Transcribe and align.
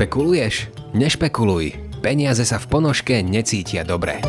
Špekuluješ? 0.00 0.72
Nešpekuluj. 0.96 1.76
Peniaze 2.00 2.48
sa 2.48 2.56
v 2.56 2.72
ponožke 2.72 3.20
necítia 3.20 3.84
dobre. 3.84 4.24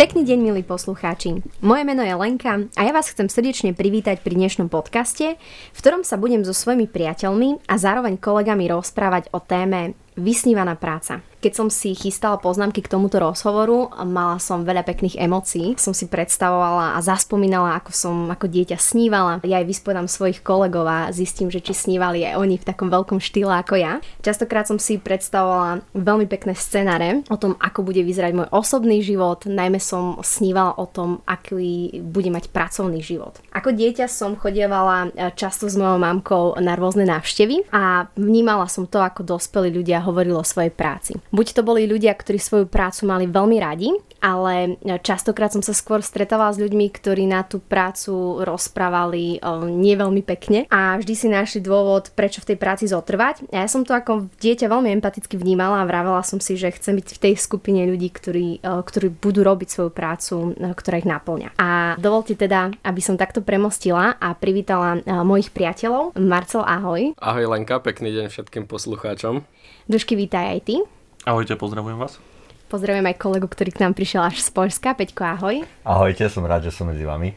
Pekný 0.00 0.24
deň, 0.24 0.38
milí 0.40 0.64
poslucháči. 0.64 1.44
Moje 1.60 1.84
meno 1.84 2.00
je 2.00 2.16
Lenka 2.16 2.72
a 2.72 2.80
ja 2.88 2.92
vás 2.96 3.12
chcem 3.12 3.28
srdečne 3.28 3.76
privítať 3.76 4.24
pri 4.24 4.40
dnešnom 4.40 4.72
podcaste, 4.72 5.36
v 5.36 5.76
ktorom 5.76 6.08
sa 6.08 6.16
budem 6.16 6.40
so 6.40 6.56
svojimi 6.56 6.88
priateľmi 6.88 7.68
a 7.68 7.76
zároveň 7.76 8.16
kolegami 8.16 8.64
rozprávať 8.64 9.28
o 9.36 9.38
téme 9.44 9.92
vysnívaná 10.16 10.72
práca. 10.80 11.20
Keď 11.42 11.58
som 11.58 11.66
si 11.74 11.90
chystala 11.98 12.38
poznámky 12.38 12.86
k 12.86 12.92
tomuto 12.94 13.18
rozhovoru, 13.18 13.90
mala 14.06 14.38
som 14.38 14.62
veľa 14.62 14.86
pekných 14.86 15.18
emócií. 15.18 15.74
Som 15.74 15.90
si 15.90 16.06
predstavovala 16.06 16.94
a 16.94 17.02
zaspomínala, 17.02 17.82
ako 17.82 17.90
som 17.90 18.14
ako 18.30 18.46
dieťa 18.46 18.78
snívala. 18.78 19.42
Ja 19.42 19.58
aj 19.58 19.66
vyspodám 19.66 20.06
svojich 20.06 20.38
kolegov 20.46 20.86
a 20.86 21.10
zistím, 21.10 21.50
že 21.50 21.58
či 21.58 21.74
snívali 21.74 22.22
aj 22.22 22.38
oni 22.38 22.62
v 22.62 22.68
takom 22.70 22.86
veľkom 22.94 23.18
štýle 23.18 23.58
ako 23.58 23.74
ja. 23.74 23.98
Častokrát 24.22 24.70
som 24.70 24.78
si 24.78 25.02
predstavovala 25.02 25.82
veľmi 25.98 26.30
pekné 26.30 26.54
scenáre 26.54 27.26
o 27.26 27.34
tom, 27.34 27.58
ako 27.58 27.90
bude 27.90 28.06
vyzerať 28.06 28.38
môj 28.38 28.48
osobný 28.54 29.02
život. 29.02 29.42
Najmä 29.42 29.82
som 29.82 30.22
snívala 30.22 30.78
o 30.78 30.86
tom, 30.86 31.26
aký 31.26 31.98
bude 32.06 32.30
mať 32.30 32.54
pracovný 32.54 33.02
život. 33.02 33.42
Ako 33.50 33.74
dieťa 33.74 34.06
som 34.06 34.38
chodievala 34.38 35.10
e, 35.10 35.34
často 35.34 35.66
s 35.66 35.74
mojou 35.74 35.98
mamkou 35.98 36.54
na 36.62 36.78
rôzne 36.78 37.02
návštevy 37.02 37.66
a 37.74 38.06
vnímala 38.14 38.70
som 38.70 38.86
to, 38.86 39.02
ako 39.02 39.26
dospelí 39.26 39.74
ľudia 39.74 40.06
hovorili 40.06 40.38
o 40.38 40.46
svojej 40.46 40.70
práci. 40.70 41.18
Buď 41.32 41.46
to 41.56 41.62
boli 41.64 41.88
ľudia, 41.88 42.12
ktorí 42.12 42.36
svoju 42.36 42.68
prácu 42.68 43.08
mali 43.08 43.24
veľmi 43.24 43.56
radi, 43.56 43.88
ale 44.20 44.76
častokrát 45.00 45.48
som 45.48 45.64
sa 45.64 45.72
skôr 45.72 46.04
stretávala 46.04 46.52
s 46.52 46.60
ľuďmi, 46.60 46.92
ktorí 46.92 47.24
na 47.24 47.40
tú 47.40 47.56
prácu 47.56 48.44
rozprávali 48.44 49.40
nie 49.72 49.96
veľmi 49.96 50.20
pekne 50.28 50.68
a 50.68 51.00
vždy 51.00 51.14
si 51.16 51.26
našli 51.32 51.64
dôvod, 51.64 52.12
prečo 52.12 52.44
v 52.44 52.52
tej 52.52 52.58
práci 52.60 52.84
zotrvať. 52.84 53.48
A 53.48 53.64
ja 53.64 53.68
som 53.72 53.80
to 53.80 53.96
ako 53.96 54.28
dieťa 54.44 54.68
veľmi 54.68 54.92
empaticky 55.00 55.40
vnímala 55.40 55.80
a 55.80 55.88
vravela 55.88 56.20
som 56.20 56.36
si, 56.36 56.52
že 56.52 56.68
chcem 56.68 57.00
byť 57.00 57.08
v 57.16 57.22
tej 57.24 57.34
skupine 57.40 57.80
ľudí, 57.88 58.12
ktorí, 58.12 58.60
ktorí 58.60 59.08
budú 59.16 59.40
robiť 59.40 59.68
svoju 59.72 59.90
prácu, 59.90 60.52
ktorá 60.52 61.00
ich 61.00 61.08
naplňa. 61.08 61.56
A 61.56 61.96
dovolte 61.96 62.36
teda, 62.36 62.76
aby 62.84 63.00
som 63.00 63.16
takto 63.16 63.40
premostila 63.40 64.20
a 64.20 64.36
privítala 64.36 65.00
mojich 65.24 65.48
priateľov. 65.48 66.12
Marcel, 66.20 66.60
ahoj. 66.60 67.16
Ahoj 67.16 67.48
Lenka, 67.48 67.80
pekný 67.80 68.12
deň 68.12 68.28
všetkým 68.28 68.68
poslucháčom. 68.68 69.48
Dušky, 69.88 70.12
vítaj 70.12 70.60
aj 70.60 70.60
ty. 70.68 70.76
Ahojte, 71.22 71.54
pozdravujem 71.54 72.02
vás. 72.02 72.18
Pozdravujem 72.66 73.06
aj 73.06 73.16
kolegu, 73.22 73.46
ktorý 73.46 73.70
k 73.70 73.86
nám 73.86 73.94
prišiel 73.94 74.26
až 74.26 74.42
z 74.42 74.50
Polska. 74.50 74.90
Peťko, 74.90 75.22
ahoj. 75.22 75.62
Ahojte, 75.86 76.26
som 76.26 76.42
rád, 76.42 76.66
že 76.66 76.74
som 76.74 76.90
medzi 76.90 77.06
vami. 77.06 77.30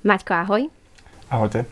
Maťko, 0.00 0.32
ahoj. 0.32 0.62
Ahojte. 1.28 1.68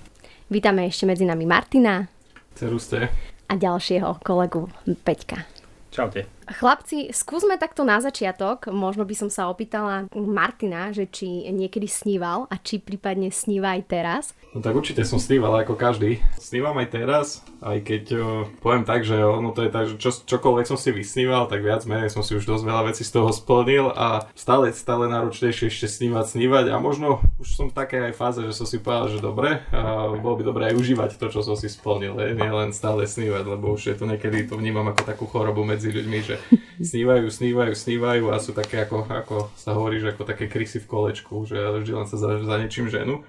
Vítame 0.52 0.84
ešte 0.84 1.08
medzi 1.08 1.24
nami 1.24 1.48
Martina. 1.48 2.12
Ceruste. 2.52 3.08
A 3.48 3.56
ďalšieho 3.56 4.20
kolegu 4.20 4.68
Peťka. 5.00 5.48
Čaute. 5.88 6.35
Chlapci, 6.46 7.10
skúsme 7.10 7.58
takto 7.58 7.82
na 7.82 7.98
začiatok, 7.98 8.70
možno 8.70 9.02
by 9.02 9.18
som 9.18 9.26
sa 9.26 9.50
opýtala 9.50 10.06
Martina, 10.14 10.94
že 10.94 11.10
či 11.10 11.50
niekedy 11.50 11.90
sníval 11.90 12.46
a 12.46 12.54
či 12.62 12.78
prípadne 12.78 13.34
sníva 13.34 13.74
aj 13.74 13.82
teraz. 13.90 14.24
No 14.54 14.62
tak 14.62 14.78
určite 14.78 15.02
som 15.02 15.18
sníval 15.18 15.52
ako 15.66 15.74
každý. 15.74 16.22
Snívam 16.38 16.78
aj 16.78 16.88
teraz, 16.94 17.26
aj 17.58 17.82
keď 17.82 18.04
o, 18.14 18.24
poviem 18.62 18.86
tak, 18.86 19.02
že 19.02 19.18
ono 19.18 19.50
to 19.50 19.66
je 19.66 19.70
tak, 19.74 19.84
že 19.90 19.94
čo, 19.98 20.14
čokoľvek 20.22 20.70
som 20.70 20.78
si 20.78 20.94
vysníval, 20.94 21.50
tak 21.50 21.66
viac 21.66 21.82
menej 21.82 22.14
som 22.14 22.22
si 22.22 22.38
už 22.38 22.46
dosť 22.46 22.62
veľa 22.62 22.82
vecí 22.94 23.02
z 23.02 23.10
toho 23.18 23.34
splnil 23.34 23.90
a 23.90 24.30
stále, 24.38 24.70
stále 24.70 25.10
náročnejšie 25.10 25.66
ešte 25.66 25.90
snívať, 25.90 26.38
snívať 26.38 26.70
a 26.70 26.78
možno 26.78 27.26
už 27.42 27.48
som 27.58 27.66
v 27.68 27.76
takej 27.76 28.14
aj 28.14 28.14
fáze, 28.14 28.40
že 28.46 28.54
som 28.54 28.70
si 28.70 28.78
povedal, 28.78 29.10
že 29.10 29.18
dobre, 29.18 29.66
a 29.74 30.14
bolo 30.14 30.38
by 30.38 30.42
dobre 30.46 30.62
aj 30.70 30.78
užívať 30.78 31.10
to, 31.18 31.26
čo 31.26 31.42
som 31.42 31.58
si 31.58 31.66
splnil, 31.66 32.14
nie 32.14 32.52
len 32.54 32.70
stále 32.70 33.02
snívať, 33.02 33.44
lebo 33.44 33.74
už 33.74 33.90
je 33.90 33.96
to 33.98 34.06
niekedy, 34.06 34.46
to 34.46 34.54
vnímam 34.54 34.86
ako 34.94 35.02
takú 35.02 35.24
chorobu 35.26 35.66
medzi 35.66 35.90
ľuďmi, 35.90 36.18
že 36.22 36.35
snívajú, 36.90 37.26
snívajú, 37.28 37.72
snívajú 37.72 38.24
a 38.32 38.36
sú 38.40 38.52
také 38.56 38.84
ako, 38.84 39.06
ako 39.08 39.36
sa 39.54 39.74
hovorí, 39.76 39.98
že 39.98 40.12
ako 40.12 40.22
také 40.28 40.46
krysy 40.46 40.82
v 40.82 40.90
kolečku, 40.90 41.44
že 41.48 41.56
vždy 41.56 41.92
len 41.92 42.06
sa 42.08 42.16
za, 42.16 42.40
za 42.40 42.54
niečím 42.58 42.88
ženu. 42.92 43.26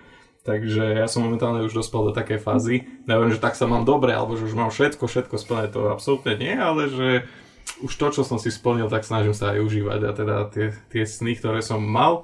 Takže 0.48 1.04
ja 1.04 1.12
som 1.12 1.28
momentálne 1.28 1.60
už 1.68 1.76
dospel 1.76 2.08
do 2.08 2.16
takej 2.16 2.40
fázy. 2.40 2.88
Neviem, 3.04 3.36
že 3.36 3.44
tak 3.44 3.60
sa 3.60 3.68
mám 3.68 3.84
dobre, 3.84 4.16
alebo 4.16 4.40
že 4.40 4.48
už 4.48 4.56
mám 4.56 4.72
všetko, 4.72 5.04
všetko 5.04 5.36
splné, 5.36 5.68
to 5.68 5.92
absolútne 5.92 6.40
nie, 6.40 6.56
ale 6.56 6.88
že 6.88 7.10
už 7.84 7.92
to, 8.00 8.08
čo 8.16 8.22
som 8.24 8.40
si 8.40 8.48
splnil, 8.48 8.88
tak 8.88 9.04
snažím 9.04 9.36
sa 9.36 9.52
aj 9.52 9.60
užívať. 9.60 10.00
A 10.08 10.12
teda 10.16 10.36
tie, 10.48 10.72
tie 10.88 11.04
sny, 11.04 11.36
ktoré 11.36 11.60
som 11.60 11.84
mal, 11.84 12.24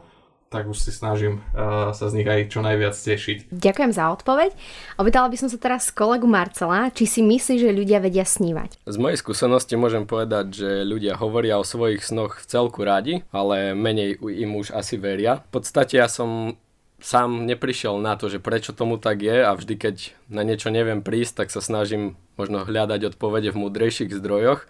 tak 0.53 0.69
už 0.69 0.77
si 0.77 0.93
snažím 0.93 1.41
uh, 1.57 1.89
sa 1.97 2.05
z 2.05 2.21
nich 2.21 2.29
aj 2.29 2.53
čo 2.53 2.61
najviac 2.61 2.93
tešiť. 2.93 3.49
Ďakujem 3.49 3.91
za 3.97 4.13
odpoveď. 4.13 4.53
Opýtala 5.01 5.33
by 5.33 5.37
som 5.41 5.49
sa 5.49 5.57
teraz 5.57 5.89
kolegu 5.89 6.29
Marcela, 6.29 6.93
či 6.93 7.09
si 7.09 7.25
myslí, 7.25 7.57
že 7.57 7.73
ľudia 7.73 7.97
vedia 7.97 8.21
snívať. 8.21 8.85
Z 8.85 8.97
mojej 9.01 9.17
skúsenosti 9.17 9.73
môžem 9.73 10.05
povedať, 10.05 10.53
že 10.53 10.69
ľudia 10.85 11.17
hovoria 11.17 11.57
o 11.57 11.65
svojich 11.65 12.05
snoch 12.05 12.37
v 12.37 12.45
celku 12.45 12.85
radi, 12.85 13.25
ale 13.33 13.73
menej 13.73 14.21
im 14.21 14.53
už 14.53 14.77
asi 14.77 15.01
veria. 15.01 15.41
V 15.49 15.57
podstate 15.57 15.97
ja 15.97 16.05
som 16.05 16.53
sám 17.01 17.49
neprišiel 17.49 17.99
na 17.99 18.15
to, 18.15 18.29
že 18.29 18.39
prečo 18.39 18.71
tomu 18.71 18.95
tak 19.01 19.25
je 19.25 19.43
a 19.43 19.51
vždy, 19.51 19.75
keď 19.75 19.95
na 20.31 20.45
niečo 20.45 20.71
neviem 20.71 21.03
prísť, 21.03 21.43
tak 21.43 21.47
sa 21.51 21.59
snažím 21.59 22.15
možno 22.37 22.63
hľadať 22.63 23.13
odpovede 23.13 23.51
v 23.51 23.67
múdrejších 23.67 24.13
zdrojoch 24.13 24.63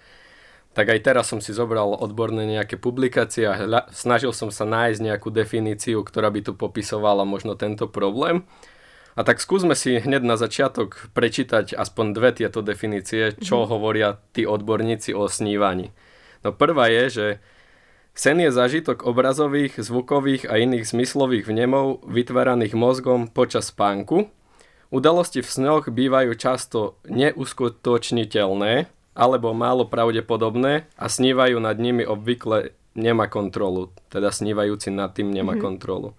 tak 0.73 0.89
aj 0.89 0.99
teraz 1.05 1.29
som 1.29 1.37
si 1.37 1.53
zobral 1.53 1.93
odborné 1.93 2.49
nejaké 2.49 2.81
publikácie 2.81 3.45
a 3.45 3.53
hľa, 3.53 3.81
snažil 3.93 4.33
som 4.33 4.49
sa 4.49 4.65
nájsť 4.65 4.99
nejakú 5.05 5.29
definíciu, 5.29 6.01
ktorá 6.01 6.33
by 6.33 6.49
tu 6.49 6.51
popisovala 6.57 7.23
možno 7.29 7.53
tento 7.53 7.85
problém. 7.85 8.45
A 9.13 9.21
tak 9.21 9.37
skúsme 9.37 9.77
si 9.77 10.01
hneď 10.01 10.25
na 10.25 10.33
začiatok 10.41 11.13
prečítať 11.13 11.77
aspoň 11.77 12.05
dve 12.17 12.29
tieto 12.33 12.65
definície, 12.65 13.37
čo 13.37 13.61
mm. 13.61 13.65
hovoria 13.69 14.17
tí 14.33 14.49
odborníci 14.49 15.13
o 15.13 15.29
snívaní. 15.29 15.93
No 16.41 16.49
prvá 16.49 16.89
je, 16.89 17.05
že 17.09 17.27
sen 18.17 18.41
je 18.41 18.49
zažitok 18.49 19.05
obrazových, 19.05 19.77
zvukových 19.77 20.49
a 20.49 20.57
iných 20.57 20.89
zmyslových 20.89 21.45
vnemov 21.45 22.01
vytváraných 22.09 22.73
mozgom 22.73 23.29
počas 23.29 23.69
spánku. 23.69 24.33
Udalosti 24.89 25.45
v 25.45 25.49
snoch 25.49 25.93
bývajú 25.93 26.33
často 26.33 26.97
neuskutočniteľné, 27.05 28.89
alebo 29.13 29.53
málo 29.53 29.85
pravdepodobné 29.89 30.89
a 30.97 31.05
snívajú 31.05 31.61
nad 31.61 31.77
nimi 31.77 32.05
obvykle 32.05 32.73
nemá 32.93 33.29
kontrolu. 33.29 33.89
Teda 34.09 34.29
snívajúci 34.29 34.93
nad 34.93 35.13
tým 35.13 35.33
nemá 35.33 35.53
mm-hmm. 35.57 35.65
kontrolu. 35.65 36.13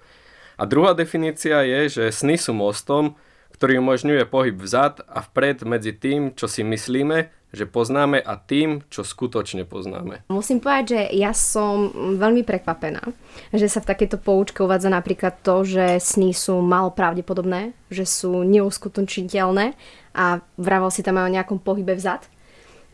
A 0.55 0.67
druhá 0.67 0.95
definícia 0.95 1.67
je, 1.67 1.91
že 1.91 2.05
sny 2.15 2.39
sú 2.39 2.55
mostom, 2.55 3.19
ktorý 3.55 3.79
umožňuje 3.83 4.23
pohyb 4.27 4.59
vzad 4.59 5.03
a 5.07 5.23
vpred 5.23 5.63
medzi 5.67 5.95
tým, 5.95 6.35
čo 6.35 6.51
si 6.51 6.67
myslíme, 6.67 7.31
že 7.55 7.71
poznáme 7.71 8.19
a 8.19 8.35
tým, 8.35 8.83
čo 8.91 9.07
skutočne 9.07 9.63
poznáme. 9.63 10.27
Musím 10.27 10.59
povedať, 10.59 10.85
že 10.91 11.01
ja 11.15 11.31
som 11.31 11.95
veľmi 12.19 12.43
prekvapená, 12.43 13.15
že 13.55 13.71
sa 13.71 13.79
v 13.79 13.95
takejto 13.95 14.19
poučke 14.19 14.59
uvádza 14.67 14.91
napríklad 14.91 15.39
to, 15.47 15.63
že 15.63 16.03
sny 16.03 16.35
sú 16.35 16.59
malo 16.59 16.91
pravdepodobné, 16.91 17.71
že 17.95 18.03
sú 18.03 18.43
neuskutočniteľné 18.43 19.79
a 20.19 20.43
vravel 20.59 20.91
si 20.91 21.07
tam 21.07 21.23
aj 21.23 21.27
o 21.31 21.35
nejakom 21.39 21.59
pohybe 21.63 21.95
vzad. 21.95 22.27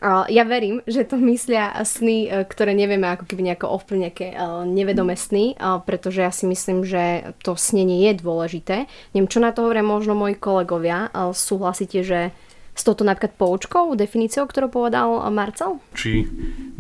Ja 0.03 0.49
verím, 0.49 0.81
že 0.89 1.05
to 1.05 1.21
myslia 1.21 1.77
sny, 1.85 2.19
e, 2.25 2.29
ktoré 2.49 2.73
nevieme 2.73 3.05
ako 3.13 3.29
keby 3.29 3.53
nejako 3.53 3.69
ovplyvniť 3.77 4.05
nejaké 4.09 4.29
e, 4.33 4.37
nevedomé 4.65 5.13
sny, 5.13 5.61
pretože 5.85 6.25
ja 6.25 6.33
si 6.33 6.49
myslím, 6.49 6.89
že 6.89 7.37
to 7.45 7.53
snenie 7.53 8.09
je 8.09 8.13
dôležité. 8.25 8.89
Neviem, 9.13 9.29
čo 9.29 9.45
na 9.45 9.53
to 9.53 9.69
hovoria 9.69 9.85
možno 9.85 10.17
moji 10.17 10.41
kolegovia. 10.41 11.13
Súhlasíte, 11.37 12.01
že 12.01 12.33
s 12.73 12.83
touto 12.87 13.05
napríklad 13.05 13.37
poučkou, 13.37 13.93
definíciou, 13.93 14.49
ktorú 14.49 14.73
povedal 14.73 15.29
Marcel? 15.29 15.85
Či 15.93 16.25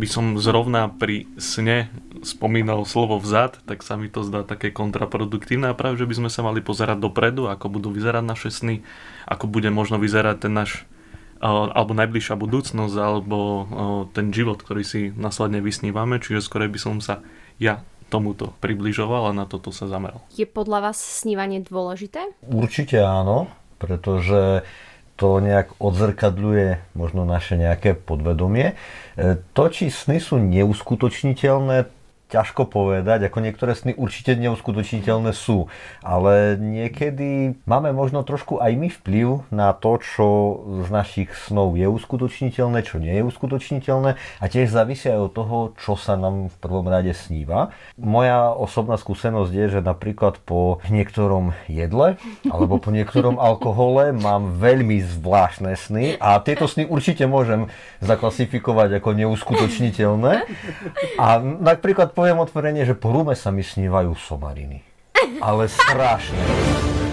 by 0.00 0.06
som 0.08 0.40
zrovna 0.40 0.88
pri 0.88 1.28
sne 1.36 1.92
spomínal 2.24 2.88
slovo 2.88 3.20
vzad, 3.20 3.60
tak 3.68 3.84
sa 3.84 4.00
mi 4.00 4.08
to 4.08 4.24
zdá 4.24 4.48
také 4.48 4.72
kontraproduktívne 4.72 5.68
a 5.68 5.76
práve, 5.76 6.00
že 6.00 6.08
by 6.08 6.24
sme 6.24 6.30
sa 6.32 6.40
mali 6.40 6.64
pozerať 6.64 7.04
dopredu, 7.04 7.52
ako 7.52 7.68
budú 7.68 7.88
vyzerať 7.92 8.24
naše 8.24 8.48
sny, 8.48 8.80
ako 9.28 9.44
bude 9.44 9.68
možno 9.68 10.00
vyzerať 10.00 10.48
ten 10.48 10.56
náš 10.56 10.88
alebo 11.40 11.96
najbližšia 11.96 12.36
budúcnosť, 12.36 12.96
alebo 13.00 13.38
ten 14.12 14.28
život, 14.28 14.60
ktorý 14.60 14.84
si 14.84 15.08
následne 15.16 15.64
vysnívame, 15.64 16.20
čiže 16.20 16.44
skôr 16.44 16.68
by 16.68 16.76
som 16.76 17.00
sa 17.00 17.24
ja 17.56 17.80
tomuto 18.12 18.52
približoval 18.58 19.30
a 19.30 19.32
na 19.32 19.46
toto 19.46 19.70
sa 19.70 19.86
zameral. 19.86 20.20
Je 20.34 20.44
podľa 20.44 20.90
vás 20.90 20.98
snívanie 20.98 21.62
dôležité? 21.62 22.26
Určite 22.44 23.00
áno, 23.00 23.46
pretože 23.78 24.66
to 25.14 25.36
nejak 25.38 25.76
odzrkadľuje 25.78 26.96
možno 26.96 27.28
naše 27.28 27.60
nejaké 27.60 27.92
podvedomie. 27.92 28.72
E, 28.72 29.36
to, 29.52 29.64
či 29.68 29.92
sny 29.92 30.16
sú 30.16 30.40
neuskutočniteľné, 30.40 31.99
ťažko 32.30 32.70
povedať, 32.70 33.26
ako 33.26 33.38
niektoré 33.42 33.74
sny 33.74 33.98
určite 33.98 34.38
neuskutočniteľné 34.38 35.34
sú, 35.34 35.66
ale 36.00 36.54
niekedy 36.54 37.58
máme 37.66 37.90
možno 37.90 38.22
trošku 38.22 38.62
aj 38.62 38.72
my 38.78 38.88
vplyv 38.88 39.26
na 39.50 39.74
to, 39.74 39.98
čo 39.98 40.26
z 40.86 40.88
našich 40.88 41.30
snov 41.34 41.74
je 41.74 41.90
uskutočniteľné, 41.90 42.86
čo 42.86 43.02
nie 43.02 43.18
je 43.18 43.26
uskutočniteľné 43.26 44.10
a 44.16 44.44
tiež 44.46 44.70
závisia 44.70 45.18
aj 45.18 45.22
od 45.26 45.32
toho, 45.34 45.56
čo 45.76 45.98
sa 45.98 46.14
nám 46.14 46.48
v 46.48 46.56
prvom 46.62 46.86
rade 46.86 47.10
sníva. 47.10 47.74
Moja 47.98 48.54
osobná 48.54 48.94
skúsenosť 48.94 49.50
je, 49.50 49.66
že 49.78 49.80
napríklad 49.82 50.38
po 50.46 50.78
niektorom 50.86 51.52
jedle 51.66 52.16
alebo 52.46 52.78
po 52.78 52.94
niektorom 52.94 53.36
alkohole 53.50 54.14
mám 54.14 54.54
veľmi 54.62 55.02
zvláštne 55.02 55.74
sny 55.74 56.16
a 56.22 56.38
tieto 56.38 56.70
sny 56.70 56.86
určite 56.86 57.26
môžem 57.26 57.66
zaklasifikovať 57.98 59.02
ako 59.02 59.08
neuskutočniteľné. 59.18 60.46
A 61.18 61.26
napríklad 61.40 62.12
poviem 62.20 62.44
otvorene, 62.44 62.84
že 62.84 62.92
po 62.92 63.16
rume 63.16 63.32
sa 63.32 63.48
mi 63.48 63.64
snívajú 63.64 64.12
somariny. 64.12 64.84
Ale 65.40 65.72
strašne. 65.72 66.36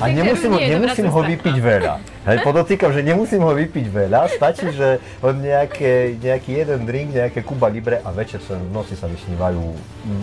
A 0.04 0.12
nemusím, 0.12 0.52
dobrá 0.52 0.68
nemusím 0.68 1.08
ho 1.08 1.22
vypiť 1.24 1.56
veľa. 1.64 1.96
Hej, 2.28 2.38
podotýkam, 2.44 2.92
že 2.92 3.08
nemusím 3.08 3.40
ho 3.40 3.56
vypiť 3.56 3.88
veľa, 3.88 4.28
stačí, 4.28 4.68
že 4.76 5.00
len 5.24 5.36
nejaké, 5.40 6.20
nejaký 6.20 6.60
jeden 6.60 6.84
drink, 6.84 7.16
nejaké 7.16 7.40
Kuba 7.40 7.72
Libre 7.72 8.04
a 8.04 8.12
večer 8.12 8.44
sa 8.44 8.60
v 8.60 8.68
noci 8.68 9.00
sa 9.00 9.08
mi 9.08 9.16
snívajú 9.16 9.64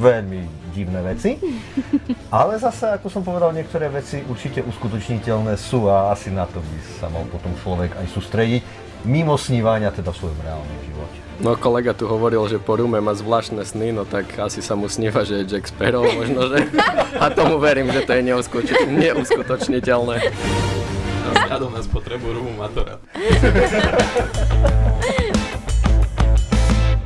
veľmi 0.05 0.69
divné 0.77 1.01
veci. 1.01 1.41
Ale 2.29 2.61
zase, 2.61 2.93
ako 2.93 3.09
som 3.09 3.25
povedal, 3.25 3.57
niektoré 3.57 3.89
veci 3.89 4.21
určite 4.21 4.61
uskutočniteľné 4.69 5.57
sú 5.57 5.89
a 5.89 6.13
asi 6.13 6.29
na 6.29 6.45
to 6.45 6.61
by 6.61 6.79
sa 7.01 7.09
mal 7.09 7.25
potom 7.33 7.57
človek 7.65 7.97
aj 8.05 8.07
sústrediť, 8.13 8.61
mimo 9.09 9.41
snívania 9.41 9.89
teda 9.89 10.13
v 10.13 10.19
svojom 10.21 10.39
reálnom 10.45 10.81
živote. 10.85 11.24
No 11.43 11.59
kolega 11.59 11.91
tu 11.91 12.07
hovoril, 12.07 12.47
že 12.47 12.63
po 12.63 12.79
rume 12.79 13.03
má 13.03 13.11
zvláštne 13.11 13.67
sny, 13.67 13.91
no 13.91 14.07
tak 14.07 14.39
asi 14.39 14.63
sa 14.63 14.79
mu 14.79 14.87
sníva, 14.87 15.27
že 15.27 15.43
je 15.43 15.57
Jack 15.57 15.67
Sparrow 15.67 16.07
možno, 16.07 16.47
že... 16.55 16.71
A 17.19 17.27
tomu 17.35 17.59
verím, 17.59 17.91
že 17.91 18.07
to 18.07 18.15
je 18.15 18.23
neuskutoč- 18.23 18.87
neuskutočniteľné. 18.87 20.17
Vzhľadom 21.35 21.75
na 21.75 21.83
spotrebu 21.83 22.39
rumu 22.39 22.53
Matora. 22.55 23.03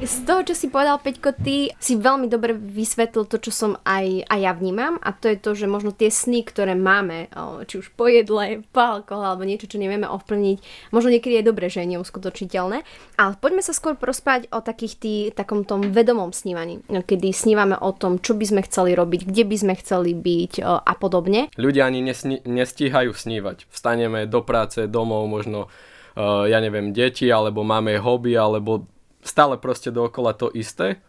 Z 0.09 0.25
toho, 0.25 0.41
čo 0.41 0.57
si 0.57 0.73
povedal, 0.73 0.97
Peťko, 1.05 1.37
ty 1.37 1.69
si 1.77 1.93
veľmi 2.01 2.33
dobre 2.33 2.57
vysvetlil 2.57 3.29
to, 3.29 3.37
čo 3.45 3.53
som 3.53 3.73
aj, 3.85 4.25
aj 4.25 4.41
ja 4.41 4.53
vnímam 4.57 4.97
a 5.05 5.13
to 5.13 5.29
je 5.29 5.37
to, 5.37 5.53
že 5.53 5.69
možno 5.69 5.93
tie 5.93 6.09
sny, 6.09 6.49
ktoré 6.49 6.73
máme, 6.73 7.29
či 7.69 7.85
už 7.85 7.93
po 7.93 8.09
jedle, 8.09 8.65
po 8.73 8.81
alkohole 8.81 9.29
alebo 9.29 9.45
niečo, 9.45 9.69
čo 9.69 9.77
nevieme 9.77 10.09
ovplyvniť, 10.09 10.91
možno 10.97 11.13
niekedy 11.13 11.41
je 11.41 11.49
dobré, 11.49 11.69
že 11.69 11.85
je 11.85 11.93
neuskutočiteľné. 11.93 12.89
Ale 13.21 13.33
poďme 13.37 13.61
sa 13.61 13.77
skôr 13.77 14.01
porozprávať 14.01 14.49
o 14.49 14.65
takých 14.65 14.95
tý, 14.97 15.15
takom 15.37 15.69
tom 15.69 15.93
vedomom 15.93 16.33
snívaní, 16.33 16.81
kedy 16.89 17.29
snívame 17.29 17.77
o 17.77 17.93
tom, 17.93 18.17
čo 18.17 18.33
by 18.33 18.49
sme 18.49 18.61
chceli 18.65 18.97
robiť, 18.97 19.29
kde 19.29 19.45
by 19.45 19.57
sme 19.61 19.75
chceli 19.77 20.17
byť 20.17 20.65
a 20.65 20.93
podobne. 20.97 21.53
Ľudia 21.61 21.85
ani 21.85 22.01
nesni- 22.01 22.41
nestíhajú 22.49 23.13
snívať. 23.13 23.69
Vstaneme 23.69 24.25
do 24.25 24.41
práce, 24.41 24.89
domov, 24.89 25.29
možno, 25.29 25.69
ja 26.17 26.59
neviem, 26.65 26.97
deti, 26.97 27.29
alebo 27.29 27.61
máme 27.61 28.01
hobby, 28.01 28.33
alebo 28.33 28.89
stále 29.23 29.59
proste 29.59 29.91
dookola 29.91 30.35
to 30.35 30.51
isté. 30.53 31.03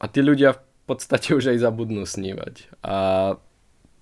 A 0.00 0.08
tí 0.08 0.24
ľudia 0.24 0.56
v 0.56 0.62
podstate 0.88 1.36
už 1.36 1.52
aj 1.54 1.58
zabudnú 1.60 2.08
snívať. 2.08 2.82
A 2.82 2.96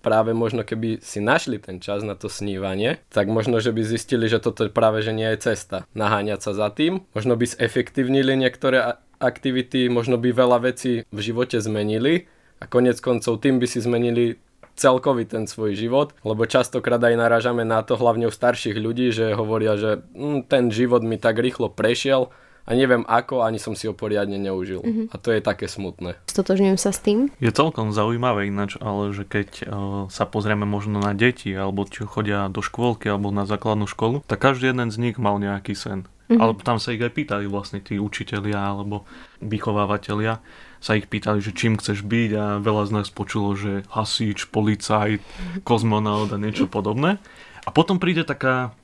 práve 0.00 0.30
možno 0.32 0.62
keby 0.62 1.02
si 1.02 1.18
našli 1.18 1.58
ten 1.58 1.82
čas 1.82 2.06
na 2.06 2.14
to 2.14 2.30
snívanie, 2.30 3.02
tak 3.10 3.26
možno, 3.28 3.58
že 3.58 3.74
by 3.74 3.82
zistili, 3.82 4.30
že 4.30 4.38
toto 4.38 4.70
práve 4.70 5.02
že 5.02 5.12
nie 5.12 5.26
je 5.34 5.52
cesta. 5.52 5.84
Naháňať 5.92 6.40
sa 6.48 6.52
za 6.54 6.68
tým, 6.70 7.04
možno 7.12 7.34
by 7.34 7.44
zefektívnili 7.44 8.38
niektoré 8.38 8.98
aktivity, 9.18 9.90
možno 9.90 10.16
by 10.16 10.30
veľa 10.30 10.58
vecí 10.62 11.02
v 11.10 11.18
živote 11.18 11.58
zmenili 11.58 12.30
a 12.62 12.64
konec 12.70 13.02
koncov 13.02 13.42
tým 13.42 13.58
by 13.58 13.66
si 13.66 13.82
zmenili 13.82 14.38
celkový 14.78 15.26
ten 15.26 15.50
svoj 15.50 15.74
život, 15.74 16.14
lebo 16.22 16.46
častokrát 16.46 17.02
aj 17.02 17.18
narážame 17.18 17.66
na 17.66 17.82
to, 17.82 17.98
hlavne 17.98 18.30
u 18.30 18.32
starších 18.32 18.78
ľudí, 18.78 19.10
že 19.10 19.34
hovoria, 19.34 19.74
že 19.74 20.06
mm, 20.14 20.46
ten 20.46 20.70
život 20.70 21.02
mi 21.02 21.18
tak 21.18 21.42
rýchlo 21.42 21.66
prešiel 21.74 22.30
a 22.68 22.76
neviem 22.76 23.00
ako, 23.08 23.40
ani 23.40 23.56
som 23.56 23.72
si 23.72 23.88
ho 23.88 23.96
poriadne 23.96 24.36
neužil. 24.36 24.84
Mm-hmm. 24.84 25.06
A 25.08 25.16
to 25.16 25.32
je 25.32 25.40
také 25.40 25.64
smutné. 25.64 26.20
Stotožňujem 26.28 26.76
sa 26.76 26.92
s 26.92 27.00
tým. 27.00 27.32
Je 27.40 27.48
celkom 27.48 27.96
zaujímavé 27.96 28.52
ináč, 28.52 28.76
ale 28.76 29.16
že 29.16 29.24
keď 29.24 29.48
uh, 29.48 29.64
sa 30.12 30.28
pozrieme 30.28 30.68
možno 30.68 31.00
na 31.00 31.16
deti, 31.16 31.48
alebo 31.56 31.88
čo 31.88 32.04
chodia 32.04 32.52
do 32.52 32.60
škôlky, 32.60 33.08
alebo 33.08 33.32
na 33.32 33.48
základnú 33.48 33.88
školu, 33.88 34.20
tak 34.28 34.44
každý 34.44 34.76
jeden 34.76 34.92
z 34.92 35.00
nich 35.00 35.16
mal 35.16 35.40
nejaký 35.40 35.72
sen. 35.72 36.04
Mm-hmm. 36.28 36.38
Ale 36.44 36.52
tam 36.60 36.76
sa 36.76 36.92
ich 36.92 37.00
aj 37.00 37.16
pýtali 37.16 37.48
vlastne 37.48 37.80
tí 37.80 37.96
učitelia 37.96 38.60
alebo 38.60 39.08
vychovávateľia 39.40 40.44
sa 40.78 40.94
ich 40.94 41.10
pýtali, 41.10 41.42
že 41.42 41.56
čím 41.56 41.80
chceš 41.80 42.06
byť 42.06 42.30
a 42.38 42.44
veľa 42.62 42.84
z 42.86 42.90
nás 42.94 43.08
počulo, 43.10 43.56
že 43.58 43.82
hasič, 43.90 44.46
policajt, 44.54 45.18
kozmonaut 45.66 46.30
a 46.30 46.38
niečo 46.38 46.70
podobné. 46.70 47.18
A 47.66 47.74
potom 47.74 47.98
príde 47.98 48.22
taká 48.22 48.76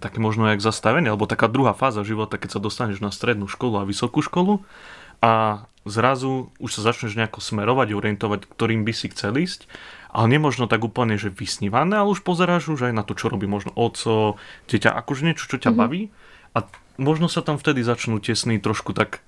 také 0.00 0.18
možno 0.18 0.48
jak 0.48 0.64
zastavenie, 0.64 1.12
alebo 1.12 1.28
taká 1.28 1.46
druhá 1.46 1.76
fáza 1.76 2.00
života, 2.06 2.40
keď 2.40 2.56
sa 2.56 2.60
dostaneš 2.60 3.04
na 3.04 3.12
strednú 3.12 3.46
školu 3.46 3.84
a 3.84 3.88
vysokú 3.88 4.24
školu 4.24 4.64
a 5.20 5.64
zrazu 5.84 6.52
už 6.56 6.80
sa 6.80 6.92
začneš 6.92 7.16
nejako 7.16 7.44
smerovať, 7.44 7.92
orientovať, 7.92 8.48
ktorým 8.48 8.88
by 8.88 8.92
si 8.96 9.12
chcel 9.12 9.36
ísť, 9.36 9.68
ale 10.14 10.32
nemožno 10.32 10.64
tak 10.64 10.80
úplne, 10.80 11.20
že 11.20 11.28
vysnívané, 11.28 12.00
ale 12.00 12.16
už 12.16 12.24
pozeráš 12.24 12.72
už 12.72 12.90
aj 12.90 12.94
na 12.96 13.04
to, 13.04 13.12
čo 13.12 13.28
robí 13.28 13.44
možno 13.44 13.76
oco, 13.76 14.40
dieťa, 14.72 14.96
akože 14.96 15.22
niečo, 15.28 15.44
čo 15.46 15.60
ťa 15.60 15.70
mm-hmm. 15.70 15.80
baví 15.84 16.02
a 16.56 16.64
možno 16.96 17.28
sa 17.28 17.44
tam 17.44 17.60
vtedy 17.60 17.84
začnú 17.84 18.22
tie 18.22 18.32
sny 18.32 18.62
trošku 18.62 18.96
tak 18.96 19.20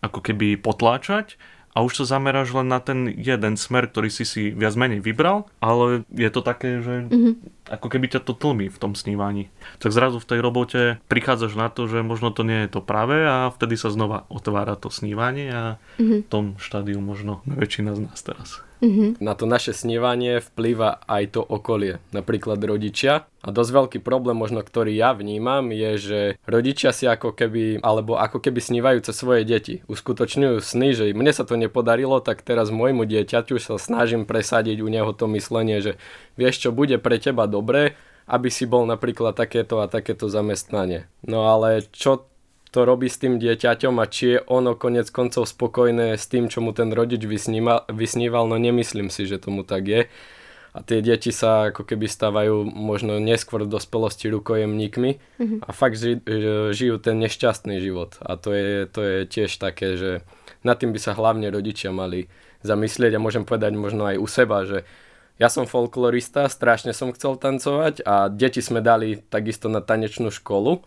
ako 0.00 0.24
keby 0.24 0.56
potláčať 0.56 1.36
a 1.70 1.86
už 1.86 2.02
sa 2.02 2.18
zameráš 2.18 2.50
len 2.50 2.66
na 2.66 2.82
ten 2.82 3.06
jeden 3.06 3.54
smer, 3.54 3.86
ktorý 3.86 4.10
si 4.10 4.26
si 4.26 4.50
viac 4.50 4.74
menej 4.74 4.98
vybral, 4.98 5.46
ale 5.62 6.02
je 6.10 6.30
to 6.30 6.42
také, 6.42 6.82
že 6.82 7.06
mm-hmm. 7.06 7.34
ako 7.70 7.86
keby 7.86 8.06
ťa 8.10 8.20
to 8.26 8.34
tlmí 8.34 8.66
v 8.66 8.80
tom 8.80 8.98
snívaní. 8.98 9.54
Tak 9.78 9.94
zrazu 9.94 10.18
v 10.18 10.28
tej 10.34 10.40
robote 10.42 10.80
prichádzaš 11.06 11.54
na 11.54 11.70
to, 11.70 11.86
že 11.86 12.02
možno 12.02 12.34
to 12.34 12.42
nie 12.42 12.66
je 12.66 12.74
to 12.74 12.80
práve 12.82 13.22
a 13.22 13.54
vtedy 13.54 13.78
sa 13.78 13.94
znova 13.94 14.26
otvára 14.26 14.74
to 14.74 14.90
snívanie 14.90 15.50
a 15.50 15.62
mm-hmm. 16.02 16.26
v 16.26 16.30
tom 16.30 16.44
štádiu 16.58 16.98
možno 16.98 17.46
väčšina 17.46 17.94
z 17.94 18.00
nás 18.10 18.18
teraz. 18.18 18.62
Mhm. 18.80 19.20
Na 19.20 19.36
to 19.36 19.44
naše 19.44 19.76
snívanie 19.76 20.40
vplýva 20.40 21.04
aj 21.04 21.36
to 21.36 21.40
okolie, 21.44 22.00
napríklad 22.16 22.56
rodičia. 22.64 23.28
A 23.40 23.48
dosť 23.52 23.72
veľký 23.72 23.98
problém 24.04 24.36
možno, 24.36 24.60
ktorý 24.60 24.92
ja 24.92 25.16
vnímam, 25.16 25.72
je, 25.72 25.90
že 25.96 26.20
rodičia 26.44 26.92
si 26.92 27.08
ako 27.08 27.32
keby, 27.32 27.80
alebo 27.80 28.20
ako 28.20 28.40
keby 28.40 28.60
snívajú 28.60 29.00
cez 29.00 29.16
svoje 29.16 29.48
deti. 29.48 29.80
Uskutočňujú 29.88 30.60
sny, 30.60 30.88
že 30.92 31.04
mne 31.16 31.32
sa 31.32 31.48
to 31.48 31.56
nepodarilo, 31.56 32.20
tak 32.20 32.44
teraz 32.44 32.68
môjmu 32.68 33.08
dieťaťu 33.08 33.56
sa 33.56 33.80
snažím 33.80 34.28
presadiť 34.28 34.84
u 34.84 34.88
neho 34.92 35.12
to 35.16 35.24
myslenie, 35.32 35.80
že 35.80 35.92
vieš 36.36 36.68
čo, 36.68 36.70
bude 36.72 37.00
pre 37.00 37.16
teba 37.16 37.48
dobré, 37.48 37.96
aby 38.30 38.46
si 38.52 38.68
bol 38.68 38.86
napríklad 38.86 39.34
takéto 39.34 39.82
a 39.82 39.90
takéto 39.90 40.30
zamestnanie. 40.30 41.10
No 41.26 41.50
ale 41.50 41.82
čo 41.90 42.29
to 42.70 42.86
robí 42.86 43.10
s 43.10 43.18
tým 43.18 43.42
dieťaťom 43.42 43.98
a 43.98 44.06
či 44.06 44.24
je 44.34 44.38
ono 44.46 44.78
konec 44.78 45.10
koncov 45.10 45.50
spokojné 45.50 46.14
s 46.14 46.30
tým, 46.30 46.46
čo 46.46 46.62
mu 46.62 46.70
ten 46.70 46.94
rodič 46.94 47.26
vysníval, 47.26 47.90
vysníval, 47.90 48.46
no 48.46 48.56
nemyslím 48.56 49.10
si, 49.10 49.26
že 49.26 49.42
tomu 49.42 49.66
tak 49.66 49.90
je. 49.90 50.02
A 50.70 50.86
tie 50.86 51.02
deti 51.02 51.34
sa 51.34 51.74
ako 51.74 51.82
keby 51.82 52.06
stávajú 52.06 52.62
možno 52.62 53.18
neskôr 53.18 53.66
v 53.66 53.74
dospelosti 53.74 54.30
rukojemníkmi 54.30 55.10
mm-hmm. 55.18 55.66
a 55.66 55.68
fakt 55.74 55.98
ži, 55.98 56.22
žijú 56.70 57.02
ten 57.02 57.18
nešťastný 57.18 57.82
život. 57.82 58.14
A 58.22 58.38
to 58.38 58.54
je, 58.54 58.86
to 58.86 59.00
je 59.02 59.16
tiež 59.26 59.50
také, 59.58 59.98
že 59.98 60.22
nad 60.62 60.78
tým 60.78 60.94
by 60.94 61.02
sa 61.02 61.18
hlavne 61.18 61.50
rodičia 61.50 61.90
mali 61.90 62.30
zamyslieť 62.62 63.18
a 63.18 63.22
môžem 63.22 63.42
povedať 63.42 63.74
možno 63.74 64.06
aj 64.06 64.16
u 64.22 64.26
seba, 64.30 64.62
že 64.62 64.86
ja 65.42 65.50
som 65.50 65.66
folklorista, 65.66 66.46
strašne 66.46 66.94
som 66.94 67.10
chcel 67.16 67.34
tancovať 67.34 68.06
a 68.06 68.30
deti 68.30 68.62
sme 68.62 68.78
dali 68.78 69.18
takisto 69.18 69.66
na 69.72 69.82
tanečnú 69.82 70.30
školu, 70.30 70.84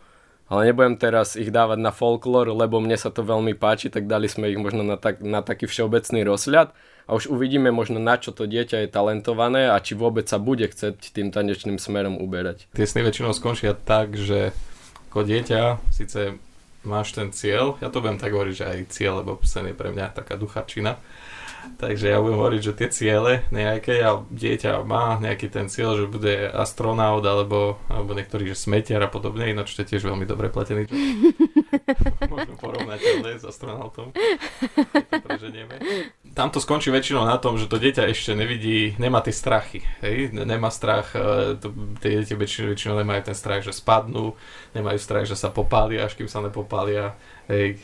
ale 0.51 0.69
nebudem 0.71 0.99
teraz 0.99 1.39
ich 1.39 1.49
dávať 1.49 1.79
na 1.79 1.91
folklór, 1.95 2.51
lebo 2.51 2.83
mne 2.83 2.99
sa 2.99 3.09
to 3.09 3.23
veľmi 3.23 3.55
páči, 3.55 3.87
tak 3.87 4.05
dali 4.05 4.27
sme 4.27 4.51
ich 4.51 4.59
možno 4.59 4.83
na, 4.83 4.99
tak, 4.99 5.23
na 5.23 5.39
taký 5.39 5.67
všeobecný 5.67 6.27
rozhľad 6.27 6.75
a 7.07 7.09
už 7.15 7.27
uvidíme 7.27 7.71
možno 7.71 7.99
na 7.99 8.15
čo 8.15 8.31
to 8.31 8.47
dieťa 8.47 8.87
je 8.87 8.89
talentované 8.91 9.67
a 9.71 9.79
či 9.79 9.95
vôbec 9.95 10.27
sa 10.27 10.39
bude 10.39 10.67
chcieť 10.67 11.11
tým 11.11 11.31
tanečným 11.31 11.79
smerom 11.79 12.19
uberať. 12.19 12.67
Tie 12.71 12.87
sny 12.87 13.03
väčšinou 13.03 13.35
skončia 13.35 13.75
tak, 13.75 14.15
že 14.15 14.55
ako 15.11 15.27
dieťa 15.27 15.61
síce 15.91 16.39
máš 16.83 17.15
ten 17.15 17.31
cieľ, 17.31 17.79
ja 17.79 17.87
to 17.87 18.03
budem 18.03 18.19
tak 18.19 18.35
hovoriť, 18.35 18.55
že 18.55 18.65
aj 18.67 18.79
cieľ, 18.91 19.13
lebo 19.23 19.39
sen 19.43 19.71
je 19.71 19.75
pre 19.75 19.91
mňa 19.91 20.15
taká 20.15 20.35
duchačina, 20.35 20.99
Takže 21.79 22.11
ja 22.11 22.19
budem 22.19 22.39
hovoriť, 22.39 22.61
že 22.61 22.73
tie 22.77 22.89
ciele 22.91 23.33
nejaké 23.49 24.03
a 24.03 24.23
dieťa 24.23 24.83
má 24.83 25.19
nejaký 25.19 25.47
ten 25.47 25.67
cieľ, 25.71 25.95
že 25.99 26.11
bude 26.11 26.47
astronaut 26.51 27.23
alebo, 27.23 27.79
alebo 27.87 28.11
niektorý, 28.15 28.51
že 28.51 28.59
smetiar 28.59 29.03
a 29.03 29.09
podobne, 29.09 29.51
ináč 29.51 29.75
to 29.75 29.83
je 29.83 29.95
tiež 29.95 30.03
veľmi 30.07 30.27
dobre 30.27 30.51
platený. 30.51 30.87
Možno 32.31 32.53
porovnateľné 32.59 33.39
s 33.39 33.43
astronautom, 33.47 34.11
to 34.13 35.15
preženieme. 35.23 35.75
Tam 36.33 36.49
to 36.49 36.57
skončí 36.57 36.89
väčšinou 36.89 37.29
na 37.29 37.37
tom, 37.37 37.61
že 37.61 37.69
to 37.69 37.77
dieťa 37.77 38.09
ešte 38.09 38.33
nevidí, 38.33 38.97
nemá 38.97 39.21
tie 39.21 39.29
strachy, 39.29 39.85
hej, 40.01 40.33
nemá 40.33 40.73
strach, 40.73 41.13
e, 41.13 41.53
to, 41.61 41.69
tie 42.01 42.25
deti 42.25 42.33
väčšinou, 42.33 42.73
väčšinou 42.73 42.95
nemajú 42.97 43.21
ten 43.29 43.37
strach, 43.37 43.61
že 43.61 43.69
spadnú, 43.69 44.33
nemajú 44.73 44.97
strach, 44.97 45.29
že 45.29 45.37
sa 45.37 45.53
popália, 45.53 46.09
až 46.09 46.17
kým 46.17 46.25
sa 46.25 46.41
nepopália, 46.41 47.13
hej, 47.45 47.77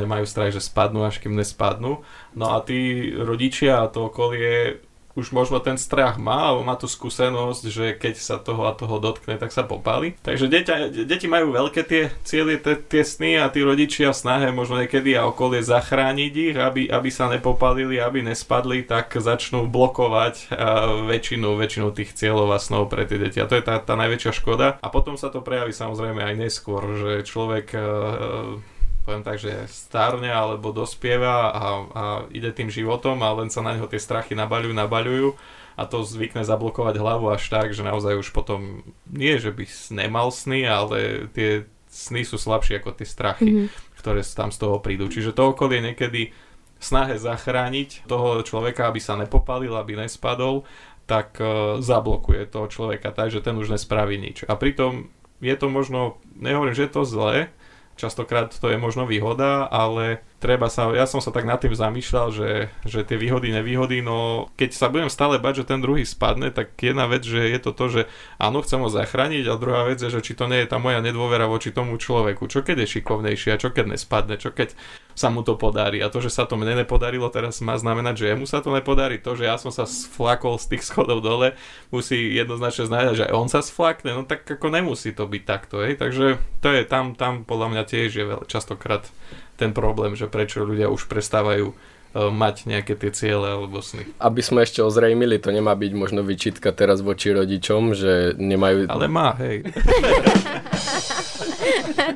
nemajú 0.00 0.24
strach, 0.24 0.56
že 0.56 0.64
spadnú, 0.64 1.04
až 1.04 1.20
kým 1.20 1.36
nespadnú. 1.36 2.00
No 2.32 2.46
a 2.56 2.64
tí 2.64 3.12
rodičia 3.12 3.84
a 3.84 3.92
to 3.92 4.08
okolie 4.08 4.80
už 5.14 5.30
možno 5.30 5.62
ten 5.62 5.78
strach 5.78 6.18
má, 6.18 6.50
alebo 6.50 6.66
má 6.66 6.74
tú 6.74 6.90
skúsenosť, 6.90 7.62
že 7.70 7.86
keď 7.94 8.14
sa 8.18 8.36
toho 8.42 8.66
a 8.66 8.74
toho 8.74 8.98
dotkne, 8.98 9.38
tak 9.38 9.54
sa 9.54 9.62
popáli. 9.62 10.18
Takže 10.26 10.50
deťa, 10.50 10.74
deti 11.06 11.30
majú 11.30 11.54
veľké 11.54 11.82
tie 11.86 12.10
cieľe, 12.26 12.58
tie, 12.58 12.74
tie 12.74 13.02
sny 13.06 13.38
a 13.38 13.46
tí 13.46 13.62
rodičia 13.62 14.10
v 14.10 14.18
snahe 14.18 14.48
možno 14.50 14.82
niekedy 14.82 15.14
a 15.14 15.30
okolie 15.30 15.62
zachrániť 15.62 16.32
ich, 16.34 16.56
aby, 16.58 16.90
aby 16.90 17.08
sa 17.14 17.30
nepopalili, 17.30 18.02
aby 18.02 18.26
nespadli, 18.26 18.82
tak 18.82 19.14
začnú 19.14 19.70
blokovať 19.70 20.50
uh, 20.50 21.06
väčšinu, 21.06 21.54
väčšinu 21.54 21.88
tých 21.94 22.10
cieľov 22.18 22.50
a 22.50 22.58
snov 22.58 22.90
pre 22.90 23.06
tie 23.06 23.22
deti. 23.22 23.38
A 23.38 23.46
to 23.46 23.54
je 23.54 23.62
tá, 23.62 23.78
tá 23.78 23.94
najväčšia 23.94 24.32
škoda. 24.34 24.82
A 24.82 24.88
potom 24.90 25.14
sa 25.14 25.30
to 25.30 25.46
prejaví 25.46 25.70
samozrejme 25.70 26.26
aj 26.26 26.34
neskôr, 26.34 26.82
že 26.98 27.10
človek 27.22 27.70
uh, 27.78 28.58
poviem 29.04 29.22
tak, 29.22 29.36
že 29.36 29.68
starne 29.68 30.32
alebo 30.32 30.72
dospieva 30.72 31.52
a, 31.52 31.64
a 31.92 32.02
ide 32.32 32.50
tým 32.50 32.72
životom 32.72 33.20
a 33.20 33.36
len 33.36 33.52
sa 33.52 33.60
na 33.60 33.76
neho 33.76 33.84
tie 33.84 34.00
strachy 34.00 34.32
nabaľujú, 34.32 34.72
nabaľujú 34.72 35.28
a 35.74 35.82
to 35.84 36.06
zvykne 36.06 36.46
zablokovať 36.46 36.94
hlavu 36.96 37.28
až 37.28 37.44
tak, 37.50 37.76
že 37.76 37.84
naozaj 37.84 38.16
už 38.16 38.30
potom 38.32 38.86
nie, 39.10 39.36
že 39.36 39.50
by 39.50 39.66
nemal 39.92 40.30
sny, 40.30 40.64
ale 40.64 41.28
tie 41.34 41.66
sny 41.90 42.22
sú 42.26 42.38
slabšie 42.38 42.82
ako 42.82 42.90
tie 42.94 43.06
strachy, 43.06 43.50
mm-hmm. 43.50 43.98
ktoré 43.98 44.22
tam 44.24 44.50
z 44.54 44.58
toho 44.58 44.78
prídu. 44.78 45.10
Čiže 45.10 45.34
to 45.34 45.54
okolie 45.54 45.82
niekedy 45.82 46.34
snahe 46.78 47.18
zachrániť 47.18 48.06
toho 48.06 48.42
človeka, 48.42 48.90
aby 48.90 49.00
sa 49.02 49.18
nepopalil, 49.18 49.74
aby 49.74 49.98
nespadol, 49.98 50.66
tak 51.04 51.36
uh, 51.38 51.78
zablokuje 51.82 52.48
toho 52.48 52.66
človeka 52.70 53.12
tak, 53.12 53.34
že 53.34 53.44
ten 53.44 53.54
už 53.58 53.74
nespraví 53.74 54.16
nič. 54.16 54.46
A 54.48 54.56
pritom 54.56 55.10
je 55.42 55.54
to 55.58 55.66
možno, 55.68 56.22
nehovorím, 56.38 56.76
že 56.76 56.86
je 56.88 56.92
to 56.92 57.02
zlé, 57.04 57.52
Častokrát 57.96 58.58
to 58.58 58.68
je 58.68 58.78
možno 58.78 59.06
výhoda, 59.06 59.64
ale 59.64 60.18
treba 60.44 60.68
sa, 60.68 60.92
ja 60.92 61.08
som 61.08 61.24
sa 61.24 61.32
tak 61.32 61.48
nad 61.48 61.56
tým 61.56 61.72
zamýšľal, 61.72 62.28
že, 62.28 62.50
že 62.84 63.00
tie 63.00 63.16
výhody, 63.16 63.48
nevýhody, 63.48 64.04
no 64.04 64.52
keď 64.60 64.76
sa 64.76 64.92
budem 64.92 65.08
stále 65.08 65.40
bať, 65.40 65.64
že 65.64 65.72
ten 65.72 65.80
druhý 65.80 66.04
spadne, 66.04 66.52
tak 66.52 66.76
jedna 66.76 67.08
vec, 67.08 67.24
že 67.24 67.48
je 67.48 67.56
to 67.64 67.72
to, 67.72 67.84
že 67.88 68.02
áno, 68.36 68.60
chcem 68.60 68.84
ho 68.84 68.92
zachrániť 68.92 69.48
a 69.48 69.56
druhá 69.56 69.88
vec 69.88 70.04
je, 70.04 70.12
že 70.12 70.20
či 70.20 70.36
to 70.36 70.44
nie 70.44 70.60
je 70.60 70.68
tá 70.68 70.76
moja 70.76 71.00
nedôvera 71.00 71.48
voči 71.48 71.72
tomu 71.72 71.96
človeku, 71.96 72.44
čo 72.44 72.60
keď 72.60 72.84
je 72.84 73.00
šikovnejší 73.00 73.56
a 73.56 73.60
čo 73.60 73.72
keď 73.72 73.96
nespadne, 73.96 74.36
čo 74.36 74.52
keď 74.52 74.76
sa 75.16 75.30
mu 75.30 75.46
to 75.46 75.54
podarí. 75.56 76.02
A 76.02 76.10
to, 76.10 76.20
že 76.20 76.28
sa 76.28 76.44
to 76.44 76.58
mne 76.58 76.76
nepodarilo, 76.76 77.30
teraz 77.30 77.62
má 77.62 77.78
znamenať, 77.78 78.20
že 78.20 78.28
jemu 78.34 78.44
sa 78.44 78.60
to 78.60 78.74
nepodarí, 78.74 79.22
to, 79.22 79.38
že 79.38 79.48
ja 79.48 79.56
som 79.56 79.70
sa 79.70 79.88
sflakol 79.88 80.60
z 80.60 80.76
tých 80.76 80.84
schodov 80.90 81.22
dole, 81.22 81.56
musí 81.88 82.34
jednoznačne 82.34 82.90
znamenať, 82.90 83.14
že 83.16 83.26
aj 83.30 83.34
on 83.38 83.48
sa 83.48 83.62
sflakne, 83.62 84.12
no 84.12 84.26
tak 84.26 84.44
ako 84.44 84.68
nemusí 84.68 85.14
to 85.14 85.24
byť 85.24 85.42
takto, 85.46 85.80
hej, 85.86 85.96
takže 85.96 86.36
to 86.60 86.68
je 86.68 86.82
tam, 86.84 87.14
tam 87.14 87.46
podľa 87.46 87.72
mňa 87.72 87.82
tiež 87.86 88.10
je 88.10 88.24
veľa, 88.26 88.44
častokrát 88.50 89.06
ten 89.54 89.70
problém, 89.70 90.18
že 90.18 90.26
prečo 90.26 90.66
ľudia 90.66 90.90
už 90.90 91.06
prestávajú 91.06 91.70
e, 91.70 91.74
mať 92.14 92.66
nejaké 92.66 92.98
tie 92.98 93.10
ciele 93.14 93.46
alebo 93.54 93.78
sny. 93.78 94.06
Aby 94.18 94.42
sme 94.42 94.66
ešte 94.66 94.82
ozrejmili, 94.82 95.38
to 95.38 95.54
nemá 95.54 95.74
byť 95.78 95.92
možno 95.94 96.26
vyčitka 96.26 96.74
teraz 96.74 97.00
voči 97.00 97.30
rodičom, 97.30 97.94
že 97.94 98.34
nemajú... 98.38 98.90
Ale 98.90 99.06
má, 99.06 99.34
hej. 99.38 99.62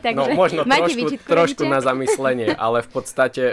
Takže, 0.04 0.14
no 0.14 0.24
možno 0.36 0.62
trošku, 0.66 1.06
trošku 1.24 1.64
na 1.66 1.80
zamyslenie, 1.82 2.54
ale 2.54 2.84
v 2.84 2.90
podstate 2.90 3.44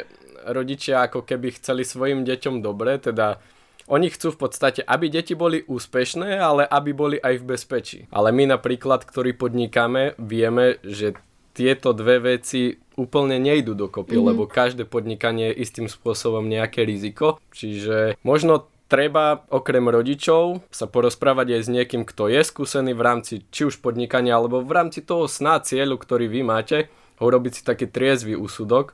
rodičia 0.45 1.09
ako 1.09 1.25
keby 1.25 1.57
chceli 1.57 1.81
svojim 1.81 2.21
deťom 2.21 2.61
dobre, 2.61 3.01
teda 3.01 3.41
oni 3.85 4.09
chcú 4.09 4.33
v 4.33 4.49
podstate, 4.49 4.81
aby 4.81 5.13
deti 5.13 5.37
boli 5.37 5.61
úspešné, 5.61 6.41
ale 6.41 6.65
aby 6.65 6.91
boli 6.93 7.17
aj 7.21 7.37
v 7.37 7.47
bezpečí. 7.53 7.99
Ale 8.09 8.33
my 8.33 8.57
napríklad, 8.57 9.05
ktorí 9.05 9.37
podnikáme, 9.37 10.17
vieme, 10.17 10.81
že 10.81 11.13
tieto 11.55 11.95
dve 11.95 12.35
veci 12.35 12.75
úplne 12.99 13.39
nejdu 13.39 13.71
dokopy, 13.71 14.19
mm-hmm. 14.19 14.29
lebo 14.29 14.43
každé 14.43 14.83
podnikanie 14.87 15.55
je 15.55 15.63
istým 15.63 15.87
spôsobom 15.87 16.43
nejaké 16.43 16.83
riziko. 16.83 17.39
Čiže 17.55 18.19
možno 18.27 18.67
treba 18.91 19.47
okrem 19.49 19.87
rodičov 19.87 20.61
sa 20.69 20.85
porozprávať 20.85 21.57
aj 21.57 21.61
s 21.63 21.69
niekým, 21.71 22.03
kto 22.03 22.29
je 22.29 22.41
skúsený 22.43 22.93
v 22.93 23.01
rámci 23.01 23.33
či 23.49 23.67
už 23.67 23.79
podnikania, 23.79 24.37
alebo 24.37 24.61
v 24.61 24.71
rámci 24.71 25.01
toho 25.01 25.25
sná 25.25 25.59
cieľu, 25.63 25.97
ktorý 25.97 26.29
vy 26.29 26.41
máte, 26.43 26.91
urobiť 27.17 27.51
si 27.51 27.61
taký 27.63 27.87
triezvy 27.87 28.35
úsudok 28.35 28.93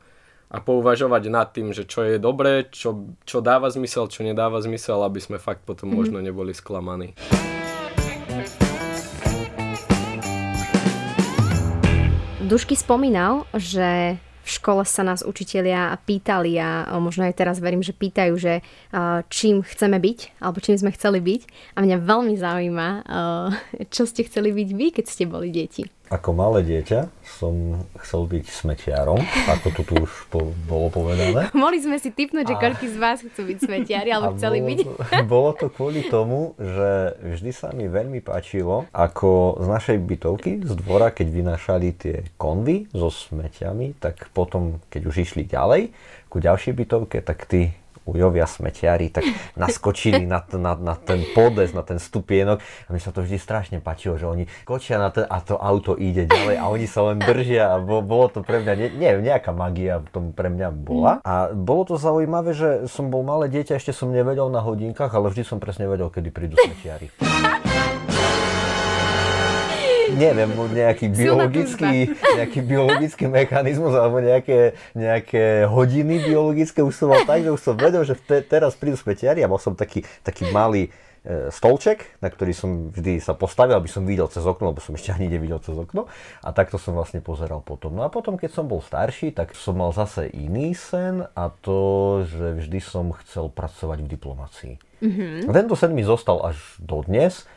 a 0.52 0.60
pouvažovať 0.60 1.24
nad 1.32 1.48
tým, 1.52 1.72
že 1.72 1.88
čo 1.88 2.04
je 2.04 2.20
dobré, 2.20 2.68
čo, 2.70 3.16
čo 3.24 3.40
dáva 3.40 3.72
zmysel, 3.72 4.12
čo 4.12 4.22
nedáva 4.22 4.60
zmysel, 4.60 5.00
aby 5.04 5.20
sme 5.24 5.38
fakt 5.40 5.64
potom 5.64 5.90
mm-hmm. 5.90 5.98
možno 5.98 6.18
neboli 6.20 6.54
sklamaní. 6.54 7.16
Dušky 12.52 12.76
spomínal, 12.76 13.48
že 13.56 14.20
v 14.44 14.50
škole 14.60 14.84
sa 14.84 15.08
nás 15.08 15.24
učitelia 15.24 15.96
pýtali 16.04 16.60
a 16.60 17.00
možno 17.00 17.24
aj 17.24 17.40
teraz 17.40 17.64
verím, 17.64 17.80
že 17.80 17.96
pýtajú, 17.96 18.36
že 18.36 18.60
čím 19.32 19.64
chceme 19.64 19.96
byť, 19.96 20.44
alebo 20.44 20.60
čím 20.60 20.76
sme 20.76 20.92
chceli 20.92 21.24
byť. 21.24 21.42
A 21.80 21.88
mňa 21.88 22.04
veľmi 22.04 22.36
zaujíma, 22.36 22.90
čo 23.88 24.04
ste 24.04 24.28
chceli 24.28 24.52
byť 24.52 24.70
vy, 24.76 24.88
keď 25.00 25.06
ste 25.08 25.32
boli 25.32 25.48
deti. 25.48 25.88
Ako 26.12 26.36
malé 26.36 26.60
dieťa 26.68 27.08
som 27.24 27.88
chcel 28.04 28.28
byť 28.28 28.46
smetiarom, 28.52 29.24
ako 29.48 29.68
tu 29.72 29.82
tu 29.88 29.94
už 30.04 30.12
po, 30.28 30.52
bolo 30.68 30.92
povedané. 30.92 31.48
Mohli 31.56 31.80
sme 31.88 31.98
si 32.04 32.12
typnúť, 32.12 32.52
že 32.52 32.56
koľký 32.60 32.88
z 32.92 32.98
vás 33.00 33.24
chcú 33.24 33.48
byť 33.48 33.58
smetiari, 33.64 34.12
alebo 34.12 34.36
chceli 34.36 34.60
bolo, 34.60 34.68
byť. 34.68 34.80
Bolo 35.32 35.52
to 35.56 35.72
kvôli 35.72 36.04
tomu, 36.12 36.52
že 36.60 37.16
vždy 37.24 37.52
sa 37.56 37.72
mi 37.72 37.88
veľmi 37.88 38.20
páčilo, 38.20 38.92
ako 38.92 39.64
z 39.64 39.68
našej 39.72 39.98
bytovky, 40.04 40.52
z 40.60 40.74
dvora, 40.84 41.16
keď 41.16 41.28
vynášali 41.32 41.88
tie 41.96 42.16
konvy 42.36 42.92
so 42.92 43.08
smetiami, 43.08 43.96
tak 43.96 44.28
potom, 44.36 44.84
keď 44.92 45.02
už 45.08 45.16
išli 45.24 45.48
ďalej, 45.48 45.96
ku 46.28 46.44
ďalšej 46.44 46.74
bytovke, 46.76 47.24
tak 47.24 47.48
tí 47.48 47.72
ujovia 48.06 48.50
smetiari, 48.50 49.14
tak 49.14 49.26
naskočili 49.54 50.26
na, 50.26 50.42
na, 50.58 50.74
na 50.74 50.96
ten 50.98 51.22
podes, 51.38 51.72
na 51.72 51.86
ten 51.86 52.02
stupienok 52.02 52.62
a 52.62 52.90
mi 52.90 53.00
sa 53.00 53.14
to 53.14 53.22
vždy 53.22 53.38
strašne 53.38 53.78
páčilo, 53.80 54.18
že 54.18 54.26
oni 54.26 54.44
kočia 54.66 54.98
na 54.98 55.14
ten 55.14 55.26
a 55.30 55.38
to 55.40 55.56
auto 55.56 55.94
ide 55.96 56.26
ďalej 56.26 56.56
a 56.58 56.66
oni 56.68 56.88
sa 56.90 57.14
len 57.14 57.22
držia 57.22 57.76
a 57.76 57.84
bolo 57.84 58.28
to 58.28 58.42
pre 58.42 58.66
mňa, 58.66 58.74
nie 58.98 59.10
nejaká 59.22 59.54
magia 59.54 60.02
v 60.02 60.10
tom 60.10 60.26
pre 60.34 60.50
mňa 60.50 60.70
bola. 60.74 61.22
A 61.22 61.54
bolo 61.54 61.94
to 61.94 61.96
zaujímavé, 62.02 62.58
že 62.58 62.70
som 62.90 63.14
bol 63.14 63.22
malé 63.22 63.48
dieťa, 63.54 63.78
ešte 63.78 63.94
som 63.94 64.10
nevedel 64.10 64.50
na 64.50 64.66
hodinkách, 64.66 65.14
ale 65.14 65.30
vždy 65.30 65.44
som 65.46 65.58
presne 65.62 65.86
vedel, 65.86 66.10
kedy 66.10 66.30
prídu 66.34 66.58
smetiari 66.58 67.14
neviem, 70.16 70.52
nejaký 70.54 71.08
biologický, 71.12 72.12
nejaký 72.40 72.60
biologický 72.64 73.26
mechanizmus 73.28 73.94
alebo 73.96 74.20
nejaké, 74.20 74.76
nejaké 74.94 75.66
hodiny 75.68 76.22
biologické 76.26 76.80
už 76.84 76.96
som 76.96 77.08
mal 77.12 77.24
tak, 77.24 77.46
že 77.46 77.52
už 77.52 77.62
som 77.62 77.76
vedel, 77.78 78.04
že 78.04 78.16
te, 78.18 78.44
teraz 78.44 78.76
prídu 78.76 78.98
smetiari 79.00 79.44
a 79.44 79.52
mal 79.52 79.60
som 79.60 79.74
taký, 79.78 80.04
taký 80.22 80.50
malý 80.50 80.90
e, 81.24 81.50
stolček, 81.54 82.20
na 82.20 82.28
ktorý 82.30 82.54
som 82.54 82.92
vždy 82.92 83.22
sa 83.22 83.38
postavil, 83.38 83.78
aby 83.78 83.88
som 83.88 84.04
videl 84.04 84.28
cez 84.28 84.44
okno, 84.44 84.74
lebo 84.74 84.82
som 84.84 84.94
ešte 84.98 85.14
ani 85.14 85.30
nevidel 85.30 85.62
cez 85.64 85.78
okno. 85.78 86.10
A 86.42 86.50
takto 86.52 86.82
som 86.82 86.98
vlastne 86.98 87.22
pozeral 87.22 87.62
potom. 87.62 87.94
No 87.96 88.06
a 88.06 88.10
potom, 88.10 88.36
keď 88.36 88.52
som 88.52 88.66
bol 88.68 88.84
starší, 88.84 89.32
tak 89.32 89.54
som 89.56 89.78
mal 89.80 89.94
zase 89.96 90.30
iný 90.34 90.74
sen 90.76 91.24
a 91.24 91.50
to, 91.64 92.22
že 92.28 92.66
vždy 92.66 92.80
som 92.82 93.14
chcel 93.26 93.50
pracovať 93.50 94.04
v 94.04 94.12
diplomácii. 94.12 94.74
Mm-hmm. 95.02 95.50
A 95.50 95.52
tento 95.52 95.74
sen 95.74 95.92
mi 95.98 96.06
zostal 96.06 96.42
až 96.46 96.58
dodnes. 96.78 97.50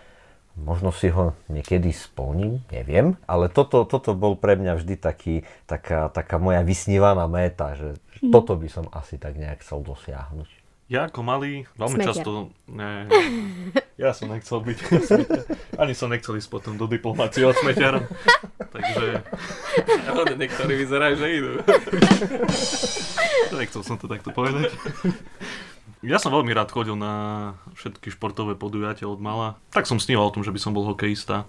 Možno 0.55 0.95
si 0.95 1.11
ho 1.11 1.35
niekedy 1.51 1.91
splním, 1.91 2.63
neviem, 2.71 3.19
ale 3.27 3.51
toto, 3.51 3.83
toto 3.83 4.15
bol 4.15 4.39
pre 4.39 4.55
mňa 4.55 4.79
vždy 4.79 4.95
taký, 4.95 5.35
taká, 5.67 6.07
taká 6.15 6.39
moja 6.39 6.63
vysnívaná 6.63 7.27
méta, 7.27 7.75
že 7.75 7.99
mm. 8.23 8.31
toto 8.31 8.55
by 8.55 8.69
som 8.71 8.87
asi 8.95 9.19
tak 9.19 9.35
nejak 9.35 9.67
chcel 9.67 9.83
dosiahnuť. 9.83 10.65
Ja 10.85 11.09
ako 11.09 11.25
malý 11.25 11.65
veľmi 11.81 11.97
Smetia. 11.97 12.09
často... 12.13 12.31
Ne, 12.69 13.09
ja 14.03 14.13
som 14.13 14.29
nechcel 14.29 14.61
byť 14.61 14.79
Ani 15.83 15.97
som 15.97 16.13
nechcel 16.13 16.37
ísť 16.37 16.53
potom 16.53 16.77
do 16.77 16.85
diplomácie 16.85 17.41
od 17.43 17.57
smeťara. 17.57 18.05
Takže... 18.69 19.25
Ale 20.05 20.23
niektorí 20.37 20.77
vyzerajú, 20.85 21.15
že 21.17 21.27
idú. 21.35 21.51
Nechcel 23.57 23.83
som 23.83 23.97
to 23.97 24.07
takto 24.07 24.29
povedať. 24.29 24.77
Ja 26.05 26.21
som 26.21 26.37
veľmi 26.37 26.53
rád 26.53 26.69
chodil 26.69 26.93
na 27.01 27.57
všetky 27.81 28.13
športové 28.13 28.53
podujatia 28.53 29.09
od 29.09 29.25
mala. 29.25 29.57
Tak 29.73 29.89
som 29.89 29.97
sníval 29.97 30.29
o 30.29 30.35
tom, 30.37 30.45
že 30.45 30.53
by 30.53 30.61
som 30.61 30.77
bol 30.77 30.85
hokejista, 30.85 31.49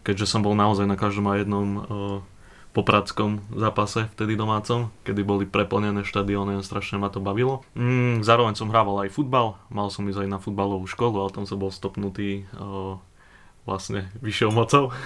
keďže 0.00 0.24
som 0.24 0.40
bol 0.40 0.56
naozaj 0.56 0.88
na 0.88 0.96
každom 0.96 1.28
a 1.28 1.36
jednom 1.36 1.68
uh, 1.76 1.84
popradskom 2.72 3.44
zápase, 3.52 4.08
vtedy 4.16 4.40
domácom, 4.40 4.88
kedy 5.04 5.20
boli 5.20 5.44
preplnené 5.44 6.00
štadióny 6.06 6.56
a 6.56 6.64
strašne 6.64 6.96
ma 6.96 7.12
to 7.12 7.20
bavilo. 7.20 7.60
Mm, 7.76 8.24
zároveň 8.24 8.56
som 8.56 8.72
hrával 8.72 9.04
aj 9.04 9.12
futbal, 9.12 9.60
mal 9.68 9.92
som 9.92 10.08
ísť 10.08 10.24
aj 10.24 10.28
na 10.32 10.38
futbalovú 10.40 10.88
školu, 10.88 11.20
ale 11.20 11.34
tam 11.36 11.44
som 11.44 11.60
bol 11.60 11.68
stopnutý 11.68 12.48
uh, 12.56 12.96
vlastne 13.68 14.08
vyššou 14.24 14.50
mocou. 14.54 14.96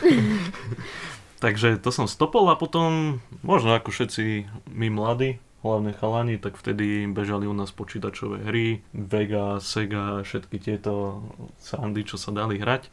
Takže 1.44 1.82
to 1.82 1.90
som 1.90 2.06
stopol 2.06 2.46
a 2.46 2.54
potom, 2.54 3.18
možno 3.42 3.74
ako 3.74 3.90
všetci 3.90 4.46
my 4.70 4.88
mladí, 4.88 5.42
hlavne 5.64 5.96
chalani, 5.96 6.36
tak 6.36 6.60
vtedy 6.60 7.08
bežali 7.08 7.48
u 7.48 7.56
nás 7.56 7.72
počítačové 7.72 8.44
hry, 8.44 8.84
Vega, 8.92 9.58
Sega, 9.64 10.20
všetky 10.20 10.60
tieto 10.60 11.24
sandy, 11.56 12.04
čo 12.04 12.20
sa 12.20 12.30
dali 12.30 12.60
hrať. 12.60 12.92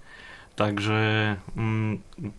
Takže 0.52 1.00
mm, 1.56 1.94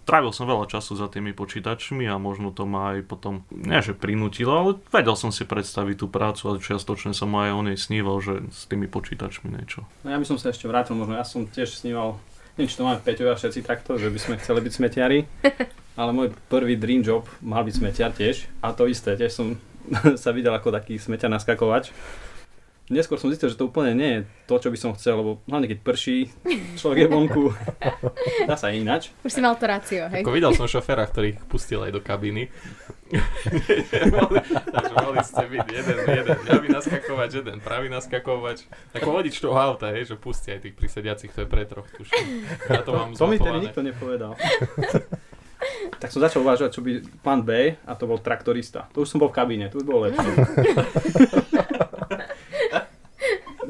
trávil 0.05 0.37
som 0.37 0.45
veľa 0.45 0.69
času 0.69 1.01
za 1.01 1.09
tými 1.09 1.33
počítačmi 1.33 2.05
a 2.13 2.21
možno 2.21 2.53
to 2.53 2.69
ma 2.69 2.93
aj 2.97 3.09
potom, 3.09 3.49
nie 3.49 3.81
že 3.81 3.97
prinútilo, 3.97 4.53
ale 4.53 4.71
vedel 4.93 5.17
som 5.17 5.33
si 5.33 5.49
predstaviť 5.49 5.97
tú 5.97 6.07
prácu 6.13 6.53
a 6.53 6.61
čiastočne 6.61 7.17
som 7.17 7.33
aj 7.33 7.51
o 7.57 7.63
nej 7.65 7.81
sníval, 7.81 8.21
že 8.21 8.45
s 8.53 8.69
tými 8.69 8.85
počítačmi 8.85 9.49
niečo. 9.49 9.89
No 10.05 10.13
ja 10.13 10.21
by 10.21 10.29
som 10.29 10.37
sa 10.37 10.53
ešte 10.53 10.69
vrátil, 10.69 10.93
možno 10.93 11.17
ja 11.17 11.25
som 11.25 11.49
tiež 11.49 11.73
sníval, 11.73 12.21
neviem, 12.61 12.69
či 12.69 12.77
to 12.77 12.85
máme 12.85 13.01
Peťo 13.01 13.33
a 13.33 13.35
všetci 13.35 13.65
takto, 13.65 13.97
že 13.97 14.13
by 14.13 14.19
sme 14.21 14.35
chceli 14.45 14.61
byť 14.61 14.73
smetiari, 14.77 15.19
ale 16.01 16.11
môj 16.13 16.37
prvý 16.53 16.77
dream 16.77 17.01
job 17.01 17.25
mal 17.41 17.65
byť 17.65 17.75
smetiar 17.81 18.13
tiež 18.13 18.45
a 18.61 18.77
to 18.77 18.93
isté, 18.93 19.17
tiež 19.17 19.33
som 19.33 19.57
sa 20.23 20.31
videl 20.31 20.55
ako 20.55 20.71
taký 20.71 20.99
smeťar 20.99 21.31
naskakovač 21.33 21.91
neskôr 22.93 23.17
som 23.17 23.33
zistil, 23.33 23.49
že 23.49 23.57
to 23.57 23.73
úplne 23.73 23.97
nie 23.97 24.11
je 24.11 24.21
to, 24.45 24.55
čo 24.61 24.69
by 24.69 24.79
som 24.79 24.93
chcel, 24.93 25.25
lebo 25.25 25.31
hlavne 25.49 25.71
keď 25.71 25.79
prší, 25.81 26.29
človek 26.77 27.07
je 27.07 27.09
vonku, 27.09 27.45
dá 28.49 28.55
sa 28.61 28.69
inač. 28.69 29.09
Už 29.25 29.33
si 29.33 29.41
mal 29.41 29.57
to 29.57 29.65
rácio, 29.65 30.05
hej? 30.13 30.21
Ako 30.21 30.37
videl 30.37 30.53
som 30.53 30.69
šoféra, 30.69 31.09
ktorý 31.09 31.37
ich 31.37 31.41
pustil 31.49 31.81
aj 31.81 31.93
do 31.97 32.01
kabíny. 32.05 32.53
Takže 34.73 34.93
mali 34.97 35.21
ste 35.21 35.45
byť 35.45 35.67
jeden, 35.69 35.99
jeden 36.01 36.39
ľavý 36.49 36.69
naskakovač, 36.73 37.31
jeden 37.45 37.59
pravý 37.61 37.89
naskakovač. 37.93 38.65
Ako 38.97 39.09
vodič 39.13 39.37
toho 39.41 39.57
auta, 39.57 39.93
hej, 39.93 40.13
že 40.13 40.17
pustí 40.17 40.53
aj 40.53 40.65
tých 40.69 40.75
prisediacich, 40.77 41.33
to 41.33 41.45
je 41.45 41.49
pre 41.49 41.69
troch, 41.69 41.89
tuším. 41.93 42.49
Ja 42.73 42.81
to 42.85 42.93
mám 42.97 43.13
To 43.13 43.27
mi 43.29 43.37
tedy 43.37 43.59
nikto 43.69 43.81
nepovedal. 43.85 44.33
tak 46.03 46.11
som 46.11 46.19
začal 46.19 46.43
uvažovať, 46.43 46.71
čo 46.75 46.83
by 46.83 47.23
plán 47.23 47.47
B 47.47 47.79
a 47.79 47.93
to 47.95 48.11
bol 48.11 48.19
traktorista. 48.19 48.91
To 48.99 49.07
už 49.07 49.15
som 49.15 49.23
bol 49.23 49.31
v 49.31 49.39
kabíne, 49.39 49.71
to 49.71 49.79
už 49.79 49.87
bolo 49.87 50.11
lepšie. 50.11 50.33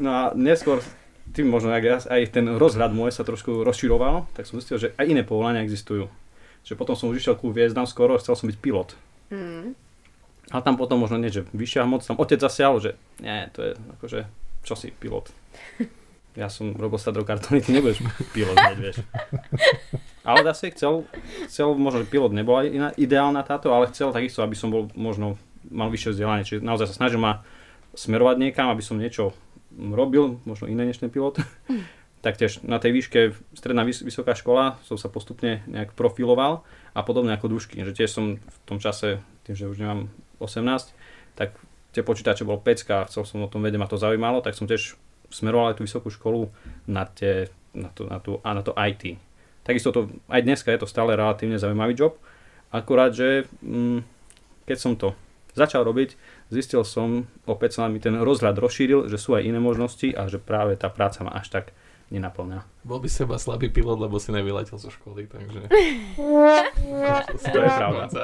No 0.03 0.11
a 0.11 0.23
neskôr 0.35 0.83
tým 1.31 1.47
možno 1.47 1.71
aj, 1.71 2.11
aj 2.11 2.23
ten 2.35 2.59
rozhľad 2.59 2.91
môj 2.91 3.15
sa 3.15 3.23
trošku 3.23 3.63
rozširoval, 3.63 4.27
tak 4.35 4.51
som 4.51 4.59
zistil, 4.59 4.83
že 4.83 4.89
aj 4.99 5.07
iné 5.07 5.23
povolania 5.23 5.63
existujú. 5.63 6.11
Že 6.67 6.75
potom 6.75 6.99
som 6.99 7.07
už 7.15 7.23
išiel 7.23 7.39
ku 7.39 7.55
hviezdam 7.55 7.87
skoro, 7.87 8.19
chcel 8.19 8.35
som 8.35 8.51
byť 8.51 8.59
pilot. 8.59 8.99
Mm. 9.31 9.79
A 10.51 10.59
tam 10.59 10.75
potom 10.75 10.99
možno 10.99 11.23
nie, 11.23 11.31
že 11.31 11.47
vyššia 11.55 11.87
moc, 11.87 12.03
tam 12.03 12.19
otec 12.19 12.43
zasial, 12.43 12.83
že 12.83 12.99
nie, 13.23 13.47
to 13.55 13.63
je 13.63 13.73
akože, 13.99 14.21
čo 14.67 14.75
si 14.75 14.91
pilot. 14.91 15.31
Ja 16.33 16.49
som 16.49 16.73
robil 16.73 16.97
kartóny, 16.97 17.61
ty 17.61 17.77
nebudeš 17.77 18.01
pilot, 18.33 18.57
vieš. 18.81 19.05
Ale 20.23 20.47
zase 20.47 20.71
chcel, 20.71 21.03
chcel, 21.51 21.75
možno 21.75 22.07
pilot 22.07 22.31
nebola 22.31 22.63
iná, 22.63 22.95
ideálna 22.95 23.43
táto, 23.43 23.75
ale 23.75 23.91
chcel 23.91 24.15
takisto, 24.15 24.47
aby 24.47 24.55
som 24.55 24.71
bol 24.71 24.87
možno 24.95 25.35
mal 25.67 25.91
vyššie 25.91 26.15
vzdelanie. 26.15 26.47
Čiže 26.47 26.63
naozaj 26.63 26.95
sa 26.95 26.99
snažil 27.03 27.19
ma 27.19 27.43
smerovať 27.99 28.37
niekam, 28.39 28.71
aby 28.71 28.83
som 28.83 29.03
niečo 29.03 29.35
robil, 29.75 30.39
možno 30.47 30.71
iné 30.71 30.87
než 30.87 31.03
ten 31.03 31.11
pilot. 31.11 31.43
Taktiež 32.27 32.63
na 32.63 32.79
tej 32.79 32.95
výške 32.95 33.21
stredná 33.59 33.83
vys- 33.83 34.07
vysoká 34.07 34.39
škola 34.39 34.79
som 34.87 34.95
sa 34.95 35.11
postupne 35.11 35.67
nejak 35.67 35.99
profiloval 35.99 36.63
a 36.95 37.03
podobne 37.03 37.35
ako 37.35 37.59
dušky, 37.59 37.83
že 37.83 37.91
tiež 37.91 38.11
som 38.15 38.39
v 38.39 38.57
tom 38.63 38.79
čase, 38.79 39.19
tým, 39.43 39.59
že 39.59 39.67
už 39.67 39.83
nemám 39.83 40.07
18, 40.39 40.95
tak 41.35 41.59
tie 41.91 42.07
počítače 42.07 42.47
bol 42.47 42.63
pecka 42.63 43.03
a 43.03 43.09
chcel 43.11 43.27
som 43.27 43.43
o 43.43 43.51
tom 43.51 43.67
vedieť, 43.67 43.81
ma 43.83 43.91
to 43.91 43.99
zaujímalo, 43.99 44.39
tak 44.39 44.55
som 44.55 44.71
tiež 44.71 44.95
smeroval 45.35 45.75
aj 45.75 45.81
tú 45.81 45.83
vysokú 45.83 46.15
školu 46.15 46.53
na, 46.87 47.11
tie, 47.11 47.51
na, 47.75 47.91
to, 47.91 48.07
na, 48.07 48.23
tú, 48.23 48.39
a 48.47 48.55
na 48.55 48.63
to 48.63 48.71
IT. 48.77 49.19
Takisto 49.63 49.95
to, 49.95 50.01
aj 50.27 50.43
dneska 50.43 50.75
je 50.75 50.83
to 50.83 50.91
stále 50.91 51.15
relatívne 51.15 51.59
zaujímavý 51.59 51.95
job, 51.95 52.19
akurát, 52.75 53.15
že 53.15 53.47
mm, 53.63 54.03
keď 54.67 54.79
som 54.79 54.99
to 54.99 55.15
začal 55.53 55.85
robiť, 55.85 56.17
zistil 56.49 56.83
som, 56.83 57.29
opäť 57.45 57.79
sa 57.79 57.87
mi 57.87 58.01
ten 58.01 58.17
rozhľad 58.17 58.57
rozšíril, 58.59 59.07
že 59.07 59.21
sú 59.21 59.37
aj 59.37 59.45
iné 59.47 59.61
možnosti 59.61 60.09
a 60.13 60.27
že 60.27 60.41
práve 60.41 60.75
tá 60.81 60.89
práca 60.89 61.23
ma 61.23 61.37
až 61.37 61.53
tak 61.53 61.77
nenaplňa. 62.13 62.69
Bol 62.85 63.01
by 63.01 63.09
seba 63.09 63.41
slabý 63.41 63.73
pilot, 63.73 63.97
lebo 63.97 64.21
si 64.21 64.35
nevyletel 64.35 64.77
zo 64.77 64.93
školy, 64.93 65.25
takže... 65.31 65.71
to 67.55 67.59
je 67.63 67.71
pravda. 67.73 68.23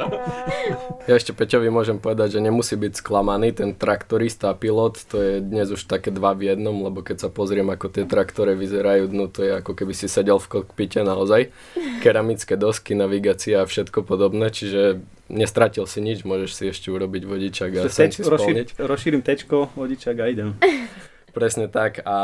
Ja 1.09 1.15
ešte 1.17 1.33
Peťovi 1.33 1.73
môžem 1.73 1.97
povedať, 1.97 2.37
že 2.37 2.45
nemusí 2.45 2.77
byť 2.77 3.01
sklamaný, 3.01 3.57
ten 3.57 3.73
traktorista 3.73 4.53
a 4.53 4.59
pilot, 4.59 5.01
to 5.09 5.17
je 5.17 5.33
dnes 5.41 5.73
už 5.73 5.89
také 5.89 6.13
dva 6.13 6.37
v 6.37 6.53
jednom, 6.53 6.75
lebo 6.85 7.01
keď 7.01 7.27
sa 7.27 7.29
pozriem, 7.33 7.71
ako 7.73 7.89
tie 7.89 8.05
traktore 8.05 8.53
vyzerajú, 8.53 9.09
no 9.09 9.33
to 9.33 9.47
je 9.47 9.57
ako 9.57 9.73
keby 9.73 9.97
si 9.97 10.11
sedel 10.11 10.37
v 10.37 10.61
kokpite 10.61 11.01
naozaj. 11.01 11.49
Keramické 12.05 12.61
dosky, 12.61 12.93
navigácia 12.93 13.65
a 13.65 13.69
všetko 13.69 14.05
podobné, 14.05 14.53
čiže 14.53 15.01
nestratil 15.33 15.87
si 15.87 16.05
nič, 16.05 16.27
môžeš 16.27 16.51
si 16.53 16.65
ešte 16.69 16.89
urobiť 16.91 17.23
vodičak 17.25 17.71
a 17.79 17.83
sen 17.89 18.11
si 18.13 18.27
rozšír, 18.27 18.75
rozšírim 18.81 19.23
tečko, 19.25 19.73
vodičak 19.77 20.19
a 20.19 20.27
idem. 20.29 20.59
Presne 21.39 21.71
tak. 21.71 22.03
A 22.03 22.17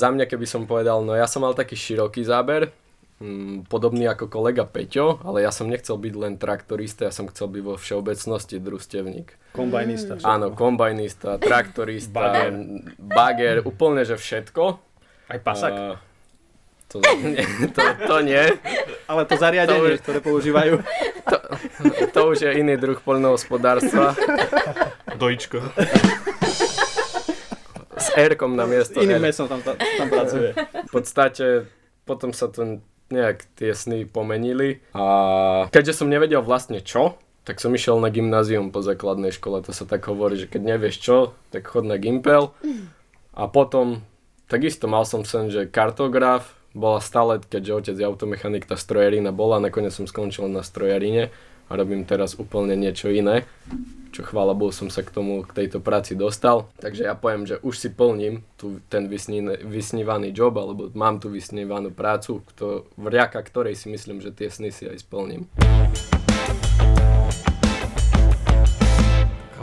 za 0.00 0.08
mňa, 0.08 0.24
keby 0.24 0.48
som 0.48 0.64
povedal, 0.64 1.04
no 1.04 1.12
ja 1.12 1.28
som 1.28 1.44
mal 1.44 1.52
taký 1.52 1.76
široký 1.76 2.24
záber, 2.24 2.72
mm, 3.20 3.68
podobný 3.68 4.08
ako 4.08 4.32
kolega 4.32 4.64
Peťo, 4.64 5.20
ale 5.28 5.44
ja 5.44 5.52
som 5.52 5.68
nechcel 5.68 6.00
byť 6.00 6.14
len 6.16 6.40
traktorista, 6.40 7.04
ja 7.04 7.12
som 7.12 7.28
chcel 7.28 7.52
byť 7.52 7.62
vo 7.68 7.76
všeobecnosti 7.76 8.56
družstevník. 8.56 9.28
Kombajnista. 9.52 10.16
Mm. 10.16 10.24
Áno, 10.24 10.46
kombajnista, 10.56 11.36
traktorista, 11.36 12.16
bager. 12.16 12.48
bager, 12.96 13.56
úplne, 13.68 14.08
že 14.08 14.16
všetko. 14.16 14.80
Aj 15.28 15.38
pasak? 15.44 15.72
Uh, 15.76 16.00
to, 16.88 17.04
nie, 17.20 17.44
to, 17.76 17.82
to 18.08 18.16
nie. 18.24 18.56
Ale 19.04 19.28
to 19.28 19.36
zariadenie, 19.36 20.00
to 20.00 20.00
už, 20.00 20.00
ktoré 20.00 20.18
používajú. 20.24 20.80
To, 21.28 21.36
to 22.08 22.20
už 22.32 22.48
je 22.48 22.50
iný 22.56 22.80
druh 22.80 22.96
poľnohospodárstva. 23.04 24.16
Dojčko 25.20 25.60
s 28.12 28.20
r 28.20 28.32
na 28.52 28.64
miesto 28.68 29.00
Iným 29.00 29.24
mesom 29.24 29.48
tam, 29.48 29.64
tam 29.64 30.08
pracuje. 30.12 30.52
V 30.60 30.90
podstate 30.92 31.66
potom 32.04 32.36
sa 32.36 32.52
to 32.52 32.84
nejak 33.08 33.44
tie 33.56 33.72
sny 33.72 34.04
pomenili 34.08 34.84
a 34.92 35.04
keďže 35.68 36.04
som 36.04 36.08
nevedel 36.12 36.44
vlastne 36.44 36.80
čo, 36.80 37.16
tak 37.42 37.58
som 37.58 37.74
išiel 37.74 37.98
na 37.98 38.08
gymnázium 38.08 38.70
po 38.70 38.80
základnej 38.80 39.34
škole. 39.34 39.60
To 39.66 39.72
sa 39.74 39.84
tak 39.84 40.06
hovorí, 40.06 40.38
že 40.38 40.46
keď 40.46 40.62
nevieš 40.76 40.96
čo, 41.02 41.16
tak 41.50 41.66
chod 41.66 41.84
na 41.84 41.98
Gimpel. 41.98 42.54
A 43.34 43.50
potom 43.50 44.06
takisto 44.46 44.86
mal 44.86 45.02
som 45.02 45.26
sen, 45.26 45.50
že 45.50 45.66
kartograf, 45.66 46.54
bola 46.72 47.04
stále, 47.04 47.36
keďže 47.36 47.72
otec 47.92 47.96
je 48.00 48.06
automechanik, 48.08 48.64
tá 48.64 48.80
strojarina 48.80 49.28
bola, 49.28 49.60
nakoniec 49.60 49.92
som 49.92 50.08
skončil 50.08 50.48
na 50.48 50.64
strojarine 50.64 51.28
a 51.72 51.78
robím 51.80 52.04
teraz 52.04 52.36
úplne 52.36 52.76
niečo 52.76 53.08
iné 53.08 53.48
čo 54.12 54.20
chvála 54.28 54.52
Bohu 54.52 54.70
som 54.70 54.92
sa 54.92 55.00
k 55.00 55.10
tomu, 55.10 55.40
k 55.40 55.56
tejto 55.56 55.80
práci 55.80 56.12
dostal. 56.12 56.68
Takže 56.78 57.08
ja 57.08 57.16
poviem, 57.16 57.48
že 57.48 57.56
už 57.64 57.74
si 57.80 57.88
plním 57.88 58.44
tu, 58.60 58.84
ten 58.92 59.08
vysní, 59.08 59.40
vysnívaný 59.64 60.36
job, 60.36 60.52
alebo 60.60 60.92
mám 60.92 61.16
tu 61.16 61.32
vysnívanú 61.32 61.96
prácu, 61.96 62.44
kto, 62.52 62.92
vďaka 63.00 63.40
ktorej 63.40 63.74
si 63.74 63.88
myslím, 63.88 64.20
že 64.20 64.36
tie 64.36 64.52
sny 64.52 64.68
si 64.68 64.84
aj 64.84 65.00
splním. 65.00 65.48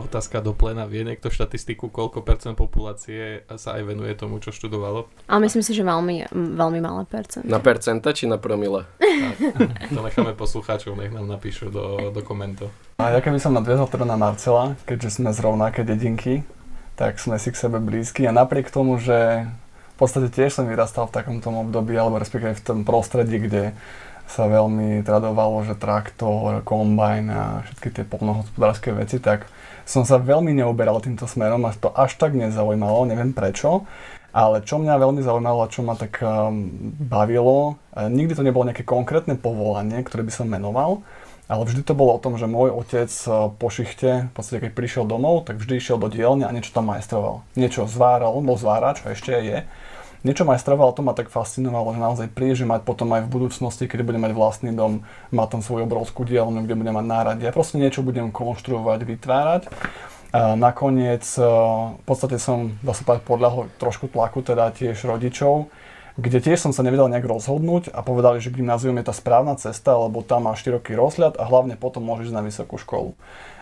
Otázka 0.09 0.41
do 0.41 0.57
plena. 0.57 0.89
Vie 0.89 1.05
niekto 1.05 1.29
štatistiku, 1.29 1.93
koľko 1.93 2.25
percent 2.25 2.57
populácie 2.57 3.45
sa 3.61 3.77
aj 3.77 3.85
venuje 3.85 4.17
tomu, 4.17 4.41
čo 4.41 4.49
študovalo? 4.49 5.05
Ale 5.29 5.45
myslím 5.45 5.61
si, 5.61 5.77
že 5.77 5.85
veľmi, 5.85 6.33
veľmi 6.33 6.79
malé 6.81 7.05
percent. 7.05 7.45
Na 7.45 7.61
percenta 7.61 8.09
či 8.09 8.25
na 8.25 8.41
promile? 8.41 8.89
to 9.93 10.01
necháme 10.01 10.33
poslucháčov, 10.33 10.97
nech 10.97 11.13
nám 11.13 11.29
napíšu 11.29 11.69
do, 11.69 12.09
do 12.09 12.21
komentov. 12.25 12.73
A 12.97 13.13
ja 13.13 13.21
keby 13.21 13.37
som 13.37 13.53
nadviazal 13.53 13.85
teda 13.85 14.09
na 14.09 14.17
Marcela, 14.17 14.73
keďže 14.89 15.21
sme 15.21 15.29
z 15.29 15.39
rovnaké 15.45 15.85
dedinky, 15.85 16.41
tak 16.97 17.21
sme 17.21 17.37
si 17.37 17.53
k 17.53 17.61
sebe 17.61 17.77
blízki 17.79 18.25
a 18.25 18.33
napriek 18.33 18.73
tomu, 18.73 18.97
že 18.99 19.47
v 19.93 19.95
podstate 19.95 20.33
tiež 20.33 20.51
som 20.51 20.65
vyrastal 20.67 21.07
v 21.07 21.15
takomto 21.15 21.53
období, 21.53 21.95
alebo 21.95 22.19
respektíve 22.19 22.57
v 22.57 22.65
tom 22.65 22.79
prostredí, 22.83 23.39
kde 23.39 23.77
sa 24.29 24.45
veľmi 24.45 25.01
tradovalo, 25.01 25.65
že 25.65 25.79
traktor, 25.79 26.61
kombajn 26.61 27.23
a 27.33 27.43
všetky 27.65 27.87
tie 27.89 28.03
polnohospodárske 28.05 28.93
veci, 28.93 29.17
tak 29.17 29.49
som 29.89 30.05
sa 30.05 30.21
veľmi 30.21 30.53
neuberal 30.53 31.01
týmto 31.01 31.25
smerom 31.25 31.65
a 31.65 31.73
to 31.73 31.89
až 31.89 32.13
tak 32.21 32.37
nezaujímalo, 32.37 33.09
neviem 33.09 33.33
prečo. 33.33 33.89
Ale 34.29 34.61
čo 34.61 34.77
mňa 34.77 35.01
veľmi 35.01 35.25
zaujímalo 35.25 35.65
a 35.65 35.71
čo 35.73 35.81
ma 35.81 35.97
tak 35.97 36.21
um, 36.21 36.69
bavilo, 37.01 37.81
uh, 37.97 38.05
nikdy 38.05 38.37
to 38.37 38.45
nebolo 38.45 38.69
nejaké 38.69 38.85
konkrétne 38.85 39.33
povolanie, 39.33 40.05
ktoré 40.05 40.21
by 40.21 40.29
som 40.29 40.45
menoval, 40.45 41.01
ale 41.49 41.65
vždy 41.65 41.81
to 41.81 41.97
bolo 41.97 42.13
o 42.13 42.21
tom, 42.21 42.37
že 42.37 42.45
môj 42.45 42.69
otec 42.69 43.09
uh, 43.25 43.49
po 43.49 43.73
šichte, 43.73 44.29
v 44.29 44.33
podstate 44.37 44.69
keď 44.69 44.77
prišiel 44.77 45.03
domov, 45.09 45.49
tak 45.49 45.57
vždy 45.57 45.81
išiel 45.81 45.97
do 45.97 46.13
dielne 46.13 46.45
a 46.45 46.53
niečo 46.53 46.69
tam 46.69 46.93
majstroval. 46.93 47.41
Niečo 47.57 47.89
zváral, 47.89 48.37
bol 48.45 48.53
zvárač 48.53 49.01
a 49.01 49.17
ešte 49.17 49.33
je 49.33 49.65
niečo 50.23 50.43
majstroval, 50.43 50.91
to 50.91 51.01
ma 51.05 51.15
tak 51.15 51.31
fascinovalo, 51.31 51.95
že 51.95 51.99
naozaj 51.99 52.27
príde, 52.31 52.67
mať 52.67 52.83
potom 52.83 53.11
aj 53.15 53.27
v 53.27 53.33
budúcnosti, 53.33 53.87
keď 53.87 54.03
budem 54.03 54.23
mať 54.23 54.33
vlastný 54.35 54.71
dom, 54.75 55.03
má 55.31 55.45
tam 55.47 55.63
svoju 55.63 55.87
obrovskú 55.87 56.27
dielňu, 56.27 56.65
kde 56.65 56.75
budem 56.75 56.95
mať 56.95 57.05
nárade. 57.07 57.41
Ja 57.45 57.55
proste 57.55 57.79
niečo 57.79 58.03
budem 58.03 58.33
konštruovať, 58.33 58.99
vytvárať. 59.03 59.63
A 60.29 60.53
nakoniec 60.53 61.25
e, 61.25 61.41
v 61.97 62.03
podstate 62.05 62.37
som, 62.37 62.77
dá 62.85 62.93
sa 62.93 63.01
povedať, 63.01 63.25
podľahol 63.25 63.63
trošku 63.81 64.13
tlaku 64.13 64.45
teda 64.45 64.69
tiež 64.69 65.09
rodičov, 65.09 65.73
kde 66.19 66.37
tiež 66.43 66.59
som 66.59 66.75
sa 66.75 66.83
nevedel 66.83 67.07
nejak 67.09 67.25
rozhodnúť 67.25 67.95
a 67.95 68.03
povedali, 68.03 68.43
že 68.43 68.51
gymnázium 68.51 68.99
je 68.99 69.07
tá 69.07 69.15
správna 69.15 69.55
cesta, 69.55 69.95
lebo 69.95 70.21
tam 70.21 70.45
má 70.45 70.53
široký 70.53 70.93
rozhľad 70.93 71.39
a 71.39 71.47
hlavne 71.47 71.79
potom 71.79 72.03
môžeš 72.03 72.29
na 72.29 72.43
vysokú 72.43 72.77
školu. 72.77 73.15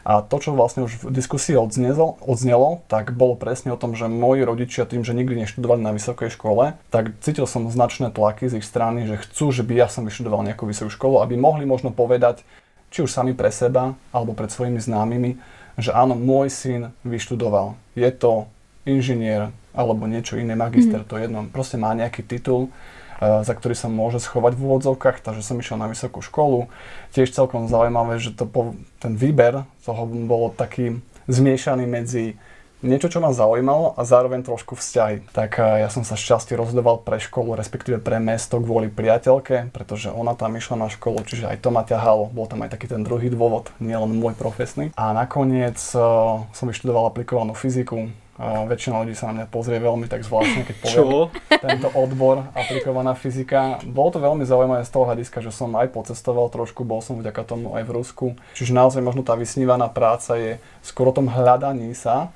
A 0.07 0.23
to, 0.23 0.39
čo 0.39 0.55
vlastne 0.55 0.87
už 0.87 1.03
v 1.03 1.11
diskusii 1.11 1.59
odznelo, 1.59 2.15
odznelo, 2.23 2.79
tak 2.87 3.11
bolo 3.11 3.35
presne 3.35 3.75
o 3.75 3.79
tom, 3.79 3.91
že 3.91 4.07
moji 4.07 4.47
rodičia 4.47 4.87
tým, 4.87 5.03
že 5.03 5.11
nikdy 5.11 5.43
neštudovali 5.43 5.83
na 5.83 5.91
vysokej 5.91 6.31
škole, 6.31 6.79
tak 6.87 7.11
cítil 7.19 7.43
som 7.43 7.67
značné 7.67 8.15
tlaky 8.15 8.47
z 8.47 8.63
ich 8.63 8.65
strany, 8.65 9.03
že 9.03 9.19
chcú, 9.27 9.51
že 9.51 9.67
by 9.67 9.83
ja 9.83 9.91
som 9.91 10.07
vyštudoval 10.07 10.47
nejakú 10.47 10.63
vysokú 10.63 10.95
školu, 10.95 11.19
aby 11.19 11.35
mohli 11.35 11.67
možno 11.67 11.91
povedať, 11.91 12.47
či 12.87 13.03
už 13.03 13.11
sami 13.11 13.35
pre 13.35 13.51
seba, 13.51 13.99
alebo 14.15 14.31
pred 14.31 14.47
svojimi 14.47 14.79
známymi, 14.79 15.35
že 15.75 15.91
áno, 15.91 16.15
môj 16.15 16.55
syn 16.55 16.95
vyštudoval. 17.03 17.75
Je 17.91 18.07
to 18.15 18.47
inžinier, 18.87 19.51
alebo 19.75 20.07
niečo 20.07 20.39
iné, 20.39 20.55
magister, 20.55 21.03
mm. 21.03 21.07
to 21.11 21.19
jedno, 21.19 21.39
proste 21.51 21.75
má 21.75 21.91
nejaký 21.91 22.23
titul, 22.23 22.71
za 23.19 23.53
ktorý 23.53 23.73
sa 23.73 23.89
môže 23.89 24.21
schovať 24.21 24.53
v 24.53 24.63
úvodzovkách, 24.67 25.25
takže 25.25 25.41
som 25.41 25.57
išiel 25.57 25.81
na 25.81 25.89
vysokú 25.89 26.21
školu. 26.21 26.69
Tiež 27.13 27.33
celkom 27.33 27.65
zaujímavé, 27.65 28.21
že 28.21 28.33
to 28.33 28.45
po, 28.45 28.77
ten 29.01 29.17
výber 29.17 29.65
toho 29.81 30.03
bol 30.05 30.53
taký 30.53 31.01
zmiešaný 31.27 31.85
medzi 31.89 32.37
niečo, 32.85 33.09
čo 33.09 33.17
ma 33.17 33.33
zaujímalo 33.33 33.97
a 33.97 34.05
zároveň 34.05 34.45
trošku 34.45 34.77
vzťahy. 34.77 35.33
Tak 35.33 35.57
uh, 35.57 35.81
ja 35.81 35.89
som 35.89 36.05
sa 36.05 36.13
šťastie 36.13 36.53
rozhodoval 36.53 37.01
pre 37.01 37.17
školu, 37.17 37.57
respektíve 37.57 37.97
pre 37.97 38.21
mesto 38.21 38.61
kvôli 38.61 38.93
priateľke, 38.93 39.73
pretože 39.73 40.13
ona 40.13 40.37
tam 40.37 40.53
išla 40.53 40.77
na 40.77 40.87
školu, 40.89 41.25
čiže 41.25 41.49
aj 41.49 41.57
to 41.65 41.69
ma 41.73 41.81
ťahalo. 41.81 42.29
Bol 42.29 42.45
tam 42.45 42.61
aj 42.61 42.77
taký 42.77 42.85
ten 42.93 43.01
druhý 43.01 43.33
dôvod, 43.33 43.73
nielen 43.81 44.13
môj 44.21 44.37
profesný. 44.37 44.93
A 44.93 45.09
nakoniec 45.17 45.77
uh, 45.97 46.45
som 46.53 46.65
vyštudoval 46.69 47.09
aplikovanú 47.09 47.57
fyziku, 47.57 48.13
väčšina 48.37 49.01
ľudí 49.01 49.17
sa 49.17 49.33
na 49.33 49.41
mňa 49.41 49.45
pozrie 49.49 49.81
veľmi 49.81 50.05
tak 50.05 50.21
zvláštne, 50.21 50.61
keď 50.65 50.75
poviem 50.85 50.97
Čo? 50.97 51.21
tento 51.57 51.89
odbor, 51.97 52.45
aplikovaná 52.53 53.17
fyzika. 53.17 53.81
Bolo 53.81 54.13
to 54.13 54.19
veľmi 54.21 54.45
zaujímavé 54.45 54.85
z 54.85 54.93
toho 54.93 55.09
hľadiska, 55.09 55.41
že 55.41 55.49
som 55.49 55.73
aj 55.73 55.89
pocestoval 55.89 56.53
trošku, 56.53 56.85
bol 56.85 57.01
som 57.01 57.17
vďaka 57.17 57.41
tomu 57.43 57.73
aj 57.73 57.83
v 57.89 57.91
Rusku. 57.97 58.25
Čiže 58.53 58.77
naozaj 58.77 59.01
možno 59.01 59.25
tá 59.25 59.33
vysnívaná 59.33 59.89
práca 59.89 60.37
je 60.37 60.61
skôr 60.85 61.09
o 61.09 61.15
tom 61.15 61.29
hľadaní 61.33 61.97
sa, 61.97 62.29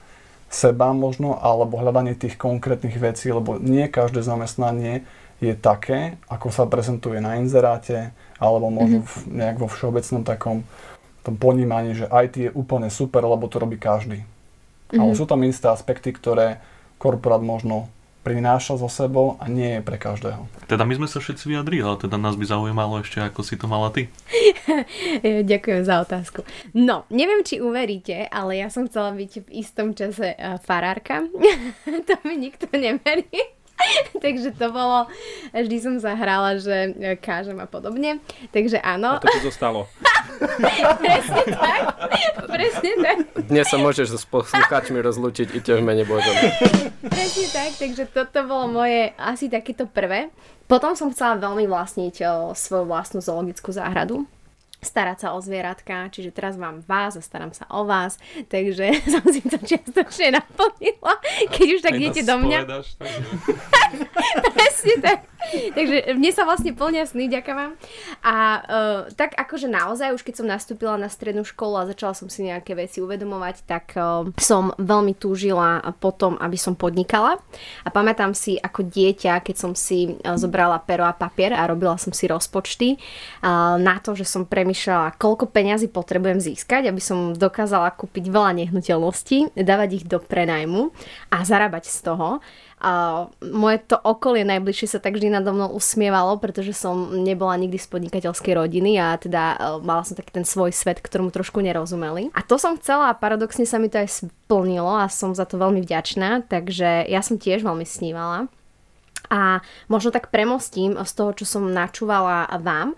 seba 0.51 0.91
možno, 0.91 1.39
alebo 1.39 1.79
hľadanie 1.79 2.17
tých 2.17 2.35
konkrétnych 2.35 2.97
vecí, 2.99 3.31
lebo 3.31 3.61
nie 3.61 3.87
každé 3.87 4.25
zamestnanie 4.25 5.07
je 5.39 5.53
také, 5.57 6.21
ako 6.29 6.53
sa 6.53 6.67
prezentuje 6.67 7.17
na 7.23 7.39
inzeráte, 7.39 8.13
alebo 8.37 8.69
možno 8.69 9.01
mm-hmm. 9.01 9.09
v, 9.09 9.37
nejak 9.37 9.57
vo 9.57 9.69
všeobecnom 9.69 10.21
takom 10.27 10.67
tom 11.21 11.37
ponímaní, 11.37 11.93
že 11.93 12.09
IT 12.09 12.35
je 12.37 12.51
úplne 12.51 12.89
super, 12.89 13.21
lebo 13.21 13.45
to 13.45 13.61
robí 13.61 13.77
každý. 13.77 14.25
Mm-hmm. 14.91 15.01
Ale 15.01 15.11
sú 15.15 15.25
tam 15.25 15.41
isté 15.47 15.71
aspekty, 15.71 16.11
ktoré 16.11 16.59
korporát 16.99 17.39
možno 17.39 17.87
prináša 18.21 18.77
zo 18.77 18.85
sebou 18.85 19.41
a 19.41 19.49
nie 19.49 19.77
je 19.77 19.81
pre 19.81 19.97
každého. 19.97 20.45
Teda 20.69 20.85
my 20.85 20.93
sme 20.93 21.07
sa 21.09 21.17
všetci 21.17 21.49
vyjadrili, 21.49 21.81
ale 21.81 21.97
teda 21.97 22.21
nás 22.21 22.37
by 22.37 22.45
zaujímalo 22.45 23.01
ešte, 23.01 23.17
ako 23.17 23.41
si 23.41 23.57
to 23.57 23.65
mala 23.65 23.89
ty. 23.89 24.13
Ďakujem 25.51 25.81
za 25.81 26.05
otázku. 26.05 26.45
No, 26.77 27.09
neviem, 27.09 27.41
či 27.41 27.57
uveríte, 27.57 28.29
ale 28.29 28.61
ja 28.61 28.69
som 28.69 28.85
chcela 28.85 29.09
byť 29.17 29.31
v 29.41 29.47
istom 29.57 29.97
čase 29.97 30.37
uh, 30.37 30.61
farárka. 30.61 31.25
to 32.07 32.13
mi 32.21 32.37
nikto 32.37 32.69
neverí. 32.69 33.60
Takže 34.23 34.53
to 34.55 34.67
bolo, 34.69 35.07
vždy 35.53 35.77
som 35.81 35.93
zahrala, 35.97 36.57
že 36.57 36.93
e, 36.95 37.15
kážem 37.17 37.57
a 37.59 37.67
podobne. 37.67 38.21
Takže 38.51 38.79
áno. 38.81 39.17
A 39.17 39.23
to 39.23 39.29
tu 39.29 39.47
zostalo. 39.49 39.87
presne 41.03 41.43
tak. 41.53 41.81
Presne 42.49 42.91
tak. 43.01 43.17
Dnes 43.47 43.65
sa 43.69 43.77
môžeš 43.77 44.07
s 44.17 44.25
poslucháčmi 44.27 44.97
rozlúčiť 44.99 45.47
i 45.55 45.59
v 45.61 45.81
mene 45.81 46.03
Božom. 46.05 46.33
presne 47.05 47.45
tak, 47.53 47.71
takže 47.77 48.09
toto 48.09 48.43
bolo 48.45 48.81
moje 48.81 49.13
asi 49.17 49.47
takéto 49.47 49.85
prvé. 49.85 50.33
Potom 50.65 50.95
som 50.95 51.11
chcela 51.11 51.35
veľmi 51.35 51.67
vlastniť 51.67 52.15
o, 52.23 52.55
svoju 52.55 52.87
vlastnú 52.87 53.19
zoologickú 53.19 53.75
záhradu 53.75 54.23
starať 54.81 55.17
sa 55.23 55.27
o 55.33 55.39
zvieratka, 55.39 56.09
čiže 56.09 56.33
teraz 56.33 56.57
mám 56.57 56.81
vás 56.89 57.13
a 57.13 57.21
starám 57.21 57.53
sa 57.53 57.69
o 57.69 57.85
vás, 57.85 58.17
takže 58.49 58.97
som 59.13 59.23
si 59.29 59.45
to 59.45 59.57
čiastočne 59.61 60.35
naplnila, 60.35 61.13
keď 61.53 61.67
už 61.77 61.81
tak 61.85 61.95
idete 62.01 62.25
do 62.25 62.35
mňa. 62.41 62.59
Presne 64.57 64.95
tak. 65.01 65.31
Takže 65.51 66.15
mne 66.15 66.31
sa 66.31 66.45
vlastne 66.45 66.71
plnia 66.71 67.03
sny, 67.03 67.25
ďakujem 67.27 67.57
vám. 67.57 67.73
A 68.21 68.35
uh, 68.61 68.99
tak 69.17 69.33
akože 69.33 69.67
naozaj, 69.67 70.13
už 70.13 70.21
keď 70.21 70.35
som 70.37 70.47
nastúpila 70.47 70.95
na 71.01 71.09
strednú 71.09 71.41
školu 71.41 71.81
a 71.81 71.89
začala 71.89 72.13
som 72.13 72.29
si 72.29 72.45
nejaké 72.45 72.77
veci 72.77 73.01
uvedomovať, 73.01 73.55
tak 73.65 73.97
uh, 73.97 74.29
som 74.37 74.69
veľmi 74.77 75.17
túžila 75.17 75.81
potom, 75.97 76.37
aby 76.37 76.55
som 76.55 76.77
podnikala. 76.77 77.41
A 77.83 77.89
pamätám 77.89 78.37
si 78.37 78.61
ako 78.61 78.85
dieťa, 78.85 79.41
keď 79.41 79.55
som 79.57 79.73
si 79.73 80.13
uh, 80.13 80.37
zobrala 80.37 80.77
pero 80.85 81.09
a 81.09 81.13
papier 81.13 81.57
a 81.57 81.65
robila 81.65 81.97
som 81.97 82.13
si 82.13 82.29
rozpočty 82.29 82.95
uh, 83.41 83.75
na 83.81 83.97
to, 83.97 84.13
že 84.13 84.29
som 84.29 84.45
premyšľala, 84.71 85.19
koľko 85.19 85.51
peňazí 85.51 85.91
potrebujem 85.91 86.39
získať, 86.39 86.87
aby 86.87 87.03
som 87.03 87.35
dokázala 87.35 87.91
kúpiť 87.91 88.31
veľa 88.31 88.55
nehnuteľností, 88.63 89.59
dávať 89.59 89.89
ich 89.99 90.05
do 90.07 90.23
prenajmu 90.23 90.95
a 91.27 91.43
zarábať 91.43 91.91
z 91.91 91.99
toho. 92.07 92.39
A 92.81 93.27
moje 93.45 93.83
to 93.85 93.99
okolie 93.99 94.41
najbližšie 94.41 94.97
sa 94.97 94.99
tak 95.03 95.13
vždy 95.13 95.37
nado 95.37 95.53
mnou 95.53 95.69
usmievalo, 95.75 96.39
pretože 96.41 96.73
som 96.73 97.13
nebola 97.19 97.53
nikdy 97.59 97.77
z 97.77 97.85
podnikateľskej 97.93 98.57
rodiny 98.57 98.97
a 98.97 99.21
teda 99.21 99.43
e, 99.53 99.55
mala 99.85 100.01
som 100.01 100.17
taký 100.17 100.33
ten 100.33 100.47
svoj 100.47 100.73
svet, 100.73 100.97
ktorému 100.97 101.29
trošku 101.29 101.61
nerozumeli. 101.61 102.33
A 102.33 102.41
to 102.41 102.57
som 102.57 102.73
chcela 102.81 103.13
a 103.13 103.19
paradoxne 103.19 103.69
sa 103.69 103.77
mi 103.77 103.85
to 103.85 104.01
aj 104.01 104.25
splnilo 104.25 104.97
a 104.97 105.05
som 105.13 105.37
za 105.37 105.45
to 105.45 105.61
veľmi 105.61 105.77
vďačná, 105.85 106.49
takže 106.49 107.05
ja 107.05 107.21
som 107.21 107.37
tiež 107.37 107.61
veľmi 107.61 107.85
snívala. 107.85 108.49
A 109.29 109.61
možno 109.85 110.09
tak 110.09 110.33
premostím 110.33 110.97
z 110.97 111.11
toho, 111.13 111.31
čo 111.37 111.45
som 111.45 111.69
načúvala 111.69 112.49
vám. 112.57 112.97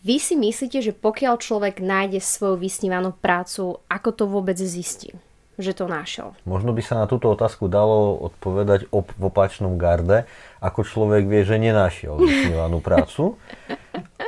Vy 0.00 0.16
si 0.16 0.34
myslíte, 0.40 0.80
že 0.80 0.96
pokiaľ 0.96 1.36
človek 1.36 1.84
nájde 1.84 2.24
svoju 2.24 2.56
vysnívanú 2.56 3.12
prácu, 3.12 3.76
ako 3.88 4.08
to 4.16 4.24
vôbec 4.24 4.56
zistí? 4.56 5.12
že 5.58 5.74
to 5.74 5.90
našiel? 5.90 6.38
Možno 6.46 6.70
by 6.70 6.82
sa 6.86 7.02
na 7.02 7.10
túto 7.10 7.34
otázku 7.34 7.66
dalo 7.66 8.14
odpovedať 8.30 8.86
op- 8.94 9.10
v 9.18 9.22
opačnom 9.26 9.74
garde, 9.74 10.22
ako 10.62 10.86
človek 10.86 11.26
vie, 11.26 11.42
že 11.42 11.58
nenašiel 11.58 12.14
vysnívanú 12.14 12.78
prácu 12.78 13.34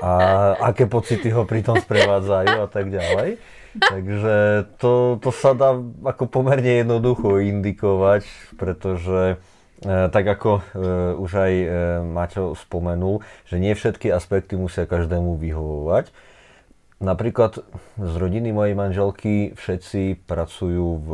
a 0.03 0.13
aké 0.59 0.91
pocity 0.91 1.31
ho 1.31 1.47
pri 1.47 1.63
tom 1.63 1.79
sprevádzajú 1.79 2.55
a 2.59 2.67
tak 2.67 2.91
ďalej. 2.91 3.39
Takže 3.79 4.35
to, 4.83 5.23
to 5.23 5.31
sa 5.31 5.55
dá 5.55 5.79
ako 6.03 6.27
pomerne 6.27 6.83
jednoducho 6.83 7.39
indikovať, 7.39 8.27
pretože 8.59 9.39
tak 9.87 10.25
ako 10.29 10.61
e, 10.61 10.63
už 11.17 11.31
aj 11.41 11.53
e, 11.57 11.67
Maťo 12.05 12.53
spomenul, 12.53 13.25
že 13.49 13.57
nie 13.57 13.73
všetky 13.73 14.13
aspekty 14.13 14.61
musia 14.61 14.85
každému 14.85 15.41
vyhovovať 15.41 16.13
Napríklad 17.01 17.65
z 17.97 18.13
rodiny 18.21 18.53
mojej 18.53 18.77
manželky 18.77 19.57
všetci 19.57 20.29
pracujú 20.29 20.87
v 21.01 21.11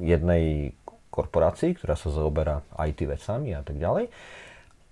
jednej 0.00 0.72
korporácii, 1.12 1.76
ktorá 1.76 1.92
sa 1.92 2.08
zaoberá 2.08 2.64
IT 2.80 3.04
vecami 3.04 3.52
a 3.52 3.60
tak 3.60 3.76
ďalej. 3.76 4.08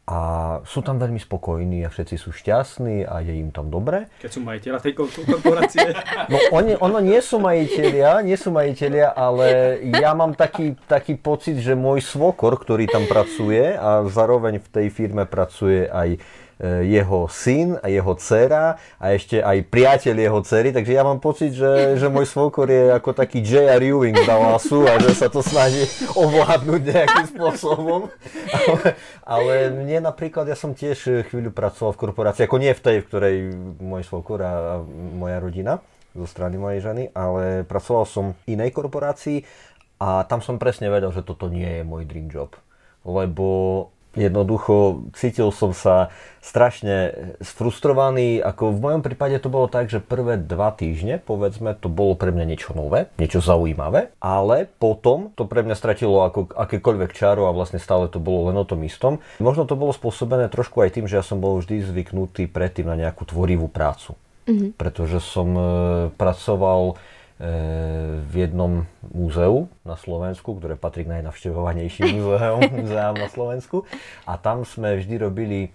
A 0.02 0.18
sú 0.66 0.82
tam 0.82 0.98
veľmi 0.98 1.22
spokojní 1.22 1.86
a 1.86 1.88
všetci 1.88 2.18
sú 2.18 2.34
šťastní 2.34 3.06
a 3.06 3.22
je 3.22 3.38
im 3.38 3.54
tam 3.54 3.70
dobre. 3.70 4.10
Keď 4.18 4.30
sú 4.34 4.42
majiteľa 4.42 4.78
tej 4.82 4.92
korporácie. 4.98 5.94
No 6.32 6.38
oni, 6.54 6.74
ono 6.74 6.98
nie 6.98 7.22
sú 7.22 7.38
majiteľia, 7.38 8.22
nie 8.26 8.34
sú 8.34 8.50
majiteľia, 8.50 9.14
ale 9.14 9.78
ja 10.02 10.10
mám 10.14 10.34
taký, 10.34 10.74
taký 10.90 11.14
pocit, 11.14 11.62
že 11.62 11.78
môj 11.78 12.02
svokor, 12.02 12.58
ktorý 12.58 12.90
tam 12.90 13.06
pracuje 13.06 13.78
a 13.78 14.02
zároveň 14.10 14.58
v 14.58 14.68
tej 14.70 14.86
firme 14.90 15.22
pracuje 15.22 15.86
aj 15.86 16.18
jeho 16.60 17.26
syn 17.30 17.78
a 17.80 17.88
jeho 17.88 18.12
dcera 18.18 18.76
a 19.00 19.04
ešte 19.14 19.40
aj 19.40 19.58
priateľ 19.66 20.14
jeho 20.14 20.40
dcery, 20.44 20.68
takže 20.70 20.92
ja 20.92 21.02
mám 21.02 21.18
pocit, 21.18 21.56
že, 21.56 21.96
že 21.98 22.06
môj 22.06 22.28
svokor 22.28 22.68
je 22.70 22.92
ako 22.92 23.10
taký 23.16 23.42
J.R. 23.42 23.82
Ewing 23.82 24.18
Dallasu 24.22 24.86
a 24.86 25.00
že 25.00 25.16
sa 25.16 25.28
to 25.32 25.42
snaží 25.42 25.88
ovládnuť 26.14 26.80
nejakým 26.82 27.26
spôsobom. 27.34 28.12
Ale, 28.52 28.78
ale 29.26 29.54
mne 29.72 30.06
napríklad, 30.06 30.46
ja 30.46 30.54
som 30.54 30.76
tiež 30.76 31.26
chvíľu 31.30 31.50
pracoval 31.50 31.96
v 31.96 32.00
korporácii, 32.08 32.46
ako 32.46 32.56
nie 32.62 32.72
v 32.74 32.84
tej, 32.84 32.96
v 33.02 33.08
ktorej 33.08 33.36
môj 33.82 34.02
svokor 34.06 34.38
a 34.42 34.82
moja 34.92 35.38
rodina 35.42 35.82
zo 36.12 36.28
strany 36.28 36.60
mojej 36.60 36.84
ženy, 36.84 37.08
ale 37.16 37.64
pracoval 37.64 38.04
som 38.04 38.24
v 38.44 38.60
inej 38.60 38.76
korporácii 38.76 39.42
a 40.02 40.26
tam 40.28 40.44
som 40.44 40.60
presne 40.60 40.92
vedel, 40.92 41.08
že 41.14 41.24
toto 41.24 41.48
nie 41.48 41.80
je 41.80 41.82
môj 41.86 42.04
dream 42.04 42.28
job. 42.28 42.52
Lebo 43.02 43.88
Jednoducho 44.12 45.08
cítil 45.16 45.48
som 45.56 45.72
sa 45.72 46.12
strašne 46.44 47.14
sfrustrovaný, 47.40 48.44
ako 48.44 48.76
v 48.76 48.82
mojom 48.82 49.02
prípade 49.06 49.38
to 49.40 49.48
bolo 49.48 49.70
tak, 49.70 49.88
že 49.88 50.04
prvé 50.04 50.36
dva 50.36 50.74
týždne, 50.74 51.22
povedzme, 51.22 51.72
to 51.78 51.88
bolo 51.88 52.12
pre 52.18 52.28
mňa 52.34 52.44
niečo 52.44 52.76
nové, 52.76 53.08
niečo 53.16 53.40
zaujímavé, 53.40 54.12
ale 54.20 54.68
potom 54.76 55.32
to 55.32 55.48
pre 55.48 55.64
mňa 55.64 55.78
stratilo 55.78 56.26
ako 56.28 56.52
akékoľvek 56.52 57.10
čaro 57.16 57.48
a 57.48 57.56
vlastne 57.56 57.80
stále 57.80 58.10
to 58.10 58.20
bolo 58.20 58.52
len 58.52 58.58
o 58.58 58.68
tom 58.68 58.84
istom. 58.84 59.22
Možno 59.40 59.64
to 59.64 59.78
bolo 59.78 59.96
spôsobené 59.96 60.52
trošku 60.52 60.82
aj 60.84 60.98
tým, 60.98 61.06
že 61.08 61.16
ja 61.16 61.24
som 61.24 61.40
bol 61.40 61.56
vždy 61.62 61.80
zvyknutý 61.80 62.50
predtým 62.50 62.90
na 62.90 62.98
nejakú 62.98 63.24
tvorivú 63.24 63.70
prácu. 63.70 64.18
Mm-hmm. 64.42 64.74
Pretože 64.74 65.22
som 65.22 65.48
e, 65.54 65.62
pracoval 66.18 66.98
v 68.22 68.34
jednom 68.38 68.86
múzeu 69.10 69.66
na 69.82 69.98
Slovensku, 69.98 70.54
ktoré 70.54 70.78
patrí 70.78 71.02
k 71.02 71.18
najnavštevovanejším 71.18 72.22
múzeum, 72.22 72.62
múzeám 72.86 73.18
na 73.18 73.26
Slovensku. 73.26 73.82
A 74.30 74.38
tam 74.38 74.62
sme 74.62 75.02
vždy 75.02 75.14
robili 75.18 75.60
e, 75.66 75.68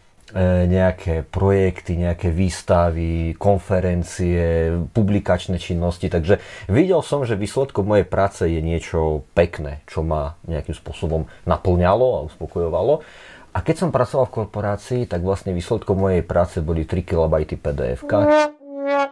nejaké 0.64 1.28
projekty, 1.28 2.00
nejaké 2.00 2.32
výstavy, 2.32 3.36
konferencie, 3.36 4.72
publikačné 4.96 5.60
činnosti. 5.60 6.08
Takže 6.08 6.40
videl 6.72 7.04
som, 7.04 7.28
že 7.28 7.36
výsledkom 7.36 7.84
mojej 7.84 8.08
práce 8.08 8.48
je 8.48 8.64
niečo 8.64 9.28
pekné, 9.36 9.84
čo 9.92 10.08
ma 10.08 10.40
nejakým 10.48 10.74
spôsobom 10.74 11.28
naplňalo 11.44 12.08
a 12.24 12.26
uspokojovalo. 12.32 13.04
A 13.52 13.60
keď 13.60 13.76
som 13.76 13.90
pracoval 13.92 14.32
v 14.32 14.36
korporácii, 14.46 15.02
tak 15.10 15.20
vlastne 15.20 15.52
výsledkom 15.52 16.00
mojej 16.00 16.24
práce 16.24 16.64
boli 16.64 16.88
3 16.88 17.04
KB 17.04 17.34
PDF. 17.60 18.08
Čo 18.08 18.57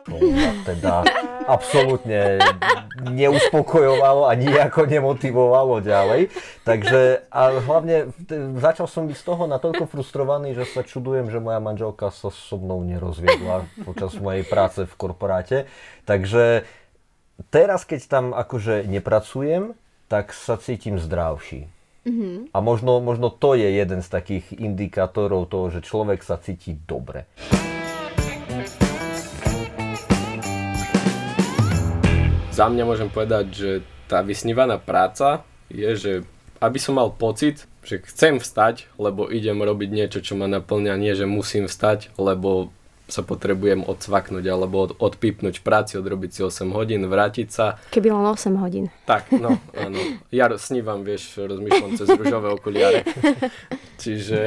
ma 0.10 0.52
teda 0.66 1.02
absolútne 1.46 2.42
neuspokojovalo 3.06 4.30
a 4.30 4.34
nejako 4.38 4.86
nemotivovalo 4.86 5.82
ďalej. 5.82 6.30
Takže 6.66 7.26
a 7.30 7.42
hlavne 7.62 8.14
začal 8.62 8.86
som 8.90 9.10
byť 9.10 9.18
z 9.18 9.26
toho 9.26 9.44
natoľko 9.50 9.90
frustrovaný, 9.90 10.54
že 10.58 10.66
sa 10.70 10.82
čudujem, 10.86 11.30
že 11.30 11.42
moja 11.42 11.62
manželka 11.62 12.10
sa 12.14 12.30
so 12.30 12.58
mnou 12.58 12.82
nerozviedla 12.86 13.66
počas 13.86 14.14
mojej 14.18 14.46
práce 14.46 14.86
v 14.86 14.94
korporáte. 14.98 15.70
Takže 16.06 16.66
teraz, 17.50 17.86
keď 17.86 18.02
tam 18.06 18.26
akože 18.34 18.86
nepracujem, 18.86 19.74
tak 20.06 20.34
sa 20.34 20.58
cítim 20.62 21.02
zdravší. 21.02 21.66
Mm-hmm. 22.06 22.54
A 22.54 22.58
možno, 22.62 23.02
možno 23.02 23.34
to 23.34 23.58
je 23.58 23.66
jeden 23.66 24.06
z 24.06 24.10
takých 24.14 24.54
indikátorov 24.54 25.50
toho, 25.50 25.74
že 25.74 25.82
človek 25.82 26.22
sa 26.22 26.38
cíti 26.38 26.78
dobre. 26.78 27.26
Za 32.56 32.72
mňa 32.72 32.88
môžem 32.88 33.12
povedať, 33.12 33.46
že 33.52 33.72
tá 34.08 34.24
vysnívaná 34.24 34.80
práca 34.80 35.44
je, 35.68 35.92
že 36.00 36.12
aby 36.64 36.80
som 36.80 36.96
mal 36.96 37.12
pocit, 37.12 37.68
že 37.84 38.00
chcem 38.08 38.40
vstať, 38.40 38.88
lebo 38.96 39.28
idem 39.28 39.60
robiť 39.60 39.90
niečo, 39.92 40.24
čo 40.24 40.40
ma 40.40 40.48
naplňa, 40.48 40.96
nie 40.96 41.12
že 41.20 41.28
musím 41.28 41.68
vstať, 41.68 42.16
lebo 42.16 42.72
sa 43.12 43.28
potrebujem 43.28 43.84
odsvaknúť 43.84 44.46
alebo 44.48 44.88
od, 44.88 44.92
odpípnuť 45.04 45.60
v 45.60 45.66
práci, 45.68 46.00
odrobiť 46.00 46.32
si 46.32 46.42
8 46.48 46.72
hodín, 46.72 47.04
vrátiť 47.12 47.48
sa. 47.52 47.76
Keby 47.92 48.08
len 48.16 48.24
8 48.24 48.56
hodín. 48.64 48.88
Tak, 49.04 49.36
no, 49.36 49.60
áno. 49.76 50.00
Ja 50.32 50.48
snívam, 50.56 51.04
vieš, 51.04 51.36
rozmýšľam 51.36 52.00
cez 52.00 52.08
rúžové 52.08 52.56
okuliare. 52.56 53.04
Čiže, 54.02 54.44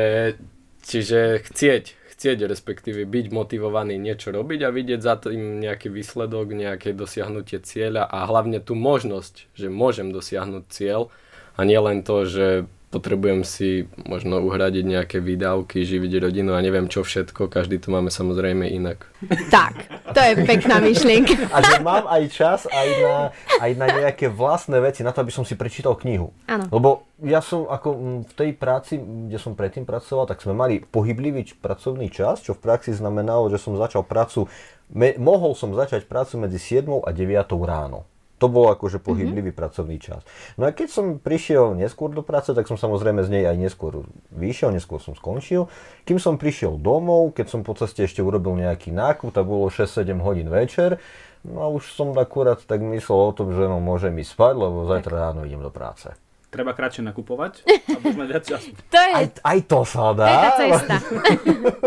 čiže 0.80 1.44
chcieť, 1.44 1.84
chcieť 2.18 2.50
respektíve 2.50 3.06
byť 3.06 3.26
motivovaný 3.30 3.94
niečo 3.94 4.34
robiť 4.34 4.66
a 4.66 4.74
vidieť 4.74 5.00
za 5.00 5.22
tým 5.22 5.62
nejaký 5.62 5.86
výsledok, 5.86 6.50
nejaké 6.50 6.90
dosiahnutie 6.90 7.62
cieľa 7.62 8.10
a 8.10 8.26
hlavne 8.26 8.58
tú 8.58 8.74
možnosť, 8.74 9.54
že 9.54 9.70
môžem 9.70 10.10
dosiahnuť 10.10 10.64
cieľ 10.66 11.14
a 11.54 11.62
nie 11.62 11.78
len 11.78 12.02
to, 12.02 12.26
že 12.26 12.66
potrebujem 12.88 13.44
si 13.44 13.84
možno 14.08 14.40
uhradiť 14.40 14.84
nejaké 14.84 15.18
výdavky, 15.20 15.84
živiť 15.84 16.28
rodinu 16.28 16.56
a 16.56 16.64
neviem 16.64 16.88
čo 16.88 17.04
všetko, 17.04 17.52
každý 17.52 17.76
to 17.76 17.92
máme 17.92 18.08
samozrejme 18.08 18.64
inak. 18.64 19.04
Tak, 19.52 19.88
to 20.16 20.20
je 20.20 20.32
pekná 20.48 20.80
myšlienka. 20.80 21.36
A 21.54 21.60
že 21.60 21.84
mám 21.84 22.08
aj 22.08 22.22
čas 22.32 22.60
aj 22.64 22.88
na, 23.00 23.16
aj 23.60 23.70
na 23.76 23.86
nejaké 23.92 24.32
vlastné 24.32 24.80
veci, 24.80 25.04
na 25.04 25.12
to, 25.12 25.20
aby 25.20 25.32
som 25.32 25.44
si 25.44 25.52
prečítal 25.52 26.00
knihu. 26.00 26.32
Áno. 26.48 26.64
Lebo 26.72 27.04
ja 27.20 27.44
som 27.44 27.68
ako 27.68 28.22
v 28.24 28.32
tej 28.32 28.50
práci, 28.56 28.96
kde 28.96 29.36
som 29.36 29.52
predtým 29.52 29.84
pracoval, 29.84 30.24
tak 30.24 30.40
sme 30.40 30.56
mali 30.56 30.80
pohyblivý 30.80 31.44
pracovný 31.60 32.08
čas, 32.08 32.40
čo 32.40 32.56
v 32.56 32.62
praxi 32.64 32.96
znamenalo, 32.96 33.52
že 33.52 33.60
som 33.60 33.76
začal 33.76 34.06
prácu, 34.06 34.48
me, 34.88 35.12
mohol 35.20 35.52
som 35.52 35.76
začať 35.76 36.08
prácu 36.08 36.40
medzi 36.40 36.56
7 36.56 37.04
a 37.04 37.10
9 37.12 37.52
ráno. 37.68 38.08
To 38.38 38.46
bol 38.46 38.70
akože 38.70 39.02
pohyblivý 39.02 39.50
mm-hmm. 39.50 39.60
pracovný 39.60 39.98
čas. 39.98 40.22
No 40.54 40.66
a 40.66 40.74
keď 40.74 40.88
som 40.94 41.06
prišiel 41.18 41.74
neskôr 41.74 42.14
do 42.14 42.22
práce, 42.22 42.54
tak 42.54 42.70
som 42.70 42.78
samozrejme 42.78 43.26
z 43.26 43.30
nej 43.34 43.44
aj 43.50 43.58
neskôr 43.58 44.06
vyšiel, 44.30 44.70
neskôr 44.70 45.02
som 45.02 45.18
skončil. 45.18 45.66
Kým 46.06 46.22
som 46.22 46.38
prišiel 46.38 46.78
domov, 46.78 47.34
keď 47.34 47.46
som 47.50 47.60
po 47.66 47.74
ceste 47.74 48.06
ešte 48.06 48.22
urobil 48.22 48.54
nejaký 48.54 48.94
nákup, 48.94 49.34
tak 49.34 49.42
bolo 49.42 49.66
6-7 49.66 50.22
hodín 50.22 50.46
večer. 50.48 51.02
No 51.42 51.62
a 51.62 51.66
už 51.70 51.94
som 51.94 52.14
akurát 52.18 52.58
tak 52.62 52.82
myslel 52.82 53.30
o 53.30 53.32
tom, 53.34 53.54
že 53.54 53.66
no 53.66 53.78
môžem 53.78 54.14
ísť 54.18 54.34
spať, 54.34 54.54
lebo 54.58 54.86
zajtra 54.86 55.14
ráno 55.30 55.46
idem 55.46 55.62
do 55.62 55.70
práce. 55.70 56.10
Treba 56.48 56.72
kratšie 56.72 57.04
nakupovať, 57.04 57.66
aby 58.00 58.06
sme 58.14 58.24
viac 58.24 58.42
času. 58.46 58.72
To 58.72 58.98
je, 58.98 59.12
Aj, 59.12 59.26
aj 59.44 59.58
to 59.68 59.80
sa 59.84 60.16
dá. 60.16 60.26
to 60.26 60.32
je 60.32 60.38
tá 60.38 60.50
cesta. 60.56 60.94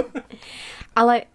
Ale 0.99 1.31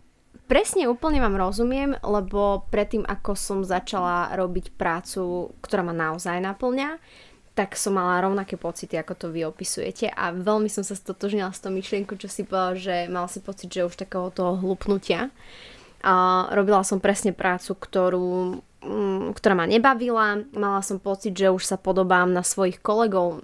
Presne 0.46 0.86
úplne 0.86 1.18
vám 1.18 1.34
rozumiem, 1.34 1.98
lebo 2.06 2.70
predtým, 2.70 3.02
ako 3.02 3.34
som 3.34 3.58
začala 3.66 4.30
robiť 4.38 4.78
prácu, 4.78 5.50
ktorá 5.58 5.82
ma 5.82 5.90
naozaj 5.90 6.38
naplňa, 6.38 7.02
tak 7.58 7.74
som 7.74 7.98
mala 7.98 8.22
rovnaké 8.22 8.54
pocity, 8.54 8.94
ako 8.94 9.14
to 9.16 9.26
vy 9.32 9.42
opisujete 9.42 10.06
a 10.12 10.30
veľmi 10.30 10.70
som 10.70 10.86
sa 10.86 10.94
stotožnila 10.94 11.50
s 11.50 11.58
tou 11.58 11.74
myšlienkou, 11.74 12.14
čo 12.14 12.30
si 12.30 12.46
povedal, 12.46 12.78
že 12.78 12.94
mal 13.10 13.26
si 13.26 13.42
pocit, 13.42 13.72
že 13.72 13.88
už 13.88 13.98
takého 13.98 14.30
toho 14.30 14.54
hlupnutia. 14.60 15.34
A 16.06 16.46
robila 16.54 16.86
som 16.86 17.02
presne 17.02 17.34
prácu, 17.34 17.74
ktorú, 17.74 18.60
mm, 18.86 19.34
ktorá 19.34 19.58
ma 19.58 19.66
nebavila, 19.66 20.46
mala 20.54 20.78
som 20.84 21.02
pocit, 21.02 21.34
že 21.34 21.50
už 21.50 21.64
sa 21.64 21.80
podobám 21.80 22.30
na 22.30 22.46
svojich 22.46 22.78
kolegov, 22.78 23.42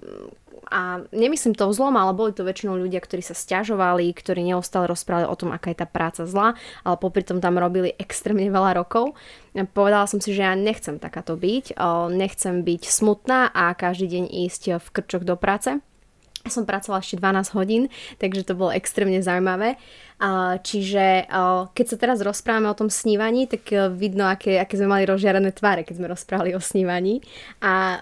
a 0.71 1.03
nemyslím 1.11 1.57
to 1.57 1.73
zlom, 1.75 1.97
ale 1.99 2.15
boli 2.15 2.31
to 2.31 2.47
väčšinou 2.47 2.79
ľudia, 2.79 3.03
ktorí 3.03 3.25
sa 3.25 3.35
stiažovali, 3.35 4.13
ktorí 4.15 4.47
neustále 4.47 4.87
rozprávali 4.87 5.27
o 5.27 5.39
tom, 5.39 5.51
aká 5.51 5.75
je 5.75 5.83
tá 5.83 5.89
práca 5.89 6.23
zlá, 6.29 6.55
ale 6.87 6.97
popri 7.01 7.27
tom 7.27 7.43
tam 7.43 7.59
robili 7.59 7.95
extrémne 8.05 8.47
veľa 8.49 8.79
rokov. 8.79 9.17
Povedala 9.77 10.09
som 10.09 10.23
si, 10.23 10.33
že 10.33 10.47
ja 10.47 10.57
nechcem 10.57 10.97
takáto 10.97 11.37
byť, 11.37 11.77
nechcem 12.13 12.65
byť 12.65 12.83
smutná 12.89 13.53
a 13.53 13.77
každý 13.77 14.09
deň 14.19 14.25
ísť 14.49 14.63
v 14.81 14.87
krčoch 14.89 15.29
do 15.29 15.37
práce. 15.37 15.77
Som 16.43 16.67
pracovala 16.67 17.07
ešte 17.07 17.23
12 17.23 17.55
hodín, 17.55 17.83
takže 18.19 18.43
to 18.43 18.59
bolo 18.59 18.75
extrémne 18.75 19.23
zaujímavé. 19.23 19.79
Čiže 20.59 21.31
keď 21.71 21.87
sa 21.87 21.97
teraz 21.99 22.19
rozprávame 22.19 22.67
o 22.67 22.79
tom 22.79 22.91
snívaní, 22.91 23.51
tak 23.51 23.67
e, 23.75 23.91
vidno, 23.91 24.31
aké, 24.31 24.55
aké 24.63 24.79
sme 24.79 24.95
mali 24.95 25.03
rozžiarené 25.03 25.51
tváre, 25.51 25.83
keď 25.83 25.99
sme 25.99 26.07
rozprávali 26.07 26.55
o 26.55 26.63
snívaní. 26.63 27.19
A 27.59 27.99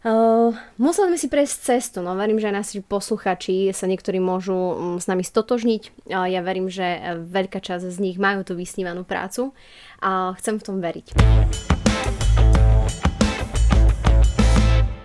Uh, 0.00 0.56
museli 0.80 1.12
sme 1.12 1.18
si 1.20 1.28
prejsť 1.28 1.56
cestu, 1.60 2.00
no 2.00 2.16
verím, 2.16 2.40
že 2.40 2.48
aj 2.48 2.56
naši 2.56 2.80
posluchači 2.80 3.68
sa 3.76 3.84
niektorí 3.84 4.16
môžu 4.16 4.56
um, 4.56 4.96
s 4.96 5.04
nami 5.04 5.20
stotožniť. 5.20 6.08
Uh, 6.08 6.24
ja 6.24 6.40
verím, 6.40 6.72
že 6.72 7.20
veľká 7.20 7.60
časť 7.60 7.84
z 7.84 8.00
nich 8.00 8.16
majú 8.16 8.40
tú 8.40 8.56
vysnívanú 8.56 9.04
prácu 9.04 9.52
a 10.00 10.32
chcem 10.40 10.56
v 10.56 10.64
tom 10.64 10.80
veriť. 10.80 11.20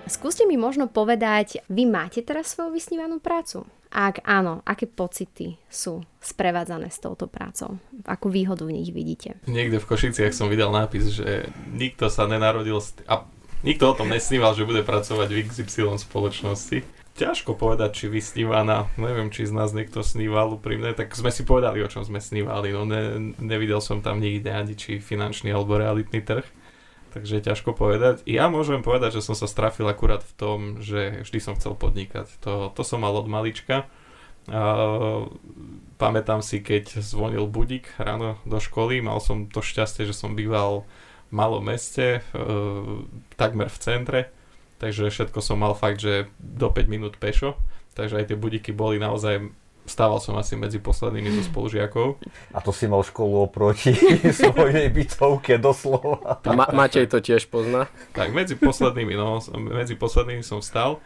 Skúste 0.07 0.47
mi 0.47 0.55
možno 0.55 0.87
povedať, 0.87 1.59
vy 1.67 1.83
máte 1.83 2.23
teraz 2.23 2.55
svoju 2.55 2.79
vysnívanú 2.79 3.19
prácu? 3.19 3.67
Ak 3.91 4.23
áno, 4.23 4.63
aké 4.63 4.87
pocity 4.87 5.59
sú 5.67 6.07
sprevádzané 6.23 6.87
s 6.87 7.03
touto 7.03 7.27
prácou? 7.27 7.83
Akú 8.07 8.31
výhodu 8.31 8.63
v 8.63 8.79
nich 8.79 8.95
vidíte? 8.95 9.43
Niekde 9.43 9.83
v 9.83 9.89
Košiciach 9.91 10.31
som 10.31 10.47
videl 10.47 10.71
nápis, 10.71 11.19
že 11.19 11.51
nikto 11.67 12.07
sa 12.07 12.31
nenarodil... 12.31 12.79
A 13.11 13.34
Nikto 13.65 13.89
o 13.89 13.97
tom 13.97 14.13
nesníval, 14.13 14.53
že 14.53 14.61
bude 14.69 14.85
pracovať 14.85 15.25
v 15.33 15.41
XY 15.49 15.97
spoločnosti. 15.97 16.85
Ťažko 17.17 17.57
povedať, 17.57 17.97
či 17.97 18.05
vysnívaná, 18.13 18.93
neviem, 19.01 19.33
či 19.33 19.49
z 19.49 19.57
nás 19.57 19.73
niekto 19.73 20.05
sníval 20.05 20.53
úprimne, 20.53 20.93
tak 20.93 21.17
sme 21.17 21.33
si 21.33 21.41
povedali, 21.41 21.81
o 21.81 21.89
čom 21.89 22.05
sme 22.05 22.21
snívali, 22.21 22.69
no 22.69 22.85
ne, 22.85 23.33
nevidel 23.41 23.81
som 23.81 24.05
tam 24.05 24.21
nikde 24.21 24.53
ani 24.53 24.77
či 24.77 25.01
finančný 25.01 25.49
alebo 25.49 25.81
realitný 25.81 26.21
trh, 26.21 26.45
takže 27.17 27.41
ťažko 27.41 27.73
povedať. 27.73 28.21
Ja 28.29 28.53
môžem 28.53 28.85
povedať, 28.85 29.17
že 29.17 29.25
som 29.25 29.33
sa 29.33 29.49
strafil 29.49 29.89
akurát 29.89 30.21
v 30.21 30.33
tom, 30.37 30.57
že 30.83 31.25
vždy 31.25 31.39
som 31.41 31.57
chcel 31.57 31.73
podnikať. 31.73 32.29
To, 32.45 32.69
to 32.69 32.85
som 32.85 33.01
mal 33.01 33.17
od 33.17 33.25
malička. 33.25 33.89
Uh, 34.45 35.25
pamätám 35.97 36.45
si, 36.45 36.61
keď 36.61 37.01
zvonil 37.01 37.49
budík 37.49 37.89
ráno 37.97 38.37
do 38.45 38.61
školy, 38.61 39.01
mal 39.01 39.17
som 39.17 39.49
to 39.49 39.65
šťastie, 39.65 40.05
že 40.05 40.13
som 40.13 40.37
býval 40.37 40.85
malom 41.31 41.65
meste, 41.65 42.19
e, 42.19 42.41
takmer 43.35 43.69
v 43.69 43.77
centre, 43.81 44.21
takže 44.77 45.09
všetko 45.09 45.39
som 45.41 45.61
mal 45.61 45.73
fakt, 45.73 46.01
že 46.03 46.29
do 46.37 46.69
5 46.69 46.85
minút 46.91 47.17
pešo, 47.17 47.55
takže 47.93 48.21
aj 48.21 48.25
tie 48.33 48.37
budiky 48.37 48.71
boli 48.75 48.99
naozaj 48.99 49.49
stával 49.85 50.17
som 50.17 50.33
asi 50.35 50.57
medzi 50.57 50.81
poslednými 50.81 51.29
zo 51.29 51.43
spolužiakov. 51.45 52.17
A 52.51 52.59
to 52.59 52.73
si 52.73 52.89
mal 52.89 53.05
školu 53.05 53.45
oproti 53.45 53.93
svojej 54.33 54.89
bytovke 54.89 55.61
doslova. 55.61 56.41
Ma- 56.41 56.73
Matej 56.73 57.05
to 57.05 57.21
tiež 57.21 57.45
pozná. 57.47 57.85
Tak 58.17 58.33
medzi 58.33 58.57
poslednými, 58.57 59.13
no, 59.13 59.37
medzi 59.61 59.93
poslednými 59.93 60.41
som 60.41 60.59
stal 60.59 60.97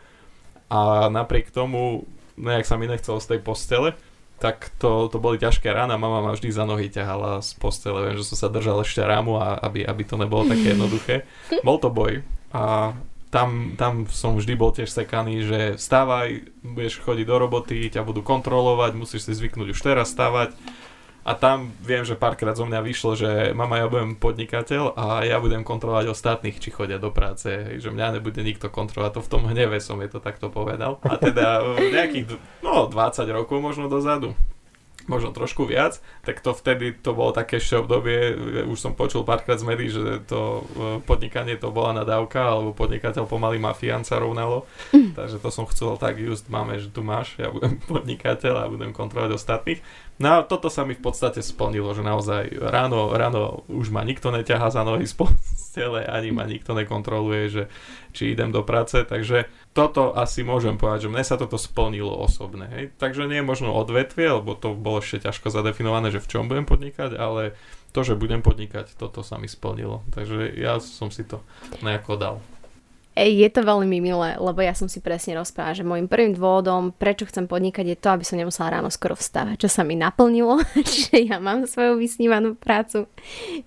a 0.71 1.11
napriek 1.11 1.51
tomu 1.51 2.07
nejak 2.39 2.63
sa 2.63 2.79
mi 2.79 2.87
nechcelo 2.87 3.19
z 3.19 3.35
tej 3.35 3.39
postele, 3.43 3.99
tak 4.39 4.71
to, 4.79 5.11
to 5.11 5.19
boli 5.19 5.35
ťažké 5.35 5.67
rána, 5.69 5.99
mama 5.99 6.23
ma 6.23 6.31
vždy 6.31 6.49
za 6.49 6.63
nohy 6.63 6.87
ťahala 6.87 7.43
z 7.43 7.51
postele, 7.59 8.07
viem, 8.07 8.17
že 8.17 8.25
som 8.25 8.39
sa 8.39 8.47
držal 8.47 8.81
ešte 8.81 9.03
rámu, 9.03 9.35
a 9.37 9.59
aby, 9.59 9.83
aby 9.83 10.03
to 10.07 10.15
nebolo 10.15 10.47
také 10.47 10.71
jednoduché. 10.73 11.15
Bol 11.61 11.77
to 11.77 11.91
boj 11.91 12.23
a 12.49 12.95
tam, 13.29 13.77
tam 13.77 14.09
som 14.09 14.33
vždy 14.33 14.57
bol 14.57 14.73
tiež 14.73 14.89
sekaný, 14.89 15.45
že 15.45 15.59
vstávaj, 15.77 16.49
budeš 16.65 16.97
chodiť 17.05 17.25
do 17.29 17.35
roboty, 17.37 17.85
ťa 17.85 18.01
budú 18.01 18.25
kontrolovať, 18.25 18.97
musíš 18.97 19.29
si 19.29 19.37
zvyknúť 19.37 19.77
už 19.77 19.79
teraz 19.85 20.09
stávať. 20.09 20.57
A 21.29 21.37
tam 21.37 21.69
viem, 21.85 22.01
že 22.01 22.17
párkrát 22.17 22.57
zo 22.57 22.65
mňa 22.65 22.81
vyšlo, 22.81 23.13
že 23.13 23.53
mama, 23.53 23.77
ja 23.77 23.85
budem 23.85 24.17
podnikateľ 24.17 24.97
a 24.97 25.05
ja 25.29 25.37
budem 25.37 25.61
kontrolovať 25.61 26.09
ostatných, 26.09 26.57
či 26.57 26.73
chodia 26.73 26.97
do 26.97 27.13
práce, 27.13 27.77
že 27.77 27.93
mňa 27.93 28.17
nebude 28.17 28.41
nikto 28.41 28.73
kontrolovať. 28.73 29.13
To 29.13 29.21
v 29.21 29.31
tom 29.37 29.43
hneve 29.45 29.77
som 29.77 30.01
je 30.01 30.09
to 30.09 30.17
takto 30.25 30.49
povedal. 30.49 30.97
A 31.05 31.21
teda 31.21 31.61
nejakých 31.77 32.33
no, 32.65 32.89
20 32.89 33.29
rokov 33.29 33.61
možno 33.61 33.85
dozadu 33.85 34.33
možno 35.09 35.33
trošku 35.33 35.65
viac, 35.65 35.97
tak 36.21 36.37
to 36.37 36.53
vtedy 36.53 36.93
to 36.93 37.17
bolo 37.17 37.33
také 37.33 37.57
ešte 37.57 37.81
obdobie, 37.81 38.37
už 38.69 38.77
som 38.77 38.93
počul 38.93 39.25
párkrát 39.25 39.57
z 39.57 39.65
médií, 39.65 39.89
že 39.89 40.21
to 40.29 40.61
e, 40.61 40.61
podnikanie 41.01 41.57
to 41.57 41.73
bola 41.73 41.97
nadávka, 41.97 42.45
alebo 42.45 42.77
podnikateľ 42.77 43.25
pomaly 43.25 43.57
mafiánca 43.57 44.21
rovnalo, 44.21 44.69
mm. 44.93 45.17
takže 45.17 45.41
to 45.41 45.49
som 45.49 45.65
chcel 45.65 45.97
tak, 45.97 46.21
just 46.21 46.45
máme, 46.53 46.77
že 46.77 46.93
tu 46.93 47.01
máš, 47.01 47.33
ja 47.41 47.49
budem 47.49 47.81
podnikateľ 47.89 48.53
a 48.53 48.69
budem 48.69 48.93
kontrolovať 48.93 49.33
ostatných. 49.33 49.81
No 50.19 50.27
a 50.35 50.43
toto 50.43 50.67
sa 50.67 50.83
mi 50.83 50.99
v 50.99 51.03
podstate 51.03 51.39
splnilo, 51.39 51.95
že 51.95 52.03
naozaj 52.03 52.51
ráno, 52.59 53.15
ráno 53.15 53.63
už 53.71 53.87
ma 53.87 54.03
nikto 54.03 54.35
neťahá 54.35 54.67
za 54.67 54.83
nohy 54.83 55.07
z 55.07 55.15
postele, 55.15 56.03
ani 56.03 56.35
ma 56.35 56.43
nikto 56.43 56.75
nekontroluje, 56.75 57.43
že 57.47 57.63
či 58.11 58.35
idem 58.35 58.51
do 58.51 58.59
práce, 58.67 58.99
takže 59.07 59.47
toto 59.71 60.11
asi 60.11 60.43
môžem 60.43 60.75
povedať, 60.75 61.07
že 61.07 61.11
mne 61.15 61.23
sa 61.23 61.39
toto 61.39 61.55
splnilo 61.55 62.11
osobne. 62.11 62.67
Hej. 62.67 62.91
Takže 62.99 63.31
nie 63.31 63.39
je 63.39 63.47
možno 63.47 63.71
odvetvie, 63.71 64.27
lebo 64.27 64.59
to 64.59 64.75
bolo 64.75 64.99
ešte 64.99 65.23
ťažko 65.23 65.55
zadefinované, 65.55 66.11
že 66.11 66.19
v 66.19 66.27
čom 66.27 66.51
budem 66.51 66.67
podnikať, 66.67 67.15
ale 67.15 67.55
to, 67.95 68.03
že 68.03 68.19
budem 68.19 68.43
podnikať, 68.43 68.99
toto 68.99 69.23
sa 69.23 69.39
mi 69.39 69.47
splnilo. 69.47 70.03
Takže 70.11 70.51
ja 70.51 70.83
som 70.83 71.15
si 71.15 71.23
to 71.23 71.39
nejako 71.79 72.19
dal. 72.19 72.35
Je 73.19 73.49
to 73.51 73.67
veľmi 73.67 73.99
milé, 73.99 74.39
lebo 74.39 74.63
ja 74.63 74.71
som 74.71 74.87
si 74.87 75.03
presne 75.03 75.35
rozprávala, 75.35 75.75
že 75.75 75.83
môjim 75.83 76.07
prvým 76.07 76.39
dôvodom, 76.39 76.95
prečo 76.95 77.27
chcem 77.27 77.51
podnikať, 77.51 77.91
je 77.91 77.97
to, 77.99 78.15
aby 78.15 78.23
som 78.23 78.39
nemusela 78.39 78.79
ráno 78.79 78.87
skoro 78.87 79.11
vstávať, 79.11 79.67
čo 79.67 79.69
sa 79.69 79.83
mi 79.83 79.99
naplnilo, 79.99 80.63
že 81.11 81.27
ja 81.27 81.35
mám 81.35 81.67
svoju 81.67 81.99
vysnívanú 81.99 82.55
prácu. 82.55 83.11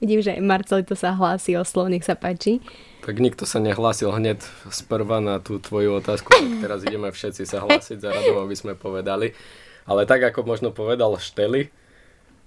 Vidím, 0.00 0.24
že 0.24 0.32
aj 0.32 0.40
Marcelito 0.40 0.96
sa 0.96 1.12
hlási 1.12 1.52
o 1.60 1.68
slov, 1.68 1.92
nech 1.92 2.00
sa 2.00 2.16
páči. 2.16 2.64
Tak 3.04 3.20
nikto 3.20 3.44
sa 3.44 3.60
nehlásil 3.60 4.08
hneď 4.08 4.40
sprva 4.72 5.20
na 5.20 5.36
tú 5.36 5.60
tvoju 5.60 6.00
otázku, 6.00 6.32
tak 6.32 6.64
teraz 6.64 6.80
ideme 6.88 7.12
všetci 7.12 7.44
sa 7.44 7.60
hlásiť 7.60 8.00
za 8.00 8.08
radom, 8.08 8.40
aby 8.40 8.56
sme 8.56 8.72
povedali. 8.72 9.36
Ale 9.84 10.08
tak, 10.08 10.22
ako 10.24 10.48
možno 10.48 10.72
povedal 10.72 11.18
Šteli, 11.18 11.68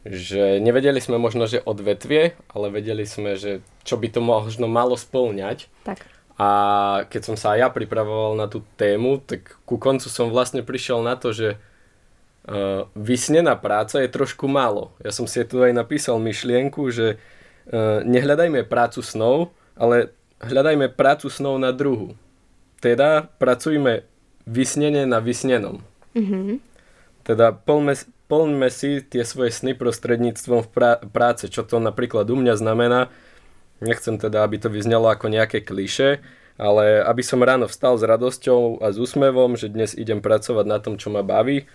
že 0.06 0.58
nevedeli 0.64 1.02
sme 1.04 1.20
možno, 1.22 1.46
že 1.46 1.62
odvetvie, 1.62 2.34
ale 2.50 2.72
vedeli 2.74 3.04
sme, 3.04 3.36
že 3.36 3.66
čo 3.84 4.00
by 4.00 4.08
to 4.10 4.22
možno 4.24 4.66
malo 4.66 4.96
spĺňať. 4.96 5.70
Tak. 5.84 6.15
A 6.36 6.50
keď 7.08 7.22
som 7.32 7.36
sa 7.40 7.56
aj 7.56 7.60
ja 7.64 7.68
pripravoval 7.72 8.36
na 8.36 8.52
tú 8.52 8.60
tému, 8.76 9.24
tak 9.24 9.56
ku 9.64 9.80
koncu 9.80 10.12
som 10.12 10.28
vlastne 10.28 10.68
prišiel 10.68 11.00
na 11.00 11.16
to, 11.16 11.32
že 11.32 11.56
uh, 11.56 12.92
vysnená 12.92 13.56
práca 13.56 14.04
je 14.04 14.12
trošku 14.12 14.52
málo. 14.52 14.92
Ja 15.00 15.16
som 15.16 15.32
si 15.32 15.40
tu 15.48 15.64
aj 15.64 15.72
napísal 15.72 16.20
myšlienku, 16.20 16.92
že 16.92 17.16
uh, 17.16 18.04
nehľadajme 18.04 18.68
prácu 18.68 19.00
snov, 19.00 19.56
ale 19.80 20.12
hľadajme 20.44 20.92
prácu 20.92 21.32
snov 21.32 21.56
na 21.56 21.72
druhu. 21.72 22.20
Teda 22.84 23.32
pracujme 23.40 24.04
vysnene 24.44 25.08
na 25.08 25.24
vysnenom. 25.24 25.80
Mm-hmm. 26.20 26.60
Teda 27.26 27.56
plňme, 27.56 27.96
plňme 28.28 28.68
si 28.70 29.02
tie 29.02 29.24
svoje 29.24 29.56
sny 29.56 29.74
prostredníctvom 29.74 30.68
v 30.68 30.70
prá- 30.70 31.02
práce, 31.02 31.50
čo 31.50 31.64
to 31.64 31.82
napríklad 31.82 32.30
u 32.30 32.38
mňa 32.38 32.60
znamená, 32.60 33.10
Nechcem 33.84 34.16
teda, 34.16 34.48
aby 34.48 34.56
to 34.62 34.72
vyznelo 34.72 35.12
ako 35.12 35.28
nejaké 35.28 35.60
kliše, 35.60 36.24
ale 36.56 37.04
aby 37.04 37.20
som 37.20 37.44
ráno 37.44 37.68
vstal 37.68 38.00
s 38.00 38.04
radosťou 38.08 38.80
a 38.80 38.96
s 38.96 38.98
úsmevom, 39.00 39.60
že 39.60 39.68
dnes 39.68 39.92
idem 39.92 40.24
pracovať 40.24 40.66
na 40.68 40.80
tom, 40.80 40.96
čo 40.96 41.12
ma 41.12 41.20
baví. 41.26 41.68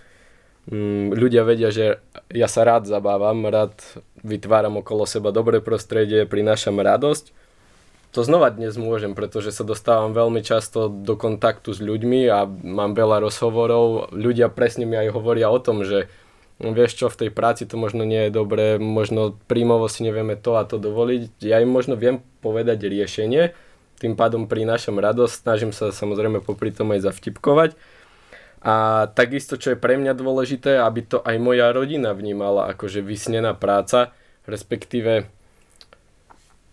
Mm, 0.69 1.13
ľudia 1.13 1.45
vedia, 1.45 1.73
že 1.73 2.01
ja 2.29 2.45
sa 2.49 2.65
rád 2.65 2.89
zabávam, 2.89 3.45
rád 3.49 3.77
vytváram 4.21 4.81
okolo 4.81 5.05
seba 5.05 5.33
dobré 5.33 5.61
prostredie, 5.61 6.25
prinášam 6.25 6.77
radosť. 6.77 7.33
To 8.11 8.27
znova 8.27 8.51
dnes 8.51 8.75
môžem, 8.75 9.15
pretože 9.15 9.55
sa 9.55 9.63
dostávam 9.63 10.11
veľmi 10.11 10.43
často 10.43 10.91
do 10.91 11.15
kontaktu 11.15 11.71
s 11.71 11.79
ľuďmi 11.79 12.27
a 12.27 12.43
mám 12.45 12.91
veľa 12.91 13.23
rozhovorov. 13.23 14.11
Ľudia 14.11 14.51
presne 14.51 14.83
mi 14.83 14.99
aj 14.99 15.15
hovoria 15.15 15.47
o 15.47 15.55
tom, 15.63 15.87
že 15.87 16.11
vieš 16.61 17.01
čo, 17.01 17.09
v 17.09 17.25
tej 17.25 17.29
práci 17.33 17.65
to 17.65 17.75
možno 17.81 18.05
nie 18.05 18.29
je 18.29 18.31
dobré, 18.31 18.77
možno 18.77 19.33
príjmovo 19.49 19.89
si 19.89 20.05
nevieme 20.05 20.37
to 20.37 20.61
a 20.61 20.63
to 20.69 20.77
dovoliť. 20.77 21.41
Ja 21.41 21.57
im 21.57 21.73
možno 21.73 21.97
viem 21.97 22.21
povedať 22.45 22.85
riešenie, 22.85 23.57
tým 23.97 24.13
pádom 24.13 24.45
prinášam 24.45 25.01
radosť, 25.01 25.33
snažím 25.41 25.73
sa 25.73 25.89
samozrejme 25.89 26.45
popri 26.45 26.69
tom 26.69 26.93
aj 26.93 27.09
zavtipkovať. 27.09 27.73
A 28.61 29.09
takisto, 29.17 29.57
čo 29.57 29.73
je 29.73 29.81
pre 29.81 29.97
mňa 29.97 30.13
dôležité, 30.13 30.77
aby 30.77 31.01
to 31.01 31.17
aj 31.25 31.33
moja 31.41 31.73
rodina 31.73 32.13
vnímala 32.13 32.69
akože 32.77 33.01
vysnená 33.01 33.57
práca, 33.57 34.13
respektíve 34.45 35.25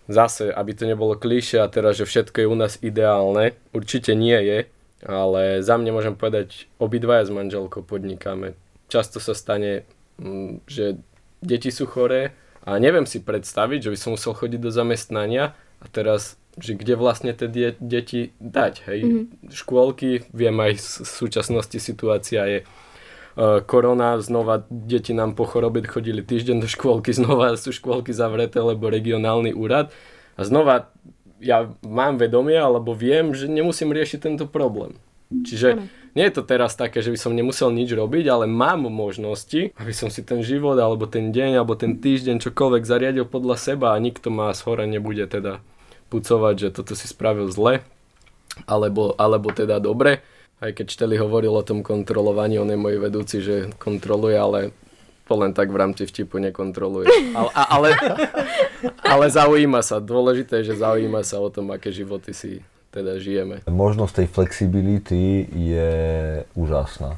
zase, 0.05 0.53
aby 0.53 0.73
to 0.77 0.85
nebolo 0.85 1.17
klíše 1.17 1.61
a 1.65 1.69
teraz, 1.73 1.97
že 1.97 2.05
všetko 2.05 2.45
je 2.45 2.49
u 2.49 2.57
nás 2.57 2.77
ideálne, 2.85 3.57
určite 3.73 4.13
nie 4.13 4.37
je, 4.37 4.59
ale 5.05 5.65
za 5.65 5.81
mňa 5.81 5.91
môžem 5.97 6.13
povedať, 6.17 6.69
obidvaja 6.77 7.25
s 7.25 7.33
manželkou 7.33 7.81
podnikáme 7.81 8.53
často 8.89 9.21
sa 9.23 9.37
stane, 9.37 9.85
mm, 10.19 10.67
že 10.67 10.99
deti 11.45 11.71
sú 11.71 11.87
choré 11.87 12.35
a 12.67 12.77
neviem 12.77 13.07
si 13.07 13.23
predstaviť, 13.23 13.89
že 13.89 13.93
by 13.95 13.99
som 13.99 14.11
musel 14.19 14.35
chodiť 14.35 14.61
do 14.61 14.73
zamestnania 14.75 15.55
a 15.79 15.87
teraz 15.89 16.37
že 16.59 16.75
kde 16.75 16.99
vlastne 16.99 17.31
tie 17.31 17.47
die- 17.47 17.79
deti 17.79 18.35
dať, 18.43 18.75
hej. 18.91 19.01
Mm-hmm. 19.07 19.55
Škôlky, 19.55 20.27
viem 20.35 20.59
aj 20.59 20.83
v 20.83 21.07
súčasnosti 21.07 21.79
situácia 21.79 22.43
je 22.51 22.59
uh, 22.67 23.63
korona, 23.63 24.19
znova 24.19 24.67
deti 24.67 25.15
nám 25.15 25.39
po 25.39 25.47
chorobe 25.47 25.87
chodili 25.87 26.19
týždeň 26.19 26.67
do 26.67 26.69
škôlky, 26.69 27.15
znova 27.19 27.55
sú 27.55 27.71
škôlky 27.71 28.11
zavreté, 28.11 28.59
lebo 28.59 28.91
regionálny 28.91 29.55
úrad 29.55 29.95
a 30.35 30.43
znova 30.43 30.91
ja 31.39 31.71
mám 31.87 32.19
vedomie, 32.19 32.59
alebo 32.59 32.99
viem, 32.99 33.31
že 33.31 33.47
nemusím 33.47 33.95
riešiť 33.95 34.19
tento 34.27 34.51
problém. 34.51 34.99
Čiže 35.29 35.85
nie 36.17 36.25
je 36.25 36.35
to 36.35 36.43
teraz 36.43 36.73
také, 36.73 37.05
že 37.05 37.13
by 37.13 37.19
som 37.21 37.37
nemusel 37.37 37.69
nič 37.69 37.93
robiť, 37.93 38.25
ale 38.33 38.45
mám 38.49 38.89
možnosti, 38.89 39.77
aby 39.77 39.93
som 39.93 40.09
si 40.09 40.25
ten 40.25 40.41
život, 40.41 40.81
alebo 40.81 41.05
ten 41.05 41.31
deň, 41.31 41.61
alebo 41.61 41.77
ten 41.77 42.01
týždeň 42.01 42.41
čokoľvek 42.41 42.83
zariadil 42.83 43.29
podľa 43.29 43.61
seba 43.61 43.93
a 43.93 44.01
nikto 44.01 44.33
ma 44.33 44.51
z 44.57 44.65
hora 44.65 44.89
nebude 44.89 45.29
teda 45.29 45.61
pucovať, 46.09 46.55
že 46.57 46.69
toto 46.73 46.97
si 46.97 47.05
spravil 47.05 47.53
zle, 47.53 47.85
alebo, 48.65 49.13
alebo 49.21 49.53
teda 49.53 49.79
dobre. 49.79 50.25
Aj 50.59 50.75
keď 50.75 50.91
Šteli 50.91 51.21
hovoril 51.21 51.55
o 51.55 51.63
tom 51.63 51.87
kontrolovaní, 51.87 52.59
on 52.59 52.73
je 52.73 52.81
môj 52.81 52.99
vedúci, 52.99 53.39
že 53.45 53.71
kontroluje, 53.79 54.35
ale 54.35 54.75
to 55.29 55.37
len 55.37 55.53
tak 55.53 55.69
v 55.69 55.77
rámci 55.77 56.09
vtipu 56.09 56.41
nekontroluje. 56.41 57.37
Ale, 57.37 57.53
ale, 57.53 57.89
ale 59.13 59.25
zaujíma 59.29 59.85
sa. 59.85 60.01
Dôležité 60.01 60.65
je, 60.65 60.73
že 60.73 60.83
zaujíma 60.83 61.21
sa 61.21 61.39
o 61.39 61.53
tom, 61.53 61.69
aké 61.71 61.93
životy 61.93 62.33
si 62.33 62.65
teda 62.99 63.23
žijeme. 63.23 63.63
Možnosť 63.71 64.25
tej 64.25 64.29
flexibility 64.29 65.47
je 65.47 65.91
úžasná. 66.59 67.17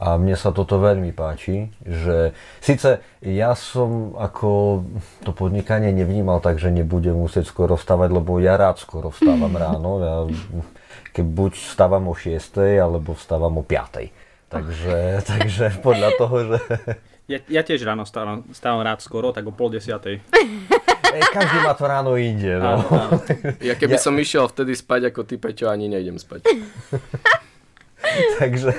A 0.00 0.16
mne 0.16 0.32
sa 0.32 0.48
toto 0.48 0.80
veľmi 0.80 1.12
páči, 1.12 1.68
že 1.84 2.32
síce 2.64 3.04
ja 3.20 3.52
som 3.52 4.16
ako 4.16 4.80
to 5.28 5.36
podnikanie 5.36 5.92
nevnímal 5.92 6.40
tak, 6.40 6.56
že 6.56 6.72
nebudem 6.72 7.12
musieť 7.12 7.44
skoro 7.44 7.76
vstávať, 7.76 8.08
lebo 8.08 8.40
ja 8.40 8.56
rád 8.56 8.80
skoro 8.80 9.12
vstávam 9.12 9.52
ráno. 9.68 9.90
Ja, 10.00 10.14
keď 11.12 11.24
buď 11.28 11.52
vstávam 11.52 12.08
o 12.08 12.16
6, 12.16 12.80
alebo 12.80 13.12
vstávam 13.12 13.60
o 13.60 13.64
5. 13.66 14.48
Takže, 14.48 14.98
takže 15.36 15.64
podľa 15.84 16.10
toho, 16.16 16.36
že... 16.48 16.58
Ja, 17.28 17.38
ja 17.46 17.62
tiež 17.62 17.84
ráno 17.84 18.08
stávam, 18.08 18.42
stávam 18.56 18.80
rád 18.80 19.04
skoro, 19.04 19.36
tak 19.36 19.44
o 19.46 19.52
pol 19.52 19.68
desiatej. 19.68 20.24
Každý 21.10 21.58
má 21.62 21.72
to 21.74 21.84
ráno 21.86 22.14
inde. 22.14 22.58
No. 22.58 22.82
Ja 23.58 23.74
keby 23.74 23.96
ja... 23.98 24.02
som 24.02 24.14
išiel 24.16 24.46
vtedy 24.46 24.74
spať 24.78 25.10
ako 25.10 25.26
ty, 25.26 25.36
Peťo, 25.36 25.66
ani 25.70 25.90
nejdem 25.90 26.16
spať. 26.16 26.46
takže, 28.40 28.72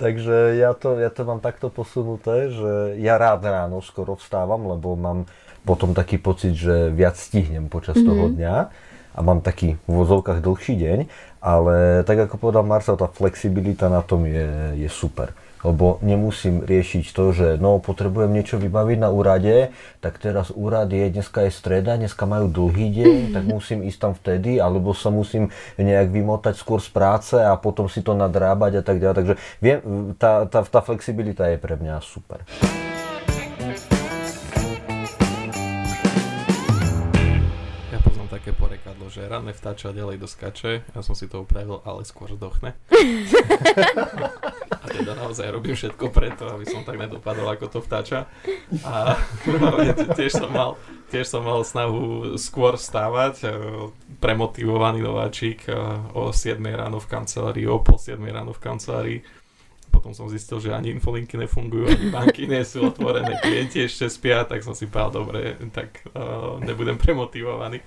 takže 0.00 0.36
ja, 0.58 0.72
to, 0.72 0.96
ja 0.98 1.10
to 1.12 1.22
mám 1.26 1.40
takto 1.42 1.68
posunuté, 1.68 2.50
že 2.50 2.98
ja 3.00 3.20
rád 3.20 3.44
ráno 3.44 3.82
skoro 3.84 4.16
vstávam, 4.16 4.70
lebo 4.70 4.96
mám 4.96 5.28
potom 5.64 5.96
taký 5.96 6.20
pocit, 6.20 6.56
že 6.56 6.92
viac 6.92 7.16
stihnem 7.16 7.72
počas 7.72 7.96
mm-hmm. 7.96 8.08
toho 8.08 8.24
dňa 8.36 8.54
a 9.14 9.18
mám 9.22 9.40
taký 9.40 9.78
v 9.86 9.92
vozovkách 9.92 10.42
dlhší 10.42 10.74
deň, 10.76 10.98
ale 11.40 12.02
tak 12.02 12.28
ako 12.28 12.36
povedal 12.36 12.64
Marcel, 12.66 12.98
tá 12.98 13.06
flexibilita 13.08 13.86
na 13.88 14.02
tom 14.04 14.26
je, 14.26 14.76
je 14.80 14.88
super 14.90 15.32
lebo 15.64 15.98
nemusím 16.04 16.60
riešiť 16.60 17.04
to, 17.10 17.24
že 17.32 17.48
no 17.56 17.80
potrebujem 17.80 18.30
niečo 18.30 18.60
vybaviť 18.60 18.98
na 19.00 19.08
úrade, 19.08 19.72
tak 20.04 20.20
teraz 20.20 20.52
úrad 20.52 20.92
je, 20.92 21.08
dneska 21.08 21.48
je 21.48 21.50
streda, 21.50 21.96
dneska 21.96 22.28
majú 22.28 22.52
dlhý 22.52 22.92
deň, 22.92 23.16
tak 23.34 23.44
musím 23.48 23.82
ísť 23.88 23.98
tam 23.98 24.12
vtedy, 24.12 24.60
alebo 24.60 24.92
sa 24.92 25.08
musím 25.08 25.48
nejak 25.80 26.12
vymotať 26.12 26.54
skôr 26.60 26.78
z 26.84 26.92
práce 26.92 27.34
a 27.40 27.56
potom 27.56 27.88
si 27.88 28.04
to 28.04 28.12
nadrábať 28.12 28.78
a 28.78 28.82
tak 28.84 29.00
ďalej. 29.00 29.16
Takže 29.16 29.34
viem, 29.64 29.78
tá, 30.20 30.44
tá, 30.44 30.60
tá 30.62 30.80
flexibilita 30.84 31.48
je 31.48 31.56
pre 31.56 31.80
mňa 31.80 32.04
super. 32.04 32.44
také 38.44 38.50
porekadlo, 38.60 39.08
že 39.08 39.24
ranné 39.24 39.56
vtáča 39.56 39.94
ďalej 39.94 40.20
doskače. 40.20 40.84
Ja 40.92 41.00
som 41.00 41.16
si 41.16 41.30
to 41.30 41.48
upravil, 41.48 41.80
ale 41.86 42.04
skôr 42.04 42.28
zdochne. 42.28 42.76
teda 44.94 45.18
naozaj 45.18 45.50
robím 45.50 45.74
všetko 45.74 46.14
preto, 46.14 46.46
aby 46.54 46.62
som 46.62 46.86
tak 46.86 46.94
nedopadol 46.94 47.50
ako 47.50 47.66
to 47.66 47.78
vtáča. 47.82 48.30
A 48.86 49.18
tiež 50.18 50.38
som 50.38 50.50
mal, 50.54 50.78
tiež 51.10 51.26
som 51.26 51.42
mal 51.42 51.66
snahu 51.66 52.34
skôr 52.38 52.78
stávať, 52.78 53.34
e, 53.42 53.48
premotivovaný 54.22 55.02
nováčik 55.02 55.66
e, 55.66 55.74
o 56.14 56.30
7 56.30 56.62
ráno 56.62 57.02
v 57.02 57.10
kancelárii, 57.10 57.66
o 57.66 57.82
pol 57.82 57.98
7 57.98 58.22
ráno 58.22 58.54
v 58.54 58.62
kancelárii 58.62 59.18
potom 59.94 60.10
som 60.10 60.26
zistil, 60.26 60.58
že 60.58 60.74
ani 60.74 60.90
infolinky 60.90 61.38
nefungujú, 61.38 61.86
ani 61.86 62.10
banky 62.10 62.50
nie 62.50 62.66
sú 62.66 62.90
otvorené, 62.90 63.38
klienti 63.38 63.86
ešte 63.86 64.10
spia, 64.10 64.42
tak 64.42 64.66
som 64.66 64.74
si 64.74 64.90
povedal, 64.90 65.22
dobre, 65.22 65.54
tak 65.70 66.02
uh, 66.10 66.58
nebudem 66.58 66.98
premotivovaný. 66.98 67.78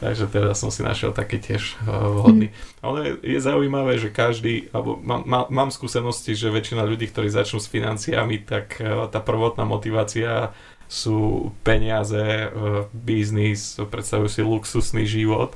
Takže 0.00 0.32
teda 0.32 0.56
som 0.56 0.72
si 0.72 0.80
našiel 0.80 1.12
taký 1.12 1.36
tiež 1.36 1.76
uh, 1.84 2.08
vhodný. 2.08 2.48
Mm. 2.48 2.56
Ale 2.80 2.98
je 3.20 3.38
zaujímavé, 3.38 4.00
že 4.00 4.08
každý, 4.08 4.72
alebo 4.72 4.96
mám, 4.96 5.22
má, 5.28 5.40
mám 5.52 5.68
skúsenosti, 5.68 6.32
že 6.32 6.48
väčšina 6.48 6.88
ľudí, 6.88 7.12
ktorí 7.12 7.28
začnú 7.28 7.60
s 7.60 7.68
financiami, 7.68 8.40
tak 8.40 8.80
uh, 8.80 9.04
tá 9.12 9.20
prvotná 9.20 9.68
motivácia 9.68 10.56
sú 10.88 11.52
peniaze, 11.60 12.48
uh, 12.48 12.88
biznis, 12.96 13.76
predstavujú 13.76 14.30
si 14.32 14.40
luxusný 14.40 15.04
život 15.04 15.52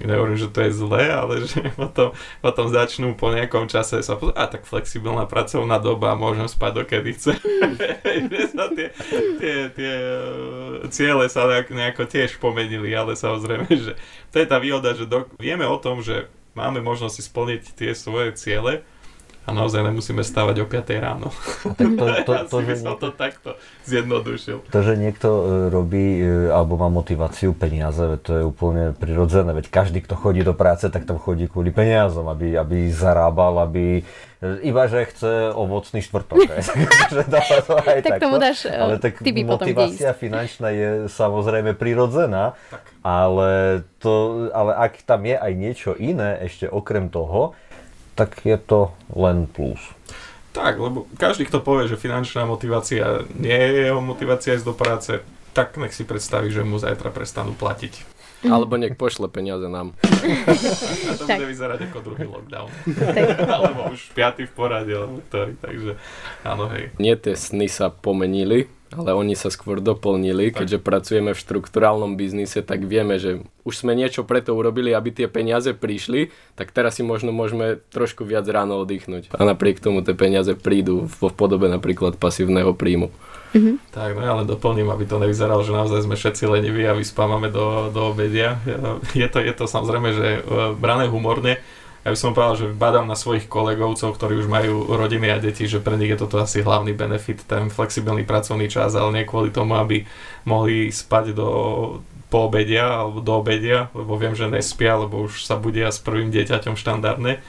nehovorím, 0.00 0.40
že 0.40 0.48
to 0.48 0.64
je 0.64 0.72
zlé, 0.72 1.12
ale 1.12 1.44
že 1.44 1.60
potom, 1.80 2.16
potom 2.40 2.66
začnú 2.72 3.12
po 3.16 3.28
nejakom 3.28 3.68
čase 3.68 4.00
sa 4.00 4.16
pozrieť, 4.16 4.38
a 4.38 4.44
tak 4.48 4.64
flexibilná 4.64 5.28
pracovná 5.28 5.76
doba, 5.76 6.16
môžem 6.16 6.48
spať 6.48 6.72
dokedy 6.84 7.10
chce. 7.16 7.32
tie, 8.76 8.88
tie, 9.40 9.56
tie 9.72 9.94
e, 10.00 10.88
ciele 10.88 11.24
sa 11.28 11.44
nejako 11.48 12.08
tiež 12.08 12.40
pomenili, 12.40 12.92
ale 12.96 13.18
samozrejme, 13.18 13.68
že 13.68 13.92
to 14.32 14.36
je 14.40 14.46
tá 14.48 14.56
výhoda, 14.56 14.96
že 14.96 15.04
do, 15.04 15.28
vieme 15.36 15.68
o 15.68 15.76
tom, 15.76 16.00
že 16.00 16.28
máme 16.56 16.80
možnosť 16.80 17.16
splniť 17.28 17.62
tie 17.76 17.92
svoje 17.92 18.36
ciele, 18.36 18.84
a 19.42 19.50
naozaj 19.50 19.82
nemusíme 19.82 20.22
stávať 20.22 20.62
o 20.62 20.66
5 20.70 21.02
ráno. 21.02 21.34
Tak 21.74 21.88
to, 21.98 22.04
to, 22.22 22.32
to, 22.50 22.56
ja 22.62 22.74
že 22.78 22.94
to 22.94 23.08
takto 23.10 23.50
zjednodušil. 23.82 24.62
To, 24.70 24.78
že 24.86 24.94
niekto 24.94 25.28
e, 25.28 25.42
robí 25.66 26.22
e, 26.22 26.46
alebo 26.46 26.78
má 26.78 26.86
motiváciu 26.86 27.50
peniaze, 27.50 28.22
to 28.22 28.30
je 28.38 28.42
úplne 28.46 28.94
prirodzené. 28.94 29.50
Veď 29.50 29.66
každý, 29.74 29.98
kto 30.06 30.14
chodí 30.14 30.46
do 30.46 30.54
práce, 30.54 30.86
tak 30.86 31.10
tam 31.10 31.18
chodí 31.18 31.50
kvôli 31.50 31.74
peniazom, 31.74 32.30
aby, 32.30 32.54
aby 32.54 32.86
zarábal, 32.94 33.66
aby 33.66 33.98
e, 33.98 34.02
iba, 34.62 34.86
že 34.86 35.10
chce 35.10 35.50
ovocný 35.58 36.06
štvrtok. 36.06 36.38
aj 37.82 38.00
tak 38.06 38.22
tomu 38.22 38.38
dáš 38.38 38.70
ale 38.70 39.02
tak 39.02 39.18
motivácia 39.26 40.14
finančná 40.14 40.70
je 40.70 40.90
samozrejme 41.10 41.74
prirodzená, 41.74 42.54
tak. 42.70 42.94
ale, 43.02 43.82
to, 43.98 44.46
ale 44.54 44.70
ak 44.86 45.02
tam 45.02 45.26
je 45.26 45.34
aj 45.34 45.52
niečo 45.58 45.90
iné 45.98 46.38
ešte 46.46 46.70
okrem 46.70 47.10
toho, 47.10 47.58
tak 48.14 48.44
je 48.44 48.56
to 48.60 48.92
len 49.12 49.48
plus. 49.48 49.80
Tak, 50.52 50.76
lebo 50.76 51.08
každý, 51.16 51.48
kto 51.48 51.64
povie, 51.64 51.88
že 51.88 51.96
finančná 51.96 52.44
motivácia 52.44 53.24
nie 53.32 53.56
je 53.56 53.88
jeho 53.88 54.04
motivácia 54.04 54.52
ísť 54.52 54.68
do 54.68 54.76
práce, 54.76 55.12
tak 55.56 55.80
nech 55.80 55.96
si 55.96 56.04
predstaví, 56.04 56.52
že 56.52 56.60
mu 56.60 56.76
zajtra 56.76 57.08
prestanú 57.08 57.56
platiť. 57.56 58.12
Alebo 58.42 58.74
nech 58.74 58.98
pošle 58.98 59.30
peniaze 59.30 59.70
nám. 59.70 59.94
A 61.08 61.12
to 61.14 61.24
bude 61.24 61.46
vyzerať 61.46 61.88
ako 61.88 61.98
druhý 62.02 62.26
lockdown. 62.26 62.68
alebo 63.54 63.94
už 63.94 64.10
piatý 64.12 64.50
v 64.50 64.52
porade, 64.52 64.92
alebo 64.92 65.22
ktorý, 65.30 65.54
takže 65.62 65.92
áno, 66.42 66.66
hej. 66.74 66.90
Nie 66.98 67.14
tie 67.14 67.38
sny 67.38 67.70
sa 67.70 67.88
pomenili, 67.88 68.66
ale 68.92 69.16
oni 69.16 69.32
sa 69.32 69.48
skôr 69.48 69.80
doplnili, 69.80 70.52
keďže 70.52 70.78
pracujeme 70.78 71.32
v 71.32 71.42
štrukturálnom 71.42 72.14
biznise, 72.14 72.60
tak 72.60 72.84
vieme, 72.84 73.16
že 73.16 73.40
už 73.64 73.84
sme 73.84 73.96
niečo 73.96 74.22
preto 74.28 74.52
urobili, 74.52 74.92
aby 74.92 75.10
tie 75.14 75.26
peniaze 75.32 75.72
prišli, 75.72 76.28
tak 76.54 76.70
teraz 76.76 77.00
si 77.00 77.02
možno 77.02 77.32
môžeme 77.32 77.80
trošku 77.90 78.28
viac 78.28 78.44
ráno 78.50 78.80
oddychnúť. 78.84 79.32
A 79.32 79.42
napriek 79.48 79.80
tomu 79.80 80.04
tie 80.04 80.12
peniaze 80.12 80.52
prídu 80.52 81.08
v 81.08 81.32
podobe 81.32 81.72
napríklad 81.72 82.20
pasívneho 82.20 82.76
príjmu. 82.76 83.08
Mm-hmm. 83.52 83.92
Tak, 83.92 84.16
no 84.16 84.20
ja 84.24 84.32
len 84.32 84.48
doplním, 84.48 84.88
aby 84.88 85.04
to 85.04 85.20
nevyzeralo, 85.20 85.60
že 85.60 85.76
naozaj 85.76 86.08
sme 86.08 86.16
všetci 86.16 86.48
leniví 86.48 86.88
a 86.88 86.96
vyspávame 86.96 87.52
do, 87.52 87.92
do 87.92 88.12
obedia. 88.12 88.56
Je 89.12 89.28
to, 89.28 89.44
je 89.44 89.52
to 89.52 89.68
samozrejme, 89.68 90.08
že 90.16 90.28
e, 90.40 90.72
brané 90.80 91.04
humorne, 91.12 91.60
ja 92.02 92.10
by 92.10 92.18
som 92.18 92.34
povedal, 92.34 92.58
že 92.58 92.74
badám 92.74 93.06
na 93.06 93.14
svojich 93.14 93.46
kolegovcov, 93.46 94.18
ktorí 94.18 94.42
už 94.42 94.50
majú 94.50 94.90
rodiny 94.90 95.30
a 95.30 95.38
deti, 95.38 95.70
že 95.70 95.78
pre 95.78 95.94
nich 95.94 96.10
je 96.10 96.18
toto 96.18 96.42
asi 96.42 96.58
hlavný 96.58 96.90
benefit, 96.98 97.46
ten 97.46 97.70
flexibilný 97.70 98.26
pracovný 98.26 98.66
čas, 98.66 98.98
ale 98.98 99.22
nie 99.22 99.28
kvôli 99.28 99.54
tomu, 99.54 99.78
aby 99.78 100.02
mohli 100.42 100.90
spať 100.90 101.30
do 101.30 101.48
po 102.32 102.48
alebo 102.48 103.20
do 103.20 103.32
obedia, 103.44 103.92
lebo 103.92 104.16
viem, 104.16 104.32
že 104.32 104.48
nespia, 104.48 104.96
lebo 104.96 105.28
už 105.28 105.44
sa 105.44 105.60
budia 105.60 105.92
s 105.92 106.00
prvým 106.00 106.32
dieťaťom 106.32 106.80
štandardne. 106.80 107.44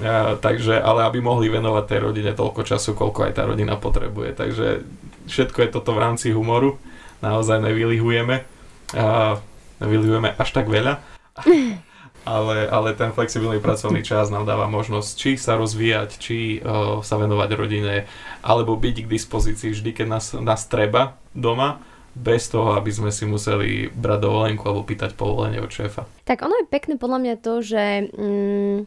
Uh, 0.00 0.40
takže, 0.40 0.80
ale 0.80 1.04
aby 1.04 1.20
mohli 1.20 1.52
venovať 1.52 1.84
tej 1.84 2.00
rodine 2.00 2.32
toľko 2.32 2.64
času, 2.64 2.96
koľko 2.96 3.28
aj 3.28 3.32
tá 3.36 3.44
rodina 3.44 3.76
potrebuje. 3.76 4.32
Takže 4.32 4.88
všetko 5.28 5.58
je 5.60 5.68
toto 5.68 5.92
v 5.92 6.00
rámci 6.00 6.32
humoru. 6.32 6.80
Naozaj 7.20 7.60
nevylihujeme. 7.60 8.48
Uh, 8.96 9.36
nevylihujeme 9.84 10.32
až 10.40 10.48
tak 10.48 10.72
veľa. 10.72 10.96
ale, 12.22 12.70
ale 12.70 12.94
ten 12.94 13.10
flexibilný 13.10 13.58
pracovný 13.58 14.02
čas 14.06 14.30
nám 14.30 14.46
dáva 14.46 14.70
možnosť 14.70 15.10
či 15.14 15.30
sa 15.34 15.58
rozvíjať, 15.58 16.10
či 16.18 16.58
uh, 16.62 17.02
sa 17.02 17.18
venovať 17.18 17.50
rodine, 17.58 18.06
alebo 18.42 18.78
byť 18.78 18.96
k 19.04 19.10
dispozícii 19.10 19.74
vždy, 19.74 19.90
keď 19.92 20.06
nás, 20.06 20.26
nás 20.38 20.66
treba 20.70 21.18
doma, 21.34 21.82
bez 22.12 22.52
toho, 22.52 22.76
aby 22.76 22.92
sme 22.92 23.08
si 23.08 23.24
museli 23.24 23.88
brať 23.88 24.20
dovolenku 24.20 24.68
alebo 24.68 24.84
pýtať 24.84 25.16
povolenie 25.16 25.64
od 25.64 25.72
šéfa. 25.72 26.04
Tak 26.28 26.44
ono 26.44 26.60
je 26.60 26.68
pekné 26.68 27.00
podľa 27.00 27.18
mňa 27.24 27.34
to, 27.40 27.54
že 27.64 27.84
mm, 28.12 28.78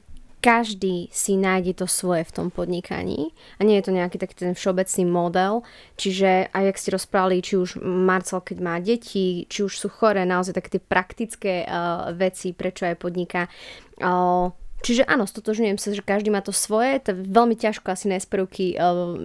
každý 0.45 1.09
si 1.09 1.41
nájde 1.41 1.81
to 1.81 1.89
svoje 1.89 2.21
v 2.29 2.35
tom 2.37 2.47
podnikaní 2.53 3.33
a 3.57 3.65
nie 3.65 3.81
je 3.81 3.89
to 3.89 3.97
nejaký 3.97 4.21
taký 4.21 4.45
ten 4.45 4.53
všeobecný 4.53 5.03
model. 5.09 5.65
Čiže 5.97 6.53
aj 6.53 6.63
ak 6.69 6.77
ste 6.77 6.93
rozprávali, 6.93 7.41
či 7.41 7.57
už 7.57 7.81
Marcel, 7.81 8.45
keď 8.45 8.57
má 8.61 8.77
deti, 8.77 9.49
či 9.49 9.59
už 9.65 9.73
sú 9.73 9.89
chore, 9.89 10.21
naozaj 10.21 10.53
také 10.53 10.77
tie 10.77 10.83
praktické 10.85 11.53
uh, 11.65 12.13
veci, 12.13 12.53
prečo 12.53 12.85
aj 12.85 13.01
podniká. 13.01 13.49
Uh, 13.97 14.53
Čiže 14.83 15.07
áno, 15.07 15.25
stotožňujem 15.25 15.81
sa, 15.81 15.95
že 15.95 16.05
každý 16.05 16.29
má 16.29 16.45
to 16.45 16.53
svoje, 16.53 17.01
to 17.01 17.15
je 17.15 17.17
veľmi 17.25 17.57
ťažko 17.57 17.89
asi 17.89 18.05
nájsť 18.05 18.27
prvky, 18.29 18.65
eh, 18.75 18.81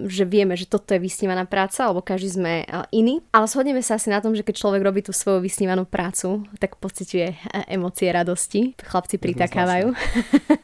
že 0.09 0.23
vieme, 0.25 0.57
že 0.57 0.65
toto 0.65 0.95
je 0.95 1.03
vysnívaná 1.03 1.45
práca, 1.45 1.85
alebo 1.85 2.01
každý 2.01 2.29
sme 2.33 2.53
eh, 2.63 2.95
iný. 2.95 3.21
Ale 3.29 3.45
shodneme 3.45 3.85
sa 3.85 4.01
asi 4.01 4.09
na 4.09 4.23
tom, 4.23 4.33
že 4.33 4.41
keď 4.41 4.57
človek 4.57 4.81
robí 4.81 5.05
tú 5.05 5.13
svoju 5.13 5.43
vysnívanú 5.43 5.85
prácu, 5.85 6.49
tak 6.57 6.81
pociťuje 6.81 7.27
eh, 7.29 7.73
emócie 7.77 8.09
radosti. 8.09 8.73
Chlapci 8.81 9.21
pritakávajú. 9.21 9.93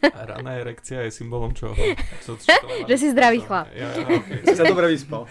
Raná 0.01 0.57
erekcia 0.65 1.05
je 1.05 1.11
symbolom 1.13 1.53
čoho? 1.53 1.77
že 2.89 2.95
si 2.97 3.13
zdravý 3.13 3.45
chlap. 3.45 3.69
Ja, 3.77 3.93
ja, 3.93 4.01
okay. 4.01 4.41
Si 4.49 4.55
sa 4.57 4.65
dobre 4.65 4.89
vyspal. 4.89 5.29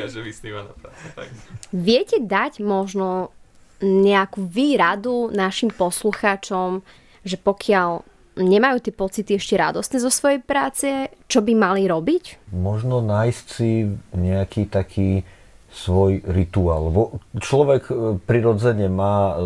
ja, 0.00 0.06
že 0.08 0.24
vysnívaná 0.24 0.72
práca. 0.80 1.04
Tak. 1.12 1.28
Viete 1.76 2.24
dať 2.24 2.64
možno 2.64 3.36
nejakú 3.84 4.48
výradu 4.48 5.28
našim 5.28 5.68
poslucháčom, 5.68 6.80
že 7.26 7.36
pokiaľ 7.42 8.06
nemajú 8.36 8.78
tie 8.84 8.94
pocity 8.94 9.30
ešte 9.40 9.56
radostné 9.56 9.96
zo 9.98 10.12
svojej 10.12 10.40
práce, 10.44 10.86
čo 11.26 11.40
by 11.40 11.52
mali 11.56 11.88
robiť? 11.88 12.52
Možno 12.52 13.00
nájsť 13.02 13.44
si 13.48 13.90
nejaký 14.12 14.68
taký 14.68 15.24
svoj 15.72 16.24
rituál. 16.24 16.88
Človek 17.36 17.82
e, 17.88 17.94
prirodzene 18.24 18.88
má 18.88 19.36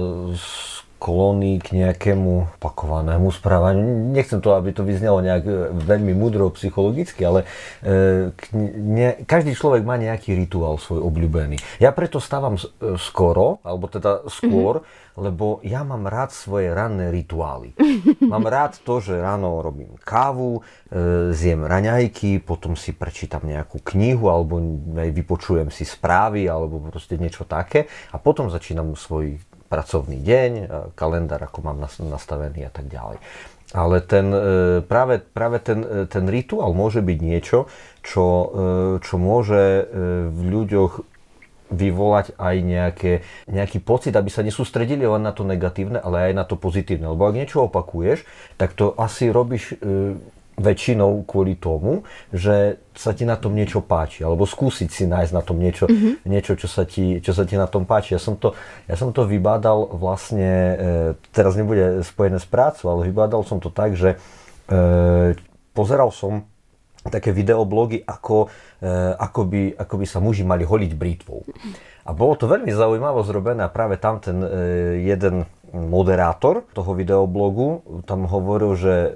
e, 1.00 1.10
sklony 1.10 1.56
k 1.64 1.80
nejakému 1.80 2.60
pakovanému 2.60 3.32
správaniu. 3.32 4.12
Nechcem 4.12 4.44
to, 4.44 4.52
aby 4.52 4.76
to 4.76 4.84
vyznelo 4.84 5.24
nejak 5.24 5.44
e, 5.48 5.52
veľmi 5.72 6.12
mudro 6.12 6.52
psychologicky, 6.52 7.24
ale 7.24 7.48
e, 7.80 8.28
ne, 8.76 9.16
každý 9.24 9.56
človek 9.56 9.80
má 9.80 9.96
nejaký 9.96 10.36
rituál 10.36 10.76
svoj 10.76 11.00
obľúbený. 11.00 11.56
Ja 11.80 11.96
preto 11.96 12.20
stávam 12.20 12.60
skoro, 13.00 13.64
alebo 13.64 13.88
teda 13.88 14.28
skôr, 14.28 14.84
mm-hmm 14.84 15.08
lebo 15.20 15.58
ja 15.60 15.84
mám 15.84 16.08
rád 16.08 16.32
svoje 16.32 16.72
ranné 16.72 17.12
rituály. 17.12 17.76
Mám 18.32 18.48
rád 18.48 18.80
to, 18.80 19.04
že 19.04 19.18
ráno 19.18 19.60
robím 19.60 19.98
kávu, 20.00 20.64
e, 20.88 21.30
zjem 21.36 21.66
raňajky, 21.66 22.40
potom 22.40 22.78
si 22.78 22.96
prečítam 22.96 23.44
nejakú 23.44 23.84
knihu 23.92 24.32
alebo 24.32 24.62
aj 24.96 25.10
vypočujem 25.12 25.68
si 25.68 25.84
správy 25.84 26.48
alebo 26.48 26.80
proste 26.88 27.20
niečo 27.20 27.44
také 27.44 27.90
a 28.14 28.16
potom 28.16 28.48
začínam 28.48 28.96
svoj 28.96 29.36
pracovný 29.70 30.18
deň, 30.18 30.50
kalendár, 30.98 31.46
ako 31.46 31.62
mám 31.62 31.78
nastavený 32.02 32.66
a 32.66 32.72
tak 32.74 32.90
ďalej. 32.90 33.22
Ale 33.70 34.02
ten, 34.02 34.26
e, 34.34 34.40
práve, 34.82 35.22
práve 35.22 35.62
ten, 35.62 35.86
e, 35.86 36.10
ten 36.10 36.26
rituál 36.26 36.74
môže 36.74 36.98
byť 37.06 37.18
niečo, 37.22 37.70
čo, 38.02 38.26
čo 39.04 39.14
môže 39.20 39.86
v 40.32 40.40
ľuďoch 40.40 41.04
vyvolať 41.70 42.34
aj 42.36 42.56
nejaké, 42.60 43.12
nejaký 43.46 43.78
pocit, 43.80 44.12
aby 44.12 44.28
sa 44.28 44.42
nesústredili 44.42 45.06
len 45.06 45.22
na 45.22 45.30
to 45.30 45.46
negatívne, 45.46 46.02
ale 46.02 46.30
aj 46.30 46.32
na 46.34 46.44
to 46.44 46.58
pozitívne. 46.58 47.06
Lebo 47.14 47.30
ak 47.30 47.38
niečo 47.38 47.70
opakuješ, 47.70 48.26
tak 48.58 48.74
to 48.74 48.92
asi 48.98 49.30
robíš 49.30 49.78
e, 49.78 50.18
väčšinou 50.60 51.24
kvôli 51.24 51.56
tomu, 51.56 52.04
že 52.30 52.76
sa 52.92 53.16
ti 53.16 53.24
na 53.24 53.40
tom 53.40 53.56
niečo 53.56 53.80
páči, 53.80 54.20
alebo 54.20 54.44
skúsiť 54.44 54.88
si 54.92 55.04
nájsť 55.08 55.32
na 55.32 55.42
tom 55.42 55.56
niečo, 55.56 55.88
mm-hmm. 55.88 56.28
niečo 56.28 56.52
čo, 56.60 56.68
sa 56.68 56.84
ti, 56.84 57.18
čo 57.24 57.32
sa 57.32 57.48
ti 57.48 57.56
na 57.56 57.64
tom 57.64 57.88
páči. 57.88 58.12
Ja 58.12 58.20
som 58.20 58.36
to, 58.36 58.52
ja 58.84 58.94
som 59.00 59.16
to 59.16 59.24
vybádal 59.24 59.96
vlastne, 59.96 60.52
e, 60.52 60.76
teraz 61.32 61.56
nebude 61.56 62.04
spojené 62.04 62.36
s 62.36 62.44
prácou, 62.44 62.92
ale 62.92 63.08
vybádal 63.08 63.40
som 63.48 63.56
to 63.56 63.72
tak, 63.72 63.96
že 63.96 64.20
e, 64.68 65.32
pozeral 65.72 66.12
som 66.12 66.44
také 67.08 67.32
videoblogy, 67.32 68.04
ako, 68.04 68.52
e, 68.84 68.88
ako, 69.16 69.40
by, 69.48 69.62
ako 69.80 69.94
by 69.96 70.06
sa 70.06 70.20
muži 70.20 70.44
mali 70.44 70.68
holiť 70.68 70.92
britvou. 70.92 71.48
A 72.04 72.12
bolo 72.12 72.36
to 72.36 72.44
veľmi 72.44 72.68
zaujímavo 72.68 73.24
zrobené 73.24 73.64
a 73.64 73.72
práve 73.72 73.96
tam 73.96 74.20
ten 74.20 74.36
e, 74.44 74.48
jeden 75.08 75.48
moderátor 75.72 76.66
toho 76.76 76.92
videoblogu 76.92 78.02
tam 78.04 78.28
hovoril, 78.28 78.76
že 78.76 78.92
e, 78.92 79.10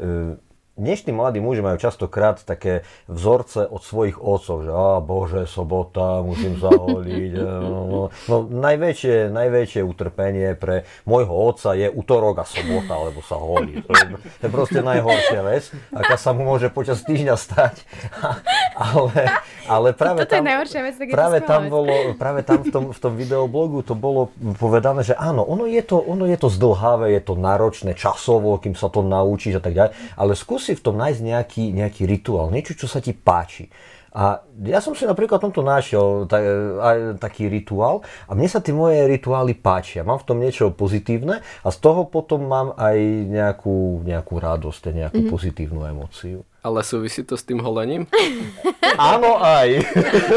dnešní 0.76 1.14
mladí 1.14 1.38
muži 1.38 1.62
majú 1.62 1.78
častokrát 1.78 2.42
také 2.42 2.82
vzorce 3.06 3.66
od 3.66 3.82
svojich 3.82 4.18
otcov, 4.18 4.66
že 4.66 4.70
a 4.74 4.98
bože, 4.98 5.46
sobota, 5.46 6.22
musím 6.22 6.58
sa 6.58 6.70
holiť. 6.70 7.32
No, 7.44 7.86
no, 7.86 8.00
no, 8.28 8.36
najväčšie, 8.50 9.30
najväčšie 9.30 9.82
utrpenie 9.86 10.58
pre 10.58 10.84
môjho 11.06 11.30
otca 11.30 11.72
je 11.76 11.86
útorok 11.86 12.42
a 12.42 12.44
sobota, 12.44 12.98
lebo 12.98 13.22
sa 13.22 13.38
holí. 13.38 13.80
To 13.84 13.92
je, 13.94 14.04
to 14.40 14.42
je 14.48 14.50
proste 14.50 14.80
najhoršia 14.82 15.40
vec, 15.44 15.70
aká 15.94 16.16
sa 16.18 16.34
mu 16.34 16.44
môže 16.44 16.68
počas 16.68 17.02
týždňa 17.06 17.34
stať. 17.38 17.84
ale, 18.74 19.40
ale 19.70 19.88
práve 20.00 20.26
Toto 20.26 20.34
tam, 20.34 20.44
je 20.44 20.82
vec, 20.82 20.94
tak 20.98 21.08
práve 21.10 21.38
tam 21.40 21.70
bolo, 21.70 22.12
práve 22.18 22.42
tam 22.42 22.60
v 22.60 22.68
tom, 22.74 22.84
v 22.90 22.98
tom 22.98 23.14
videoblogu 23.14 23.86
to 23.86 23.94
bolo 23.94 24.34
povedané, 24.58 25.06
že 25.06 25.14
áno, 25.14 25.46
ono 25.46 25.64
je 25.64 25.80
to, 25.80 25.96
ono 25.96 26.26
je 26.26 26.36
to 26.36 26.50
zdlhavé, 26.50 27.14
je 27.14 27.22
to 27.22 27.34
náročné 27.38 27.94
časovo, 27.94 28.58
kým 28.58 28.74
sa 28.74 28.90
to 28.90 29.06
naučíš 29.06 29.58
a 29.58 29.62
tak 29.62 29.72
ďalej, 29.72 29.92
ale 30.18 30.32
skús 30.34 30.66
si 30.66 30.74
v 30.74 30.82
tom 30.82 30.98
nájsť 30.98 31.20
nejaký, 31.22 31.64
nejaký 31.72 32.02
rituál, 32.04 32.50
niečo, 32.50 32.74
čo 32.74 32.90
sa 32.90 32.98
ti 32.98 33.14
páči. 33.14 33.70
A 34.14 34.46
ja 34.62 34.78
som 34.78 34.94
si 34.94 35.02
napríklad 35.10 35.42
tomto 35.42 35.66
našiel 35.66 36.30
ta, 36.30 36.38
aj 36.78 37.18
taký 37.18 37.50
rituál 37.50 38.06
a 38.30 38.38
mne 38.38 38.46
sa 38.46 38.62
tie 38.62 38.70
moje 38.70 39.10
rituály 39.10 39.58
páčia. 39.58 40.06
Mám 40.06 40.22
v 40.22 40.26
tom 40.30 40.38
niečo 40.38 40.70
pozitívne 40.70 41.42
a 41.42 41.68
z 41.74 41.78
toho 41.82 42.06
potom 42.06 42.46
mám 42.46 42.78
aj 42.78 42.94
nejakú, 43.26 44.06
nejakú 44.06 44.38
radosť, 44.38 44.94
nejakú 44.94 45.18
mm-hmm. 45.18 45.34
pozitívnu 45.34 45.82
emóciu. 45.90 46.46
Ale 46.64 46.80
súvisí 46.80 47.20
to 47.28 47.36
s 47.36 47.44
tým 47.44 47.60
holením? 47.60 48.08
Áno 48.96 49.36
aj. 49.36 49.84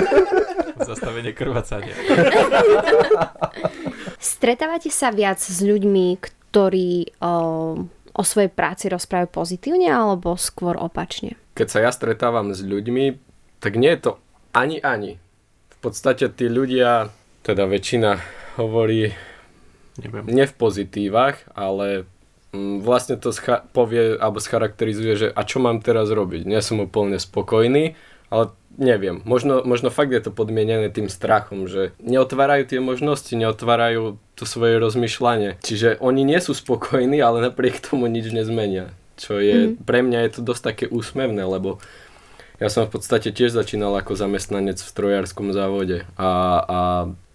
Zastavenie 0.91 1.32
krvácania. 1.32 1.95
Stretávate 4.19 4.91
sa 4.91 5.09
viac 5.15 5.39
s 5.39 5.63
ľuďmi, 5.63 6.19
ktorí 6.19 7.15
o, 7.23 7.34
o 8.11 8.23
svojej 8.28 8.51
práci 8.51 8.91
rozprávajú 8.91 9.30
pozitívne 9.32 9.88
alebo 9.88 10.36
skôr 10.36 10.75
opačne? 10.75 11.39
Keď 11.55 11.67
sa 11.71 11.80
ja 11.80 11.91
stretávam 11.95 12.51
s 12.51 12.59
ľuďmi, 12.59 13.17
tak 13.63 13.80
nie 13.80 13.95
je 13.95 14.11
to 14.11 14.11
ani 14.51 14.84
ani. 14.84 15.17
V 15.73 15.78
podstate 15.80 16.28
tí 16.28 16.51
ľudia, 16.51 17.09
teda 17.47 17.65
väčšina 17.71 18.19
hovorí 18.59 19.15
Neviem. 20.01 20.28
nie 20.28 20.45
v 20.45 20.55
pozitívach, 20.59 21.39
ale 21.55 22.03
vlastne 22.56 23.20
to 23.20 23.36
scha- 23.36 23.66
povie 23.76 24.16
alebo 24.16 24.39
scharakterizuje, 24.39 25.14
že 25.16 25.28
a 25.32 25.41
čo 25.43 25.60
mám 25.60 25.84
teraz 25.84 26.08
robiť. 26.08 26.48
Nie 26.48 26.64
som 26.64 26.80
úplne 26.80 27.20
spokojný, 27.20 28.00
ale 28.32 28.52
neviem. 28.78 29.24
Možno, 29.24 29.64
možno 29.64 29.89
fakt 29.89 30.12
je 30.12 30.22
to 30.24 30.32
podmienené 30.32 30.88
tým 30.91 31.12
strachom, 31.12 31.68
že 31.68 31.95
neotvárajú 32.00 32.68
tie 32.68 32.80
možnosti, 32.80 33.32
neotvárajú 33.34 34.20
to 34.38 34.43
svoje 34.45 34.80
rozmýšľanie. 34.80 35.60
Čiže 35.64 35.98
oni 36.00 36.24
nie 36.24 36.39
sú 36.39 36.54
spokojní, 36.54 37.20
ale 37.20 37.43
napriek 37.43 37.82
tomu 37.84 38.08
nič 38.08 38.32
nezmenia. 38.32 38.93
Čo 39.18 39.41
je, 39.41 39.74
mm. 39.74 39.82
pre 39.82 40.06
mňa 40.06 40.30
je 40.30 40.32
to 40.38 40.41
dosť 40.45 40.62
také 40.62 40.86
úsmevné, 40.93 41.41
lebo 41.41 41.82
ja 42.62 42.70
som 42.70 42.86
v 42.86 42.93
podstate 42.98 43.34
tiež 43.34 43.54
začínal 43.54 43.93
ako 43.98 44.14
zamestnanec 44.14 44.78
v 44.78 44.91
strojárskom 44.93 45.54
závode 45.58 46.06
a, 46.18 46.30
a 46.62 46.80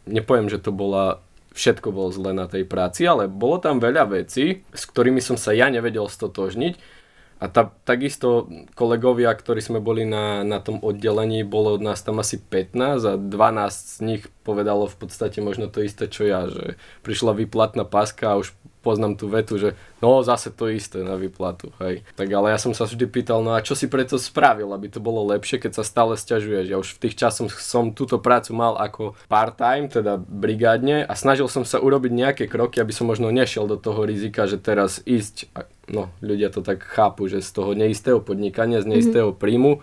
nepoviem, 0.07 0.47
že 0.47 0.63
to 0.63 0.71
bola 0.71 1.19
všetko 1.53 1.89
bolo 1.93 2.11
zle 2.13 2.33
na 2.33 2.49
tej 2.49 2.65
práci, 2.65 3.05
ale 3.05 3.29
bolo 3.29 3.61
tam 3.61 3.79
veľa 3.79 4.09
vecí, 4.09 4.65
s 4.73 4.83
ktorými 4.89 5.21
som 5.21 5.37
sa 5.37 5.53
ja 5.53 5.69
nevedel 5.69 6.09
stotožniť. 6.09 7.01
A 7.43 7.51
tá, 7.51 7.75
takisto 7.83 8.47
kolegovia, 8.79 9.35
ktorí 9.35 9.59
sme 9.59 9.83
boli 9.83 10.07
na, 10.07 10.47
na 10.47 10.63
tom 10.63 10.79
oddelení, 10.79 11.43
bolo 11.43 11.75
nás 11.75 11.99
tam 12.07 12.23
asi 12.23 12.39
15 12.39 13.03
a 13.03 13.15
12 13.19 13.27
z 13.75 13.99
nich 14.07 14.23
povedalo 14.47 14.87
v 14.87 14.95
podstate 14.95 15.43
možno 15.43 15.67
to 15.67 15.83
isté, 15.83 16.07
čo 16.07 16.23
ja, 16.23 16.47
že 16.47 16.79
prišla 17.03 17.35
výplatná 17.35 17.83
páska 17.83 18.31
a 18.31 18.39
už 18.39 18.55
poznám 18.83 19.14
tú 19.14 19.30
vetu, 19.30 19.57
že 19.57 19.78
no 20.03 20.20
zase 20.26 20.51
to 20.51 20.66
isté 20.66 21.01
na 21.07 21.14
výplatu, 21.14 21.70
hej. 21.78 22.03
Tak 22.18 22.26
ale 22.26 22.51
ja 22.51 22.59
som 22.59 22.74
sa 22.74 22.85
vždy 22.85 23.07
pýtal, 23.07 23.41
no 23.47 23.55
a 23.55 23.62
čo 23.62 23.78
si 23.78 23.87
preto 23.87 24.18
spravil, 24.18 24.68
aby 24.74 24.91
to 24.91 24.99
bolo 24.99 25.22
lepšie, 25.30 25.62
keď 25.62 25.78
sa 25.78 25.85
stále 25.87 26.18
sťažuješ. 26.18 26.66
Ja 26.66 26.83
už 26.83 26.99
v 26.99 27.09
tých 27.09 27.14
časoch 27.14 27.55
som 27.62 27.95
túto 27.95 28.18
prácu 28.18 28.53
mal 28.53 28.74
ako 28.74 29.14
part-time, 29.30 29.87
teda 29.87 30.18
brigádne 30.18 31.07
a 31.07 31.14
snažil 31.14 31.47
som 31.47 31.62
sa 31.62 31.78
urobiť 31.78 32.12
nejaké 32.12 32.45
kroky, 32.51 32.83
aby 32.83 32.91
som 32.91 33.07
možno 33.07 33.30
nešiel 33.30 33.70
do 33.70 33.78
toho 33.78 34.03
rizika, 34.03 34.51
že 34.51 34.59
teraz 34.59 34.99
ísť, 35.07 35.55
no 35.89 36.11
ľudia 36.18 36.51
to 36.51 36.66
tak 36.66 36.83
chápu, 36.83 37.30
že 37.30 37.41
z 37.41 37.51
toho 37.55 37.78
neistého 37.78 38.18
podnikania, 38.18 38.83
z 38.83 38.91
neistého 38.91 39.30
príjmu, 39.30 39.78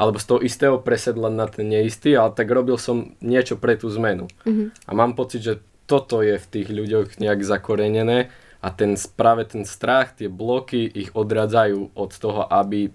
alebo 0.00 0.18
z 0.18 0.26
toho 0.26 0.40
istého 0.42 0.82
presedla 0.82 1.30
na 1.30 1.46
ten 1.46 1.68
neistý, 1.68 2.18
ale 2.18 2.34
tak 2.34 2.50
robil 2.50 2.74
som 2.74 3.14
niečo 3.22 3.54
pre 3.54 3.78
tú 3.78 3.86
zmenu. 3.92 4.26
A 4.82 4.90
mám 4.90 5.14
pocit, 5.14 5.44
že 5.44 5.62
toto 5.86 6.22
je 6.22 6.38
v 6.38 6.46
tých 6.46 6.68
ľuďoch 6.70 7.18
nejak 7.18 7.40
zakorenené 7.42 8.32
a 8.62 8.68
ten, 8.70 8.94
práve 9.18 9.44
ten 9.50 9.66
strach, 9.66 10.14
tie 10.14 10.30
bloky 10.30 10.86
ich 10.86 11.10
odradzajú 11.12 11.98
od 11.98 12.10
toho, 12.14 12.46
aby 12.46 12.94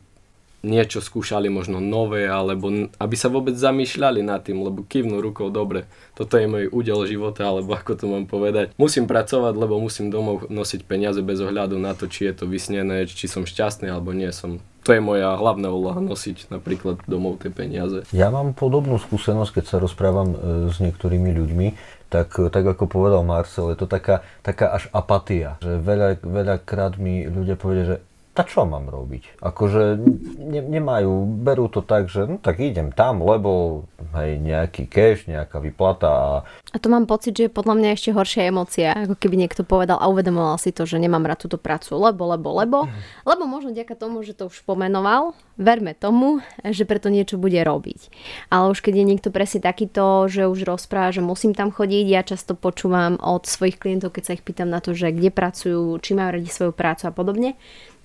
niečo 0.66 1.00
skúšali 1.00 1.48
možno 1.54 1.78
nové, 1.78 2.26
alebo 2.26 2.90
aby 2.98 3.16
sa 3.16 3.30
vôbec 3.30 3.54
zamýšľali 3.54 4.26
nad 4.26 4.42
tým, 4.42 4.66
lebo 4.66 4.82
kývnú 4.84 5.22
rukou, 5.22 5.54
dobre, 5.54 5.86
toto 6.18 6.36
je 6.36 6.50
môj 6.50 6.66
údel 6.74 7.06
života, 7.06 7.46
alebo 7.46 7.78
ako 7.78 7.94
to 7.94 8.06
mám 8.10 8.26
povedať. 8.26 8.74
Musím 8.76 9.06
pracovať, 9.06 9.54
lebo 9.54 9.78
musím 9.78 10.10
domov 10.10 10.50
nosiť 10.50 10.84
peniaze 10.84 11.22
bez 11.22 11.38
ohľadu 11.40 11.78
na 11.78 11.94
to, 11.94 12.10
či 12.10 12.26
je 12.28 12.34
to 12.34 12.46
vysnené, 12.50 13.06
či 13.06 13.30
som 13.30 13.46
šťastný, 13.46 13.88
alebo 13.88 14.12
nie 14.12 14.30
som. 14.34 14.58
To 14.90 14.96
je 14.96 15.04
moja 15.04 15.36
hlavná 15.36 15.68
úloha, 15.68 16.00
nosiť 16.00 16.48
napríklad 16.48 17.04
domov 17.12 17.44
tie 17.44 17.52
peniaze. 17.52 18.08
Ja 18.16 18.32
mám 18.32 18.56
podobnú 18.56 18.96
skúsenosť, 18.98 19.60
keď 19.60 19.66
sa 19.68 19.78
rozprávam 19.84 20.30
e, 20.32 20.38
s 20.72 20.80
niektorými 20.80 21.36
ľuďmi, 21.36 21.68
tak, 22.08 22.40
tak 22.52 22.64
ako 22.64 22.88
povedal 22.88 23.22
Marcel, 23.28 23.72
je 23.76 23.78
to 23.80 23.88
taká, 23.88 24.24
taká 24.40 24.72
až 24.72 24.88
apatia. 24.96 25.60
Že 25.60 25.84
veľa, 25.84 26.08
veľakrát 26.24 26.96
mi 26.96 27.28
ľudia 27.28 27.60
povedia, 27.60 27.84
že 27.84 27.98
tá 28.38 28.46
čo 28.46 28.70
mám 28.70 28.86
robiť? 28.86 29.42
Akože 29.42 29.98
ne, 30.38 30.62
nemajú, 30.62 31.26
berú 31.42 31.74
to 31.74 31.82
tak, 31.82 32.06
že 32.06 32.30
no 32.30 32.38
tak 32.38 32.62
idem 32.62 32.94
tam, 32.94 33.26
lebo 33.26 33.82
hej, 34.14 34.38
nejaký 34.38 34.86
cash, 34.86 35.26
nejaká 35.26 35.58
vyplata 35.58 36.06
a 36.06 36.30
A 36.70 36.78
to 36.78 36.94
mám 36.94 37.10
pocit, 37.10 37.34
že 37.34 37.50
je 37.50 37.58
podľa 37.58 37.74
mňa 37.82 37.90
ešte 37.98 38.14
horšia 38.14 38.54
emócia, 38.54 38.94
ako 38.94 39.18
keby 39.18 39.42
niekto 39.42 39.66
povedal 39.66 39.98
a 39.98 40.06
uvedomoval 40.06 40.62
si 40.62 40.70
to, 40.70 40.86
že 40.86 41.02
nemám 41.02 41.26
rád 41.26 41.50
túto 41.50 41.58
prácu, 41.58 41.98
lebo, 41.98 42.30
lebo, 42.30 42.54
lebo, 42.54 42.78
lebo 43.26 43.44
možno 43.50 43.74
ďaká 43.74 43.98
tomu, 43.98 44.22
že 44.22 44.38
to 44.38 44.54
už 44.54 44.62
pomenoval, 44.70 45.34
verme 45.58 45.98
tomu, 45.98 46.46
že 46.62 46.86
preto 46.86 47.10
niečo 47.10 47.42
bude 47.42 47.58
robiť. 47.58 48.14
Ale 48.54 48.70
už 48.70 48.86
keď 48.86 48.94
je 49.02 49.10
niekto 49.10 49.30
presne 49.34 49.66
takýto, 49.66 50.30
že 50.30 50.46
už 50.46 50.70
rozpráva, 50.70 51.10
že 51.10 51.26
musím 51.26 51.58
tam 51.58 51.74
chodiť, 51.74 52.06
ja 52.06 52.22
často 52.22 52.54
počúvam 52.54 53.18
od 53.18 53.50
svojich 53.50 53.82
klientov, 53.82 54.14
keď 54.14 54.24
sa 54.30 54.36
ich 54.38 54.46
pýtam 54.46 54.70
na 54.70 54.78
to, 54.78 54.94
že 54.94 55.10
kde 55.10 55.34
pracujú, 55.34 55.98
či 56.04 56.14
majú 56.14 56.38
radi 56.38 56.52
svoju 56.52 56.76
prácu 56.78 57.10
a 57.10 57.12
podobne, 57.16 57.58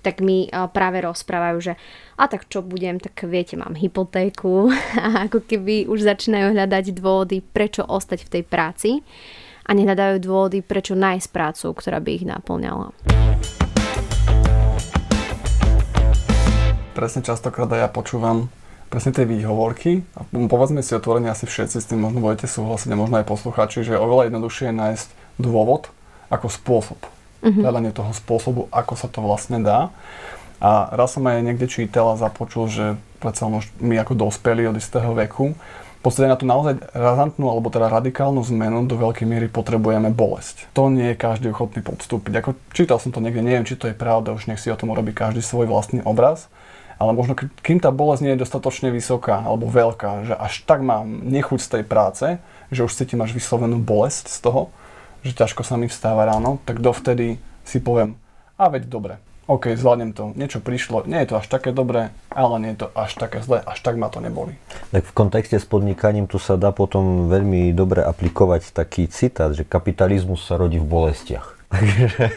tak 0.03 0.19
mi 0.19 0.51
a, 0.51 0.67
práve 0.67 0.99
rozprávajú, 0.99 1.57
že 1.63 1.73
a 2.19 2.27
tak 2.27 2.51
čo 2.51 2.59
budem, 2.59 2.99
tak 2.99 3.15
viete, 3.23 3.55
mám 3.55 3.79
hypotéku 3.79 4.67
a 4.99 5.31
ako 5.31 5.47
keby 5.47 5.87
už 5.87 6.03
začínajú 6.03 6.51
hľadať 6.51 6.91
dôvody, 6.91 7.39
prečo 7.39 7.87
ostať 7.87 8.27
v 8.27 8.31
tej 8.39 8.43
práci 8.43 8.89
a 9.63 9.71
nehľadajú 9.71 10.19
dôvody, 10.19 10.59
prečo 10.59 10.93
nájsť 10.93 11.27
prácu, 11.31 11.65
ktorá 11.71 12.03
by 12.03 12.11
ich 12.11 12.27
naplňala. 12.27 12.91
Presne 16.93 17.25
častokrát 17.25 17.71
ja 17.73 17.89
počúvam 17.89 18.51
presne 18.93 19.09
tie 19.09 19.25
výhovorky 19.25 20.05
a 20.13 20.21
povedzme 20.29 20.85
si 20.85 20.93
otvorene 20.93 21.33
asi 21.33 21.49
všetci 21.49 21.81
s 21.81 21.89
tým 21.89 22.05
možno 22.05 22.21
budete 22.21 22.45
súhlasiť 22.45 22.93
a 22.93 22.99
možno 22.99 23.17
aj 23.17 23.25
posluchači, 23.25 23.81
že 23.81 23.97
je 23.97 24.03
oveľa 24.03 24.29
jednoduchšie 24.29 24.69
je 24.69 24.75
nájsť 24.77 25.07
dôvod 25.41 25.89
ako 26.29 26.45
spôsob. 26.45 27.01
Mm-hmm. 27.43 27.59
Hľadanie 27.59 27.91
toho 27.91 28.15
spôsobu, 28.15 28.71
ako 28.71 28.93
sa 28.95 29.11
to 29.11 29.19
vlastne 29.19 29.59
dá. 29.59 29.91
A 30.63 30.87
raz 30.95 31.19
som 31.19 31.27
aj 31.27 31.43
niekde 31.43 31.67
čítal 31.67 32.15
a 32.15 32.19
započul, 32.19 32.71
že 32.71 32.95
predsa 33.19 33.51
my 33.83 33.99
ako 33.99 34.15
dospelí 34.15 34.63
od 34.71 34.79
istého 34.79 35.11
veku, 35.11 35.51
v 36.03 36.11
podstate 36.11 36.27
na 36.27 36.35
tú 36.35 36.43
naozaj 36.43 36.83
razantnú 36.91 37.47
alebo 37.47 37.71
teda 37.71 37.87
radikálnu 37.87 38.43
zmenu 38.51 38.83
do 38.91 38.99
veľkej 38.99 39.23
miery 39.23 39.47
potrebujeme 39.47 40.11
bolesť. 40.11 40.67
To 40.75 40.91
nie 40.91 41.15
je 41.15 41.15
každý 41.15 41.55
ochotný 41.55 41.79
podstúpiť. 41.79 42.43
Ako 42.43 42.59
čítal 42.75 42.99
som 42.99 43.15
to 43.15 43.23
niekde, 43.23 43.39
neviem, 43.39 43.63
či 43.63 43.79
to 43.79 43.87
je 43.87 43.95
pravda, 43.95 44.35
už 44.35 44.51
nech 44.51 44.59
si 44.59 44.67
o 44.67 44.75
tom 44.75 44.91
urobí 44.91 45.15
každý 45.15 45.39
svoj 45.39 45.71
vlastný 45.71 46.03
obraz. 46.03 46.51
Ale 46.99 47.15
možno 47.15 47.39
kým 47.39 47.79
tá 47.79 47.87
bolesť 47.87 48.19
nie 48.19 48.35
je 48.35 48.43
dostatočne 48.43 48.91
vysoká 48.91 49.47
alebo 49.47 49.71
veľká, 49.71 50.27
že 50.27 50.35
až 50.35 50.67
tak 50.67 50.83
mám 50.83 51.07
nechuť 51.07 51.59
z 51.63 51.71
tej 51.71 51.83
práce, 51.87 52.25
že 52.67 52.83
už 52.83 52.91
cítim 52.91 53.23
až 53.23 53.31
vyslovenú 53.31 53.79
bolesť 53.79 54.27
z 54.27 54.43
toho, 54.43 54.75
že 55.23 55.33
ťažko 55.33 55.63
sa 55.63 55.79
mi 55.79 55.87
vstáva 55.87 56.27
ráno, 56.27 56.59
tak 56.67 56.83
dovtedy 56.83 57.39
si 57.63 57.79
poviem, 57.79 58.19
a 58.59 58.69
veď 58.69 58.83
dobre, 58.85 59.13
OK, 59.43 59.75
zvládnem 59.75 60.15
to, 60.15 60.31
niečo 60.39 60.63
prišlo, 60.63 61.03
nie 61.03 61.19
je 61.19 61.35
to 61.35 61.39
až 61.43 61.51
také 61.51 61.75
dobré, 61.75 62.15
ale 62.31 62.55
nie 62.63 62.71
je 62.75 62.87
to 62.87 62.95
až 62.95 63.11
také 63.19 63.43
zlé, 63.43 63.59
až 63.59 63.75
tak 63.83 63.99
ma 63.99 64.07
to 64.07 64.23
neboli. 64.23 64.55
Tak 64.95 65.03
v 65.03 65.11
kontexte 65.11 65.59
s 65.59 65.67
podnikaním 65.67 66.31
tu 66.31 66.39
sa 66.39 66.55
dá 66.55 66.71
potom 66.71 67.27
veľmi 67.27 67.75
dobre 67.75 67.99
aplikovať 68.07 68.71
taký 68.71 69.11
citát, 69.11 69.51
že 69.51 69.67
kapitalizmus 69.67 70.47
sa 70.47 70.55
rodí 70.55 70.79
v 70.79 70.87
bolestiach. 70.87 71.59
Takže, 71.73 72.29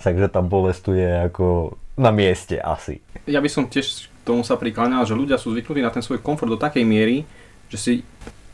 takže 0.00 0.26
tá 0.32 0.40
bolesť 0.40 0.80
tu 0.80 0.96
je 0.96 1.28
ako 1.28 1.76
na 2.00 2.08
mieste 2.08 2.56
asi. 2.56 3.04
Ja 3.28 3.44
by 3.44 3.50
som 3.52 3.68
tiež 3.68 4.08
k 4.08 4.24
tomu 4.24 4.40
sa 4.40 4.56
prikláňal, 4.56 5.04
že 5.04 5.12
ľudia 5.12 5.36
sú 5.36 5.52
zvyknutí 5.52 5.84
na 5.84 5.92
ten 5.92 6.00
svoj 6.00 6.24
komfort 6.24 6.48
do 6.48 6.56
takej 6.56 6.88
miery, 6.88 7.28
že 7.68 7.76
si 7.76 7.92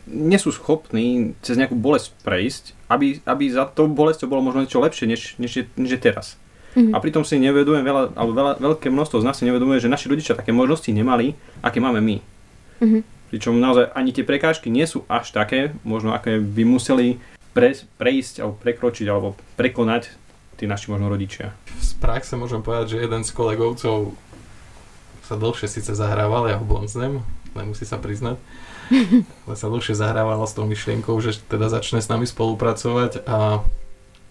nie 0.09 0.37
sú 0.37 0.53
schopní 0.53 1.33
cez 1.41 1.57
nejakú 1.57 1.77
bolesť 1.77 2.13
prejsť, 2.21 2.65
aby, 2.93 3.25
aby 3.25 3.45
za 3.49 3.65
tou 3.69 3.89
bolesťou 3.89 4.29
bolo 4.29 4.45
možno 4.45 4.65
niečo 4.65 4.83
lepšie, 4.83 5.09
než, 5.09 5.37
než, 5.41 5.53
je, 5.57 5.65
než 5.81 5.97
je 5.97 6.01
teraz. 6.01 6.27
Mm-hmm. 6.75 6.93
A 6.93 6.99
pritom 6.99 7.23
si 7.23 7.39
nevedujem 7.39 7.87
veľa, 7.87 8.19
alebo 8.19 8.33
veľa, 8.35 8.53
veľké 8.59 8.91
množstvo 8.91 9.23
z 9.23 9.27
nás 9.27 9.39
si 9.39 9.47
nevedomuje, 9.47 9.79
že 9.79 9.93
naši 9.93 10.11
rodičia 10.11 10.35
také 10.35 10.51
možnosti 10.51 10.91
nemali, 10.91 11.39
aké 11.63 11.79
máme 11.79 12.03
my. 12.03 12.17
Mm-hmm. 12.83 13.03
Pričom 13.31 13.59
naozaj 13.59 13.95
ani 13.95 14.11
tie 14.11 14.27
prekážky 14.27 14.69
nie 14.69 14.85
sú 14.85 15.07
až 15.07 15.31
také, 15.31 15.75
možno 15.87 16.13
aké 16.13 16.43
by 16.43 16.63
museli 16.67 17.23
pre, 17.55 17.73
prejsť 17.75 18.43
alebo 18.43 18.59
prekročiť 18.59 19.07
alebo 19.07 19.39
prekonať 19.55 20.11
tí 20.59 20.67
naši 20.67 20.91
možno 20.91 21.11
rodičia. 21.11 21.55
Z 21.79 21.99
praxe 21.99 22.35
môžem 22.35 22.63
povedať, 22.63 22.99
že 22.99 23.03
jeden 23.07 23.23
z 23.23 23.31
kolegovcov 23.35 24.15
sa 25.25 25.35
dlhšie 25.39 25.67
síce 25.71 25.95
zahrával, 25.97 26.51
ja 26.51 26.61
ho 26.61 26.67
bonznem, 26.67 27.25
nemusí 27.57 27.87
sa 27.87 27.97
priznať, 27.97 28.37
ale 29.47 29.55
sa 29.55 29.69
dlhšie 29.71 29.97
zahrával 29.97 30.45
s 30.45 30.57
tou 30.57 30.65
myšlienkou, 30.69 31.17
že 31.23 31.39
teda 31.49 31.73
začne 31.73 32.03
s 32.03 32.11
nami 32.11 32.29
spolupracovať 32.29 33.25
a 33.25 33.65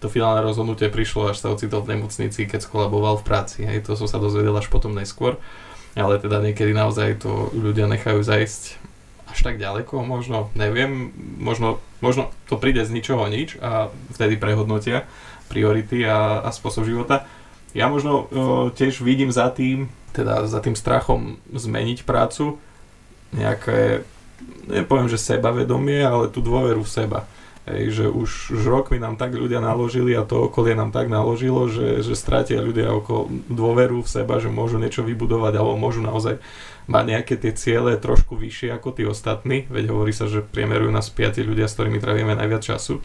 to 0.02 0.12
finálne 0.12 0.44
rozhodnutie 0.44 0.92
prišlo, 0.92 1.32
až 1.32 1.40
sa 1.40 1.48
ocitol 1.48 1.80
v 1.80 1.96
nemocnici, 1.96 2.44
keď 2.44 2.60
skolaboval 2.60 3.20
v 3.20 3.26
práci. 3.26 3.64
Hej, 3.64 3.88
to 3.88 3.96
som 3.96 4.04
sa 4.04 4.20
dozvedel 4.20 4.52
až 4.52 4.68
potom 4.68 4.92
neskôr. 4.92 5.40
Ale 5.96 6.20
teda 6.20 6.44
niekedy 6.44 6.76
naozaj 6.76 7.24
to 7.24 7.48
ľudia 7.56 7.88
nechajú 7.88 8.20
zajsť 8.20 8.62
až 9.34 9.38
tak 9.40 9.56
ďaleko, 9.58 10.04
možno, 10.04 10.52
neviem, 10.54 11.10
možno, 11.40 11.82
možno 11.98 12.30
to 12.46 12.54
príde 12.60 12.84
z 12.86 12.94
ničoho 12.94 13.26
nič 13.26 13.58
a 13.58 13.90
vtedy 14.14 14.38
prehodnotia 14.38 15.08
priority 15.48 16.06
a, 16.06 16.44
a 16.44 16.48
spôsob 16.54 16.86
života. 16.86 17.26
Ja 17.74 17.90
možno 17.90 18.12
o, 18.12 18.26
tiež 18.70 19.02
vidím 19.02 19.34
za 19.34 19.50
tým, 19.50 19.90
teda 20.14 20.46
za 20.46 20.62
tým 20.62 20.78
strachom 20.78 21.42
zmeniť 21.50 22.06
prácu, 22.06 22.62
nejaké, 23.34 24.06
nepoviem, 24.68 25.08
že 25.08 25.20
sebavedomie, 25.20 26.00
ale 26.02 26.32
tú 26.32 26.40
dôveru 26.40 26.82
v 26.82 26.90
seba. 26.90 27.20
Hej, 27.64 27.96
že 27.96 28.06
už, 28.12 28.60
už 28.60 28.62
rokmi 28.68 29.00
nám 29.00 29.16
tak 29.16 29.32
ľudia 29.32 29.56
naložili 29.56 30.12
a 30.12 30.28
to 30.28 30.52
okolie 30.52 30.76
nám 30.76 30.92
tak 30.92 31.08
naložilo, 31.08 31.64
že, 31.72 32.04
že 32.04 32.12
stratia 32.12 32.60
ľudia 32.60 32.92
okolo 32.92 33.32
dôveru 33.48 34.04
v 34.04 34.12
seba, 34.20 34.36
že 34.36 34.52
môžu 34.52 34.76
niečo 34.76 35.00
vybudovať 35.00 35.56
alebo 35.56 35.80
môžu 35.80 36.04
naozaj 36.04 36.44
mať 36.84 37.04
nejaké 37.08 37.34
tie 37.40 37.56
ciele 37.56 37.96
trošku 37.96 38.36
vyššie 38.36 38.68
ako 38.76 38.88
tí 38.92 39.08
ostatní, 39.08 39.64
veď 39.72 39.96
hovorí 39.96 40.12
sa, 40.12 40.28
že 40.28 40.44
priemerujú 40.44 40.92
nás 40.92 41.08
piati 41.08 41.40
ľudia, 41.40 41.64
s 41.64 41.80
ktorými 41.80 42.04
trávime 42.04 42.36
najviac 42.36 42.60
času, 42.60 43.00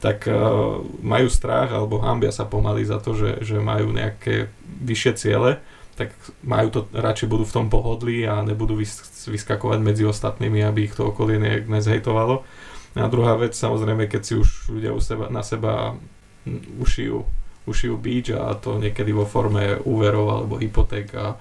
tak 0.00 0.24
uh, 0.24 0.80
majú 1.04 1.28
strach 1.28 1.68
alebo 1.68 2.00
hambia 2.00 2.32
sa 2.32 2.48
pomaly 2.48 2.88
za 2.88 2.96
to, 3.04 3.12
že, 3.12 3.44
že 3.44 3.60
majú 3.60 3.92
nejaké 3.92 4.48
vyššie 4.64 5.12
ciele, 5.20 5.60
tak 6.00 6.16
majú 6.40 6.68
to, 6.72 6.80
radšej 6.96 7.28
budú 7.28 7.44
v 7.44 7.54
tom 7.60 7.66
pohodlí 7.68 8.24
a 8.24 8.40
nebudú 8.40 8.80
vys- 8.80 9.28
vyskakovať 9.28 9.78
medzi 9.84 10.08
ostatnými, 10.08 10.64
aby 10.64 10.88
ich 10.88 10.96
to 10.96 11.12
okolie 11.12 11.36
nejak 11.36 11.68
nezhejtovalo. 11.68 12.40
A 12.96 13.06
druhá 13.06 13.36
vec, 13.36 13.52
samozrejme, 13.52 14.08
keď 14.08 14.22
si 14.24 14.34
už 14.40 14.72
ľudia 14.72 14.96
u 14.96 14.98
seba, 14.98 15.28
na 15.28 15.44
seba 15.44 15.94
ušijú, 16.80 17.22
ušijú 17.68 17.94
bič 18.00 18.32
a 18.32 18.56
to 18.56 18.80
niekedy 18.80 19.12
vo 19.12 19.28
forme 19.28 19.76
úverov 19.84 20.26
alebo 20.32 20.56
hypoték 20.56 21.12
a, 21.14 21.36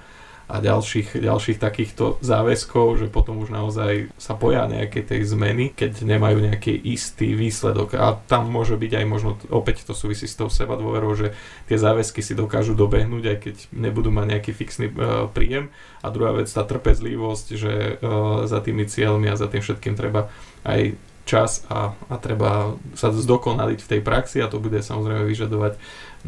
a 0.50 0.58
ďalších, 0.58 1.22
ďalších 1.22 1.62
takýchto 1.62 2.18
záväzkov, 2.26 2.97
že 2.97 3.06
potom 3.06 3.38
už 3.38 3.54
naozaj 3.54 4.10
sa 4.18 4.34
poja 4.34 4.66
nejaké 4.66 5.06
tej 5.06 5.22
zmeny, 5.30 5.70
keď 5.70 6.02
nemajú 6.02 6.41
nejaký 6.41 6.74
istý 6.74 7.38
výsledok. 7.38 7.93
A 7.93 8.18
tam 8.26 8.50
môže 8.50 8.74
byť 8.74 8.91
aj 8.97 9.06
možno, 9.06 9.38
opäť 9.54 9.86
to 9.86 9.93
súvisí 9.93 10.26
s 10.26 10.34
tou 10.34 10.50
seba 10.50 10.74
dôverou, 10.74 11.14
že 11.14 11.38
tie 11.70 11.78
záväzky 11.78 12.26
si 12.26 12.34
dokážu 12.34 12.74
dobehnúť, 12.74 13.24
aj 13.30 13.38
keď 13.45 13.56
nebudú 13.78 14.10
mať 14.10 14.26
nejaký 14.26 14.52
fixný 14.58 14.89
uh, 14.89 15.30
príjem. 15.30 15.70
A 16.02 16.10
druhá 16.10 16.34
vec, 16.34 16.50
tá 16.50 16.66
trpezlivosť, 16.66 17.47
že 17.54 17.74
uh, 18.02 18.50
za 18.50 18.58
tými 18.66 18.89
cieľmi 18.89 19.30
a 19.30 19.38
za 19.38 19.45
tým 19.45 19.62
všetkým 19.62 19.93
treba 19.93 20.34
aj 20.66 20.97
čas 21.30 21.62
a, 21.70 21.93
a 22.10 22.16
treba 22.18 22.74
sa 22.97 23.14
zdokonaliť 23.14 23.80
v 23.86 23.89
tej 23.93 24.02
praxi 24.02 24.41
a 24.41 24.50
to 24.50 24.58
bude 24.58 24.82
samozrejme 24.82 25.30
vyžadovať 25.30 25.78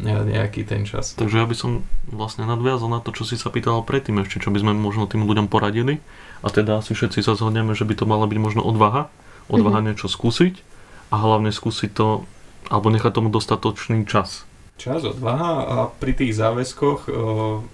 nejaký 0.00 0.64
ten 0.64 0.88
čas. 0.88 1.12
Takže 1.12 1.42
ja 1.42 1.46
by 1.46 1.56
som 1.56 1.84
vlastne 2.08 2.48
nadviazal 2.48 2.88
na 2.88 3.04
to, 3.04 3.12
čo 3.12 3.28
si 3.28 3.36
sa 3.36 3.52
pýtal 3.52 3.84
predtým 3.84 4.24
ešte, 4.24 4.40
čo 4.40 4.48
by 4.48 4.64
sme 4.64 4.72
možno 4.72 5.04
tým 5.04 5.28
ľuďom 5.28 5.52
poradili 5.52 6.00
a 6.40 6.48
teda 6.48 6.80
asi 6.80 6.96
všetci 6.96 7.20
sa 7.20 7.36
zhodneme, 7.36 7.76
že 7.76 7.84
by 7.84 7.94
to 7.96 8.08
mala 8.08 8.24
byť 8.24 8.38
možno 8.40 8.62
odvaha, 8.64 9.12
odvaha 9.52 9.84
mm-hmm. 9.84 9.92
niečo 9.92 10.08
skúsiť 10.08 10.64
a 11.12 11.20
hlavne 11.20 11.52
skúsiť 11.52 11.90
to 11.92 12.24
alebo 12.72 12.88
nechať 12.88 13.12
tomu 13.12 13.28
dostatočný 13.28 14.08
čas. 14.08 14.48
Čas, 14.80 15.04
odvaha 15.04 15.52
a 15.62 15.76
pri 15.92 16.16
tých 16.16 16.32
záväzkoch 16.34 17.06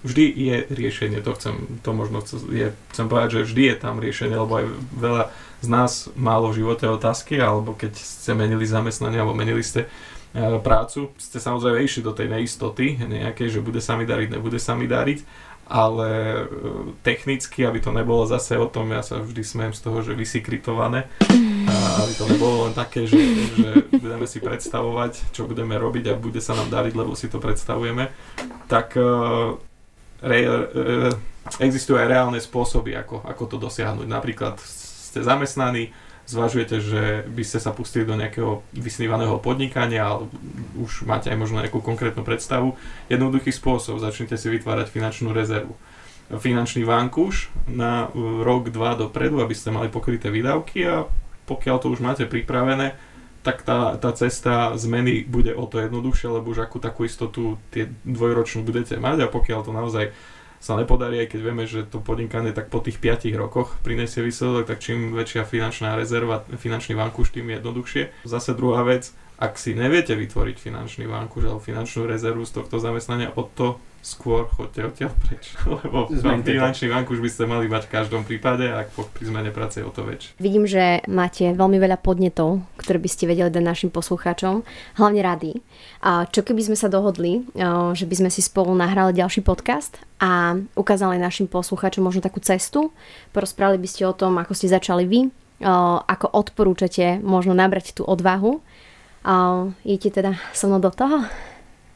vždy 0.03 0.25
je 0.35 0.55
riešenie, 0.67 1.23
to 1.23 1.31
chcem, 1.39 1.79
to 1.81 1.95
možno 1.95 2.19
je, 2.51 2.75
chcem 2.91 3.07
povedať, 3.07 3.39
že 3.39 3.47
vždy 3.49 3.63
je 3.71 3.75
tam 3.79 3.95
riešenie, 3.97 4.35
lebo 4.35 4.59
aj 4.59 4.65
veľa 4.99 5.23
z 5.59 5.67
nás 5.67 6.11
málo 6.15 6.51
v 6.51 6.63
živote 6.63 6.85
otázky, 6.87 7.39
alebo 7.39 7.75
keď 7.75 7.95
ste 7.95 8.35
menili 8.35 8.67
zamestnanie 8.67 9.19
alebo 9.19 9.35
menili 9.35 9.63
ste 9.63 9.87
prácu, 10.35 11.09
ste 11.17 11.41
samozrejme 11.41 11.81
išli 11.81 12.05
do 12.05 12.13
tej 12.13 12.29
neistoty 12.29 13.01
nejakej, 13.01 13.59
že 13.59 13.65
bude 13.65 13.81
sa 13.81 13.97
mi 13.97 14.05
dariť, 14.05 14.37
nebude 14.37 14.61
sa 14.61 14.77
mi 14.77 14.85
dariť, 14.85 15.25
ale 15.69 16.09
e, 16.09 16.43
technicky, 17.05 17.61
aby 17.65 17.77
to 17.77 17.93
nebolo 17.93 18.25
zase 18.25 18.57
o 18.57 18.65
tom, 18.65 18.89
ja 18.89 19.05
sa 19.05 19.21
vždy 19.21 19.41
smejem 19.45 19.73
z 19.77 19.81
toho, 19.85 20.01
že 20.01 20.17
vysikritované, 20.17 21.05
aby 22.01 22.13
to 22.17 22.25
nebolo 22.25 22.65
len 22.69 22.73
také, 22.73 23.05
že, 23.05 23.17
že 23.53 23.69
budeme 23.93 24.25
si 24.25 24.41
predstavovať, 24.41 25.33
čo 25.33 25.45
budeme 25.45 25.77
robiť 25.77 26.09
a 26.09 26.17
bude 26.17 26.41
sa 26.41 26.57
nám 26.57 26.73
dariť, 26.73 26.93
lebo 26.97 27.13
si 27.13 27.29
to 27.29 27.37
predstavujeme, 27.37 28.09
tak 28.65 28.97
e, 28.97 29.05
re, 30.25 30.39
existujú 31.61 31.97
aj 32.01 32.09
reálne 32.09 32.41
spôsoby, 32.41 32.97
ako, 32.97 33.21
ako 33.25 33.43
to 33.45 33.57
dosiahnuť. 33.61 34.07
Napríklad 34.09 34.57
ste 34.61 35.21
zamestnaní, 35.21 35.93
zvažujete, 36.29 36.77
že 36.77 37.01
by 37.25 37.41
ste 37.41 37.57
sa 37.57 37.73
pustili 37.73 38.05
do 38.05 38.13
nejakého 38.13 38.61
vysnívaného 38.77 39.41
podnikania, 39.41 40.05
ale 40.05 40.29
už 40.77 41.09
máte 41.09 41.33
aj 41.33 41.37
možno 41.41 41.57
nejakú 41.57 41.81
konkrétnu 41.81 42.21
predstavu. 42.21 42.77
Jednoduchý 43.09 43.49
spôsob, 43.49 43.97
začnite 43.97 44.37
si 44.37 44.47
vytvárať 44.53 44.93
finančnú 44.93 45.33
rezervu. 45.33 45.73
Finančný 46.29 46.85
vankúš 46.85 47.49
na 47.65 48.13
rok, 48.45 48.69
dva 48.69 48.93
dopredu, 48.93 49.41
aby 49.41 49.57
ste 49.57 49.73
mali 49.73 49.89
pokryté 49.89 50.29
výdavky 50.29 50.85
a 50.85 51.09
pokiaľ 51.49 51.75
to 51.81 51.89
už 51.89 52.05
máte 52.05 52.29
pripravené, 52.29 52.93
tak 53.41 53.65
tá, 53.65 53.97
tá 53.97 54.13
cesta 54.13 54.77
zmeny 54.77 55.25
bude 55.25 55.57
o 55.57 55.65
to 55.65 55.81
jednoduchšie, 55.81 56.29
lebo 56.29 56.53
už 56.53 56.69
akú 56.69 56.77
takú 56.77 57.09
istotu 57.09 57.57
tie 57.73 57.89
dvojročnú 58.05 58.61
budete 58.61 59.01
mať 59.01 59.25
a 59.25 59.31
pokiaľ 59.33 59.59
to 59.65 59.71
naozaj 59.73 60.05
sa 60.59 60.75
nepodarí, 60.75 61.23
aj 61.23 61.31
keď 61.31 61.39
vieme, 61.41 61.63
že 61.63 61.87
to 61.87 62.03
podnikanie 62.03 62.51
tak 62.51 62.67
po 62.67 62.83
tých 62.83 62.99
5 62.99 63.31
rokoch 63.39 63.79
prinesie 63.79 64.19
výsledok, 64.19 64.67
tak 64.67 64.83
čím 64.83 65.15
väčšia 65.15 65.47
finančná 65.47 65.95
rezerva, 65.95 66.43
finančný 66.43 66.99
vankúš, 66.99 67.31
tým 67.31 67.47
jednoduchšie. 67.55 68.27
Zase 68.27 68.51
druhá 68.53 68.83
vec, 68.83 69.15
ak 69.39 69.55
si 69.55 69.71
neviete 69.71 70.19
vytvoriť 70.19 70.59
finančný 70.59 71.07
vankúš 71.07 71.47
alebo 71.47 71.63
finančnú 71.63 72.11
rezervu 72.11 72.43
z 72.43 72.59
tohto 72.59 72.75
zamestnania, 72.83 73.31
o 73.39 73.47
to 73.47 73.79
skôr 73.99 74.47
chodte 74.47 74.79
odtiaľ 74.79 75.11
preč, 75.27 75.53
lebo 75.83 76.07
finančný 76.09 76.87
už 76.89 77.19
by 77.19 77.29
ste 77.29 77.43
mali 77.45 77.67
mať 77.67 77.87
v 77.87 77.93
každom 77.93 78.21
prípade 78.23 78.65
a 78.67 78.87
po 78.87 79.03
pri 79.05 79.27
zmene 79.27 79.51
práce 79.51 79.83
o 79.83 79.91
to 79.91 80.07
väčšie. 80.07 80.39
Vidím, 80.39 80.63
že 80.63 81.03
máte 81.11 81.51
veľmi 81.51 81.77
veľa 81.77 81.99
podnetov, 81.99 82.63
ktoré 82.79 82.97
by 82.97 83.09
ste 83.11 83.27
vedeli 83.27 83.51
dať 83.51 83.63
našim 83.63 83.89
poslucháčom, 83.91 84.63
hlavne 84.97 85.21
rady. 85.21 85.51
A 86.05 86.23
čo 86.31 86.45
keby 86.45 86.71
sme 86.71 86.77
sa 86.79 86.87
dohodli, 86.87 87.43
že 87.93 88.05
by 88.07 88.15
sme 88.15 88.29
si 88.31 88.39
spolu 88.39 88.71
nahrali 88.71 89.11
ďalší 89.11 89.43
podcast 89.43 89.99
a 90.23 90.55
ukázali 90.75 91.19
našim 91.19 91.51
poslucháčom 91.51 92.03
možno 92.03 92.23
takú 92.23 92.39
cestu, 92.39 92.95
porozprávali 93.35 93.81
by 93.81 93.87
ste 93.89 94.07
o 94.07 94.15
tom, 94.15 94.39
ako 94.39 94.55
ste 94.55 94.71
začali 94.71 95.03
vy, 95.03 95.27
ako 96.07 96.31
odporúčate 96.31 97.19
možno 97.19 97.51
nabrať 97.51 97.99
tú 97.99 98.07
odvahu. 98.07 98.63
Idete 99.83 100.23
teda 100.23 100.39
so 100.55 100.71
mnou 100.71 100.79
do 100.79 100.91
toho? 100.93 101.27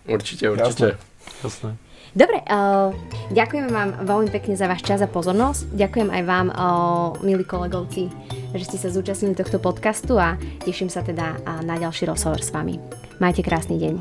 Určite, 0.04 0.51
určite. 0.51 0.99
Jasné. 1.39 1.80
Dobre, 2.14 2.45
uh, 2.45 2.93
ďakujeme 3.34 3.74
vám 3.74 3.89
veľmi 4.05 4.30
pekne 4.30 4.53
za 4.53 4.70
váš 4.70 4.86
čas 4.86 5.01
a 5.01 5.09
pozornosť. 5.09 5.74
Ďakujem 5.74 6.09
aj 6.14 6.24
vám, 6.30 6.47
uh, 6.53 7.18
milí 7.26 7.41
kolegovci, 7.41 8.14
že 8.53 8.64
ste 8.70 8.78
sa 8.78 8.93
zúčastnili 8.93 9.34
tohto 9.34 9.57
podcastu 9.57 10.22
a 10.22 10.38
teším 10.61 10.93
sa 10.93 11.01
teda 11.01 11.41
uh, 11.41 11.66
na 11.66 11.74
ďalší 11.82 12.05
rozhovor 12.05 12.45
s 12.45 12.53
vami. 12.53 12.78
Majte 13.18 13.41
krásny 13.41 13.82
deň. 13.82 13.93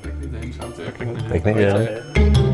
Pekný 0.00 0.26
deň, 0.32 0.46
čaute. 0.56 0.82
Pekný 1.28 1.52
deň. 1.60 2.51